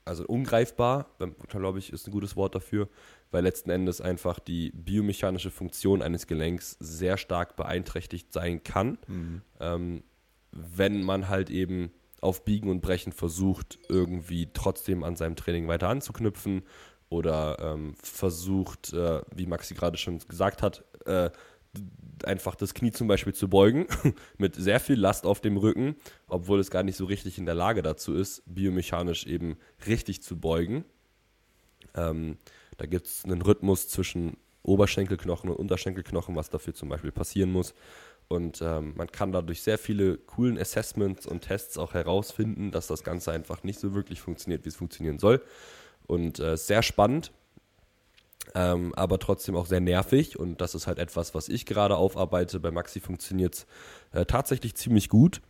also 0.09 0.25
ungreifbar, 0.25 1.05
glaube 1.47 1.79
ich, 1.79 1.93
ist 1.93 2.07
ein 2.07 2.11
gutes 2.11 2.35
Wort 2.35 2.55
dafür, 2.55 2.89
weil 3.31 3.43
letzten 3.43 3.69
Endes 3.69 4.01
einfach 4.01 4.39
die 4.39 4.71
biomechanische 4.71 5.51
Funktion 5.51 6.01
eines 6.01 6.27
Gelenks 6.27 6.75
sehr 6.79 7.17
stark 7.17 7.55
beeinträchtigt 7.55 8.33
sein 8.33 8.63
kann 8.63 8.97
Mhm. 9.07 9.41
ähm, 9.59 10.03
wenn 10.51 11.03
man 11.03 11.29
halt 11.29 11.49
eben 11.49 11.91
auf 12.21 12.43
Biegen 12.43 12.69
und 12.69 12.81
Brechen 12.81 13.13
versucht, 13.13 13.77
irgendwie 13.87 14.49
trotzdem 14.51 15.03
an 15.03 15.15
seinem 15.15 15.35
Training 15.35 15.67
weiter 15.67 15.89
anzuknüpfen 15.89 16.63
oder 17.09 17.57
ähm, 17.59 17.93
versucht, 18.01 18.93
äh, 18.93 19.21
wie 19.35 19.45
Maxi 19.45 19.75
gerade 19.75 19.97
schon 19.97 20.19
gesagt 20.19 20.61
hat, 20.61 20.83
äh, 21.05 21.29
einfach 22.23 22.55
das 22.55 22.73
Knie 22.73 22.91
zum 22.91 23.07
Beispiel 23.07 23.33
zu 23.33 23.47
beugen, 23.47 23.87
mit 24.37 24.55
sehr 24.55 24.79
viel 24.79 24.99
Last 24.99 25.25
auf 25.25 25.41
dem 25.41 25.57
Rücken, 25.57 25.95
obwohl 26.27 26.59
es 26.59 26.71
gar 26.71 26.83
nicht 26.83 26.97
so 26.97 27.05
richtig 27.05 27.37
in 27.37 27.45
der 27.45 27.55
Lage 27.55 27.81
dazu 27.81 28.13
ist, 28.13 28.43
biomechanisch 28.45 29.25
eben 29.25 29.57
richtig 29.87 30.21
zu 30.21 30.39
beugen. 30.39 30.85
Ähm, 31.95 32.37
da 32.77 32.85
gibt 32.85 33.07
es 33.07 33.25
einen 33.25 33.41
Rhythmus 33.41 33.87
zwischen 33.87 34.37
Oberschenkelknochen 34.63 35.49
und 35.49 35.57
Unterschenkelknochen, 35.57 36.35
was 36.35 36.49
dafür 36.49 36.73
zum 36.73 36.89
Beispiel 36.89 37.11
passieren 37.11 37.51
muss. 37.51 37.73
Und 38.27 38.61
ähm, 38.61 38.93
man 38.95 39.11
kann 39.11 39.31
dadurch 39.31 39.63
sehr 39.63 39.79
viele 39.79 40.17
coolen 40.17 40.59
Assessments 40.59 41.25
und 41.25 41.41
Tests 41.41 41.77
auch 41.77 41.93
herausfinden, 41.93 42.69
dass 42.71 42.87
das 42.87 43.03
Ganze 43.03 43.31
einfach 43.31 43.63
nicht 43.63 43.79
so 43.79 43.95
wirklich 43.95 44.21
funktioniert, 44.21 44.65
wie 44.65 44.69
es 44.69 44.75
funktionieren 44.75 45.17
soll. 45.17 45.41
Und 46.05 46.39
äh, 46.39 46.55
sehr 46.55 46.83
spannend, 46.83 47.31
ähm, 48.55 48.93
aber 48.95 49.19
trotzdem 49.19 49.55
auch 49.55 49.65
sehr 49.65 49.79
nervig. 49.79 50.39
Und 50.39 50.61
das 50.61 50.75
ist 50.75 50.87
halt 50.87 50.99
etwas, 50.99 51.35
was 51.35 51.49
ich 51.49 51.65
gerade 51.65 51.97
aufarbeite. 51.97 52.59
Bei 52.59 52.71
Maxi 52.71 52.99
funktioniert 52.99 53.55
es 53.55 53.67
äh, 54.11 54.25
tatsächlich 54.25 54.75
ziemlich 54.75 55.09
gut. 55.09 55.41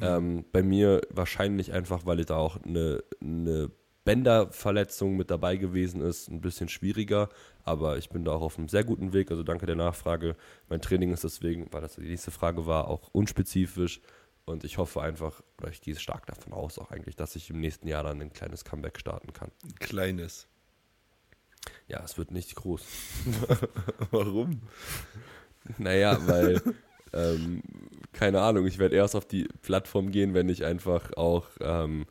Ähm, 0.00 0.44
bei 0.52 0.62
mir 0.62 1.00
wahrscheinlich 1.10 1.72
einfach, 1.72 2.04
weil 2.04 2.24
da 2.24 2.36
auch 2.36 2.62
eine, 2.62 3.02
eine 3.22 3.70
Bänderverletzung 4.04 5.16
mit 5.16 5.30
dabei 5.30 5.56
gewesen 5.56 6.00
ist, 6.00 6.28
ein 6.28 6.40
bisschen 6.40 6.68
schwieriger. 6.68 7.28
Aber 7.64 7.98
ich 7.98 8.10
bin 8.10 8.24
da 8.24 8.32
auch 8.32 8.42
auf 8.42 8.58
einem 8.58 8.68
sehr 8.68 8.84
guten 8.84 9.12
Weg. 9.12 9.30
Also 9.30 9.42
danke 9.42 9.66
der 9.66 9.76
Nachfrage. 9.76 10.36
Mein 10.68 10.80
Training 10.80 11.12
ist 11.12 11.24
deswegen, 11.24 11.72
weil 11.72 11.80
das 11.80 11.96
die 11.96 12.02
nächste 12.02 12.30
Frage 12.30 12.66
war, 12.66 12.88
auch 12.88 13.08
unspezifisch. 13.12 14.00
Und 14.44 14.64
ich 14.64 14.78
hoffe 14.78 15.02
einfach, 15.02 15.42
oder 15.60 15.70
ich 15.70 15.82
gehe 15.82 15.94
stark 15.96 16.26
davon 16.26 16.54
aus 16.54 16.78
auch 16.78 16.90
eigentlich, 16.90 17.16
dass 17.16 17.36
ich 17.36 17.50
im 17.50 17.60
nächsten 17.60 17.86
Jahr 17.86 18.02
dann 18.02 18.20
ein 18.22 18.32
kleines 18.32 18.64
Comeback 18.64 18.98
starten 18.98 19.34
kann. 19.34 19.50
Ein 19.62 19.74
kleines. 19.74 20.48
Ja, 21.88 22.02
es 22.04 22.18
wird 22.18 22.30
nicht 22.30 22.54
groß. 22.54 22.82
Warum? 24.10 24.60
Naja, 25.78 26.18
weil, 26.26 26.60
ähm, 27.12 27.62
keine 28.12 28.40
Ahnung, 28.40 28.66
ich 28.66 28.78
werde 28.78 28.96
erst 28.96 29.16
auf 29.16 29.26
die 29.26 29.48
Plattform 29.62 30.10
gehen, 30.10 30.34
wenn 30.34 30.48
ich 30.48 30.64
einfach 30.64 31.12
auch 31.16 31.46
ähm, 31.60 32.06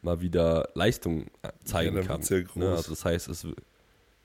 mal 0.00 0.20
wieder 0.20 0.68
Leistung 0.74 1.26
äh, 1.42 1.50
zeigen 1.64 1.96
Ja, 1.96 2.02
kann. 2.02 2.22
ja 2.22 2.40
groß. 2.40 2.56
Ne? 2.56 2.70
Also 2.70 2.90
das 2.90 3.04
heißt, 3.04 3.28
es 3.28 3.46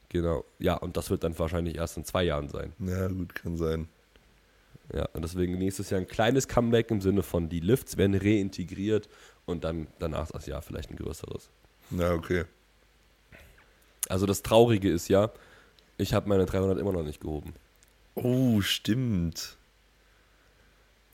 genau, 0.09 0.45
ja, 0.59 0.75
und 0.75 0.97
das 0.97 1.09
wird 1.09 1.23
dann 1.23 1.37
wahrscheinlich 1.37 1.75
erst 1.75 1.97
in 1.97 2.05
zwei 2.05 2.23
Jahren 2.23 2.49
sein. 2.49 2.73
Ja, 2.79 3.07
gut, 3.07 3.35
kann 3.35 3.57
sein. 3.57 3.87
Ja, 4.93 5.05
und 5.13 5.21
deswegen 5.21 5.57
nächstes 5.57 5.89
Jahr 5.89 5.99
ein 5.99 6.07
kleines 6.07 6.47
Comeback 6.47 6.91
im 6.91 7.01
Sinne 7.01 7.21
von 7.23 7.49
die 7.49 7.59
Lifts 7.59 7.97
werden 7.97 8.15
reintegriert 8.15 9.09
und 9.45 9.63
dann 9.65 9.87
danach 9.99 10.31
das 10.31 10.45
Jahr 10.45 10.61
vielleicht 10.61 10.89
ein 10.89 10.95
größeres. 10.95 11.49
Na, 11.89 12.13
okay. 12.13 12.45
Also 14.09 14.25
das 14.25 14.41
Traurige 14.43 14.89
ist 14.89 15.07
ja, 15.09 15.31
ich 15.97 16.13
habe 16.13 16.29
meine 16.29 16.45
300 16.45 16.77
immer 16.79 16.93
noch 16.93 17.03
nicht 17.03 17.21
gehoben. 17.21 17.53
Oh, 18.15 18.61
stimmt. 18.61 19.57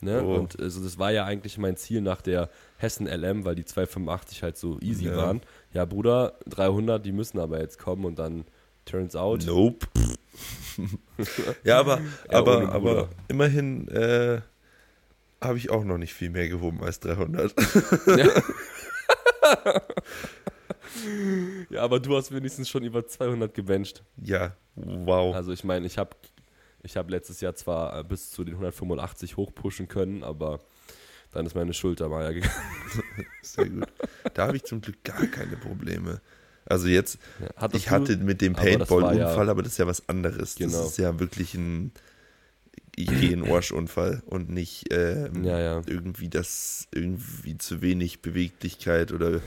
Ne? 0.00 0.22
Oh. 0.22 0.34
Und 0.36 0.60
also 0.60 0.82
das 0.82 0.98
war 0.98 1.12
ja 1.12 1.24
eigentlich 1.24 1.56
mein 1.58 1.76
Ziel 1.76 2.00
nach 2.02 2.20
der 2.20 2.50
Hessen 2.76 3.06
LM, 3.06 3.44
weil 3.44 3.54
die 3.54 3.64
285 3.64 4.42
halt 4.42 4.56
so 4.56 4.78
easy 4.80 5.06
Ja. 5.06 5.16
waren. 5.16 5.40
Ja, 5.72 5.84
Bruder, 5.86 6.34
300, 6.46 7.04
die 7.04 7.12
müssen 7.12 7.38
aber 7.38 7.60
jetzt 7.60 7.78
kommen 7.78 8.04
und 8.04 8.18
dann 8.18 8.44
turns 8.84 9.16
out. 9.16 9.44
Nope. 9.46 9.86
ja, 11.64 11.78
aber, 11.78 12.00
Ja, 12.30 12.38
aber, 12.70 13.08
immerhin 13.28 13.88
äh, 13.88 14.40
habe 15.40 15.58
ich 15.58 15.70
auch 15.70 15.84
noch 15.84 15.98
nicht 15.98 16.12
viel 16.12 16.30
mehr 16.30 16.48
gehoben 16.48 16.82
als 16.82 17.00
300. 17.00 17.54
Ja, 18.06 18.28
aber 21.76 22.00
du 22.00 22.16
hast 22.16 22.32
wenigstens 22.32 22.68
schon 22.68 22.82
über 22.84 23.06
200 23.06 23.52
gebencht. 23.54 24.02
ja, 24.22 24.56
wow. 24.76 25.34
Also 25.34 25.52
ich 25.52 25.64
meine, 25.64 25.86
ich 25.86 25.98
habe 25.98 26.10
ich 26.82 26.96
hab 26.96 27.08
letztes 27.10 27.40
Jahr 27.40 27.54
zwar 27.54 27.98
äh, 27.98 28.04
bis 28.04 28.30
zu 28.30 28.44
den 28.44 28.54
185 28.54 29.36
hochpushen 29.36 29.88
können, 29.88 30.22
aber 30.22 30.60
dann 31.32 31.46
ist 31.46 31.54
meine 31.54 31.72
Schulter 31.74 32.08
mal 32.08 32.24
ja 32.24 32.32
gegangen. 32.32 32.54
Sehr 33.42 33.68
gut. 33.68 33.86
Da 34.34 34.46
habe 34.46 34.56
ich 34.56 34.64
zum 34.64 34.80
Glück 34.80 35.02
gar 35.04 35.26
keine 35.26 35.56
Probleme. 35.56 36.20
Also 36.66 36.88
jetzt, 36.88 37.18
Ja, 37.40 37.68
ich 37.72 37.90
hatte 37.90 38.16
mit 38.18 38.40
dem 38.40 38.54
Paintball-Unfall, 38.54 39.18
ja- 39.46 39.50
aber 39.50 39.62
das 39.62 39.72
ist 39.72 39.78
ja 39.78 39.86
was 39.86 40.08
anderes. 40.08 40.54
Genau. 40.56 40.78
Das 40.78 40.90
ist 40.90 40.98
ja 40.98 41.18
wirklich 41.20 41.54
ein 41.54 41.92
ich 42.96 43.08
gehe 43.08 43.32
in 43.32 43.42
Orschunfall 43.42 44.22
und 44.26 44.50
nicht 44.50 44.92
ähm, 44.92 45.42
Ja, 45.42 45.58
ja. 45.58 45.82
irgendwie 45.86 46.28
das 46.28 46.86
irgendwie 46.94 47.58
zu 47.58 47.82
wenig 47.82 48.22
Beweglichkeit 48.22 49.10
oder 49.10 49.40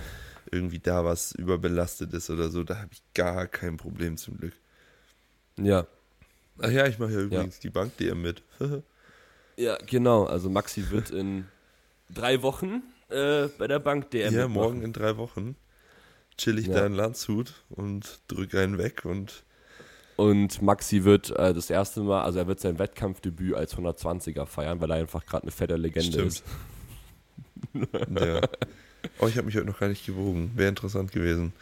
irgendwie 0.52 0.80
da 0.80 1.04
was 1.06 1.32
überbelastet 1.34 2.14
ist 2.14 2.30
oder 2.30 2.50
so. 2.50 2.64
Da 2.64 2.78
habe 2.78 2.90
ich 2.92 3.02
gar 3.14 3.48
kein 3.48 3.78
Problem 3.78 4.18
zum 4.18 4.38
Glück. 4.38 4.54
Ja, 5.60 5.88
Ach 6.60 6.72
ja, 6.72 6.88
ich 6.88 6.98
mache 6.98 7.12
ja 7.14 7.20
übrigens 7.20 7.60
die 7.60 7.70
Bank-DM 7.70 8.20
mit. 8.20 8.42
ja, 9.58 9.78
genau. 9.86 10.26
Also 10.26 10.50
Maxi 10.50 10.90
wird 10.90 11.12
in 11.12 11.46
drei 12.10 12.42
Wochen 12.42 12.82
äh, 13.10 13.48
bei 13.60 13.68
der 13.68 13.78
Bank 13.80 14.10
DM 14.10 14.34
ja, 14.34 14.48
mitmachen. 14.48 14.54
morgen 14.54 14.82
in 14.82 14.92
drei 14.94 15.18
Wochen 15.18 15.56
chill 16.38 16.58
ich 16.58 16.68
Ja. 16.68 16.76
da 16.80 16.86
in 16.88 16.94
Landshut 16.94 17.54
und 17.70 18.22
drücke 18.28 18.60
einen 18.60 18.78
weg 18.80 19.06
und 19.06 19.44
Und 20.16 20.62
Maxi 20.64 21.04
wird 21.04 21.30
äh, 21.32 21.54
das 21.54 21.70
erste 21.70 22.02
Mal, 22.02 22.24
also 22.24 22.40
er 22.40 22.48
wird 22.48 22.60
sein 22.60 22.80
Wettkampfdebüt 22.80 23.54
als 23.54 23.76
120er 23.78 24.48
feiern, 24.48 24.82
weil 24.82 24.90
er 24.92 24.98
einfach 24.98 25.26
gerade 25.28 25.44
eine 25.44 25.52
fette 25.52 25.76
Legende 25.76 26.12
Stimmt. 26.12 26.28
ist. 26.28 26.44
Ja. 28.20 28.42
Oh, 29.20 29.28
ich 29.28 29.38
habe 29.38 29.46
mich 29.46 29.56
heute 29.56 29.66
noch 29.66 29.80
gar 29.80 29.90
nicht 29.90 30.06
gewogen. 30.06 30.52
Wäre 30.56 30.70
interessant 30.70 31.12
gewesen. 31.12 31.54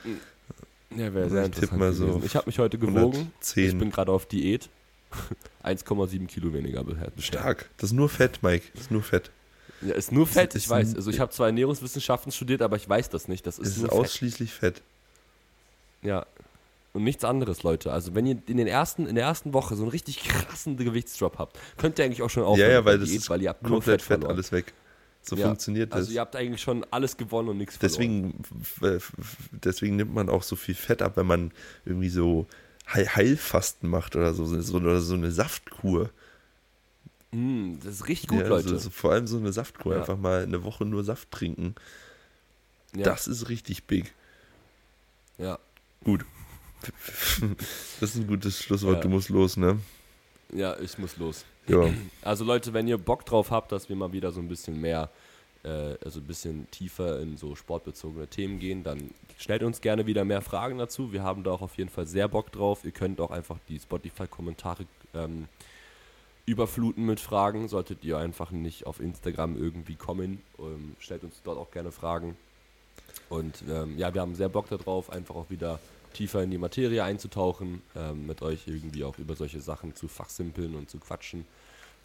Ja, 0.95 1.13
wäre 1.13 1.29
sehr 1.29 1.41
ich 1.41 1.47
interessant 1.47 1.79
mal 1.79 1.93
so 1.93 2.07
gewesen. 2.07 2.25
Ich 2.25 2.35
habe 2.35 2.45
mich 2.47 2.59
heute 2.59 2.77
gewogen. 2.77 3.31
Ich 3.41 3.57
110. 3.57 3.77
bin 3.79 3.91
gerade 3.91 4.11
auf 4.11 4.25
Diät. 4.25 4.69
1,7 5.63 6.27
Kilo 6.27 6.53
weniger 6.53 6.83
bisher. 6.83 7.11
Stark. 7.19 7.69
Das 7.77 7.91
ist 7.91 7.95
nur 7.95 8.09
Fett, 8.09 8.41
Mike. 8.43 8.65
Das 8.73 8.83
ist 8.83 8.91
nur 8.91 9.03
Fett. 9.03 9.31
Ja, 9.81 9.93
ist 9.93 10.11
nur 10.11 10.25
Fett, 10.27 10.55
ist 10.55 10.63
ich 10.65 10.69
weiß. 10.69 10.89
ein- 10.91 10.95
Also 10.95 11.09
ich 11.11 11.19
habe 11.19 11.31
zwar 11.31 11.47
Ernährungswissenschaften 11.47 12.31
studiert, 12.31 12.61
aber 12.61 12.75
ich 12.77 12.87
weiß 12.87 13.09
das 13.09 13.27
nicht. 13.27 13.45
Das 13.45 13.59
ist 13.59 13.67
Es 13.67 13.75
ist 13.77 13.81
nur 13.83 13.89
Fett. 13.91 13.99
ausschließlich 13.99 14.51
Fett. 14.51 14.81
Ja. 16.01 16.25
Und 16.93 17.03
nichts 17.03 17.25
anderes, 17.25 17.63
Leute. 17.63 17.91
Also 17.91 18.15
wenn 18.15 18.25
ihr 18.25 18.37
in, 18.47 18.57
den 18.57 18.67
ersten, 18.67 19.05
in 19.05 19.15
der 19.15 19.25
ersten 19.25 19.53
Woche 19.53 19.75
so 19.75 19.83
einen 19.83 19.91
richtig 19.91 20.23
krassen 20.23 20.77
Gewichtsdrop 20.77 21.37
habt, 21.39 21.59
könnt 21.77 21.99
ihr 21.99 22.05
eigentlich 22.05 22.21
auch 22.21 22.29
schon 22.29 22.43
aufhören. 22.43 22.69
Ja, 22.69 22.75
ja, 22.77 22.85
weil 22.85 22.99
das 22.99 23.09
Diät, 23.09 23.19
ist 23.21 23.29
weil 23.29 23.41
ihr 23.41 23.49
habt 23.49 23.63
nur 23.63 23.71
Komplett 23.73 24.01
Fett, 24.01 24.07
Fett, 24.07 24.17
verloren. 24.19 24.31
alles 24.35 24.51
weg. 24.53 24.73
So 25.27 25.35
Ja, 25.35 25.47
funktioniert 25.47 25.91
das. 25.91 25.97
Also 25.97 26.11
ihr 26.13 26.21
habt 26.21 26.35
eigentlich 26.35 26.61
schon 26.61 26.85
alles 26.91 27.17
gewonnen 27.17 27.49
und 27.49 27.57
nichts 27.57 27.77
verloren. 27.77 28.33
deswegen, 28.41 28.43
f- 28.99 29.13
deswegen 29.51 29.95
nimmt 29.95 30.13
man 30.13 30.29
auch 30.29 30.43
so 30.43 30.55
viel 30.55 30.75
Fett 30.75 31.01
ab, 31.01 31.17
wenn 31.17 31.25
man 31.25 31.51
irgendwie 31.85 32.09
so 32.09 32.47
Heil 32.93 33.07
Heilfasten 33.15 33.89
macht 33.89 34.15
oder 34.15 34.33
so, 34.35 34.45
so, 34.45 34.75
oder 34.77 35.01
so 35.01 35.15
eine 35.15 35.31
Saftkur. 35.31 36.11
Mm, 37.31 37.77
das 37.83 37.95
ist 37.95 38.07
richtig 38.07 38.29
gut, 38.29 38.41
ja, 38.41 38.47
Leute. 38.47 38.77
So, 38.77 38.89
vor 38.91 39.11
allem 39.13 39.25
so 39.25 39.37
eine 39.37 39.51
Saftkur. 39.51 39.93
Ja. 39.93 39.99
Einfach 40.01 40.17
mal 40.17 40.43
eine 40.43 40.63
Woche 40.63 40.85
nur 40.85 41.03
Saft 41.03 41.31
trinken. 41.31 41.73
Das 42.93 43.27
ist 43.27 43.49
richtig 43.49 43.85
big. 43.85 44.13
ja. 45.37 45.59
Gut. 46.03 46.23
Das 47.99 48.11
ist 48.11 48.15
ein 48.17 48.27
gutes 48.27 48.61
Schlusswort. 48.61 49.03
Du 49.03 49.09
musst 49.09 49.29
los, 49.29 49.57
ne? 49.57 49.79
ja, 50.53 50.77
ich 50.79 50.97
muss 50.99 51.17
los. 51.17 51.43
Ja. 51.67 51.89
Also 52.21 52.43
Leute, 52.43 52.73
wenn 52.73 52.87
ihr 52.87 52.97
Bock 52.97 53.25
drauf 53.25 53.51
habt, 53.51 53.71
dass 53.71 53.89
wir 53.89 53.95
mal 53.95 54.11
wieder 54.13 54.31
so 54.31 54.39
ein 54.39 54.47
bisschen 54.47 54.79
mehr, 54.79 55.09
äh, 55.63 55.95
also 56.03 56.19
ein 56.19 56.27
bisschen 56.27 56.69
tiefer 56.71 57.19
in 57.19 57.37
so 57.37 57.55
sportbezogene 57.55 58.27
Themen 58.27 58.59
gehen, 58.59 58.83
dann 58.83 59.09
stellt 59.37 59.63
uns 59.63 59.81
gerne 59.81 60.05
wieder 60.05 60.25
mehr 60.25 60.41
Fragen 60.41 60.77
dazu. 60.77 61.11
Wir 61.11 61.23
haben 61.23 61.43
da 61.43 61.51
auch 61.51 61.61
auf 61.61 61.77
jeden 61.77 61.89
Fall 61.89 62.07
sehr 62.07 62.27
Bock 62.27 62.51
drauf. 62.51 62.85
Ihr 62.85 62.91
könnt 62.91 63.19
auch 63.19 63.31
einfach 63.31 63.57
die 63.67 63.79
Spotify-Kommentare 63.79 64.85
ähm, 65.13 65.47
überfluten 66.45 67.05
mit 67.05 67.19
Fragen. 67.19 67.67
Solltet 67.67 68.03
ihr 68.03 68.17
einfach 68.17 68.51
nicht 68.51 68.85
auf 68.85 68.99
Instagram 68.99 69.57
irgendwie 69.57 69.95
kommen, 69.95 70.41
ähm, 70.59 70.95
stellt 70.99 71.23
uns 71.23 71.41
dort 71.43 71.57
auch 71.57 71.71
gerne 71.71 71.91
Fragen. 71.91 72.37
Und 73.29 73.63
ähm, 73.69 73.97
ja, 73.97 74.13
wir 74.13 74.21
haben 74.21 74.35
sehr 74.35 74.49
Bock 74.49 74.69
darauf, 74.69 75.09
einfach 75.09 75.35
auch 75.35 75.49
wieder 75.49 75.79
tiefer 76.15 76.41
in 76.43 76.51
die 76.51 76.57
Materie 76.57 77.03
einzutauchen, 77.03 77.81
ähm, 77.95 78.25
mit 78.25 78.41
euch 78.41 78.67
irgendwie 78.67 79.03
auch 79.03 79.17
über 79.19 79.35
solche 79.35 79.61
Sachen 79.61 79.95
zu 79.95 80.07
fachsimpeln 80.07 80.75
und 80.75 80.89
zu 80.89 80.99
quatschen. 80.99 81.45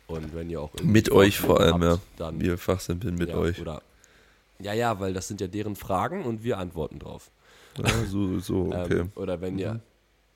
Und 0.06 0.34
wenn 0.34 0.50
ihr 0.50 0.61
auch 0.61 0.72
Mit 0.82 1.11
euch 1.12 1.38
vor 1.38 1.61
allem, 1.61 1.82
ja. 1.82 1.90
habt, 1.92 2.02
dann 2.16 2.40
Wir 2.40 2.58
fachsimpeln 2.58 3.14
mit 3.14 3.28
ja, 3.30 3.36
euch. 3.36 3.61
Oder, 3.61 3.82
ja, 4.58 4.72
ja, 4.74 4.98
weil 5.00 5.14
das 5.14 5.28
sind 5.28 5.40
ja 5.40 5.46
deren 5.46 5.76
Fragen 5.76 6.24
und 6.24 6.42
wir 6.42 6.58
antworten 6.58 6.98
drauf. 6.98 7.30
Ja, 7.78 8.04
so, 8.06 8.40
so, 8.40 8.66
okay. 8.74 9.00
Ähm, 9.00 9.12
oder 9.14 9.40
wenn 9.40 9.58
ihr, 9.58 9.74
Mhm. 9.74 9.80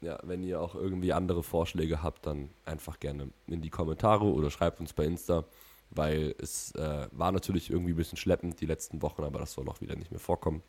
ja, 0.00 0.18
wenn 0.22 0.42
ihr 0.44 0.60
auch 0.60 0.74
irgendwie 0.76 1.12
andere 1.12 1.42
Vorschläge 1.42 2.02
habt, 2.02 2.26
dann 2.26 2.50
einfach 2.64 3.00
gerne 3.00 3.28
in 3.48 3.60
die 3.62 3.70
Kommentare 3.70 4.24
oder 4.24 4.50
schreibt 4.50 4.80
uns 4.80 4.92
bei 4.92 5.04
Insta, 5.04 5.44
weil 5.90 6.34
es 6.38 6.72
äh, 6.76 7.08
war 7.12 7.32
natürlich 7.32 7.70
irgendwie 7.70 7.92
ein 7.92 7.96
bisschen 7.96 8.18
schleppend 8.18 8.60
die 8.60 8.66
letzten 8.66 9.02
Wochen, 9.02 9.24
aber 9.24 9.40
das 9.40 9.52
soll 9.52 9.68
auch 9.68 9.80
wieder 9.80 9.96
nicht 9.96 10.10
mehr 10.12 10.20
vorkommen. 10.20 10.62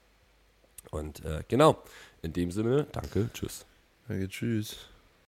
Und 0.91 1.23
äh, 1.25 1.43
genau, 1.47 1.81
in 2.21 2.33
dem 2.33 2.51
Sinne, 2.51 2.87
danke, 2.91 3.29
tschüss. 3.33 3.65
Danke, 4.07 4.29
tschüss. 4.29 4.89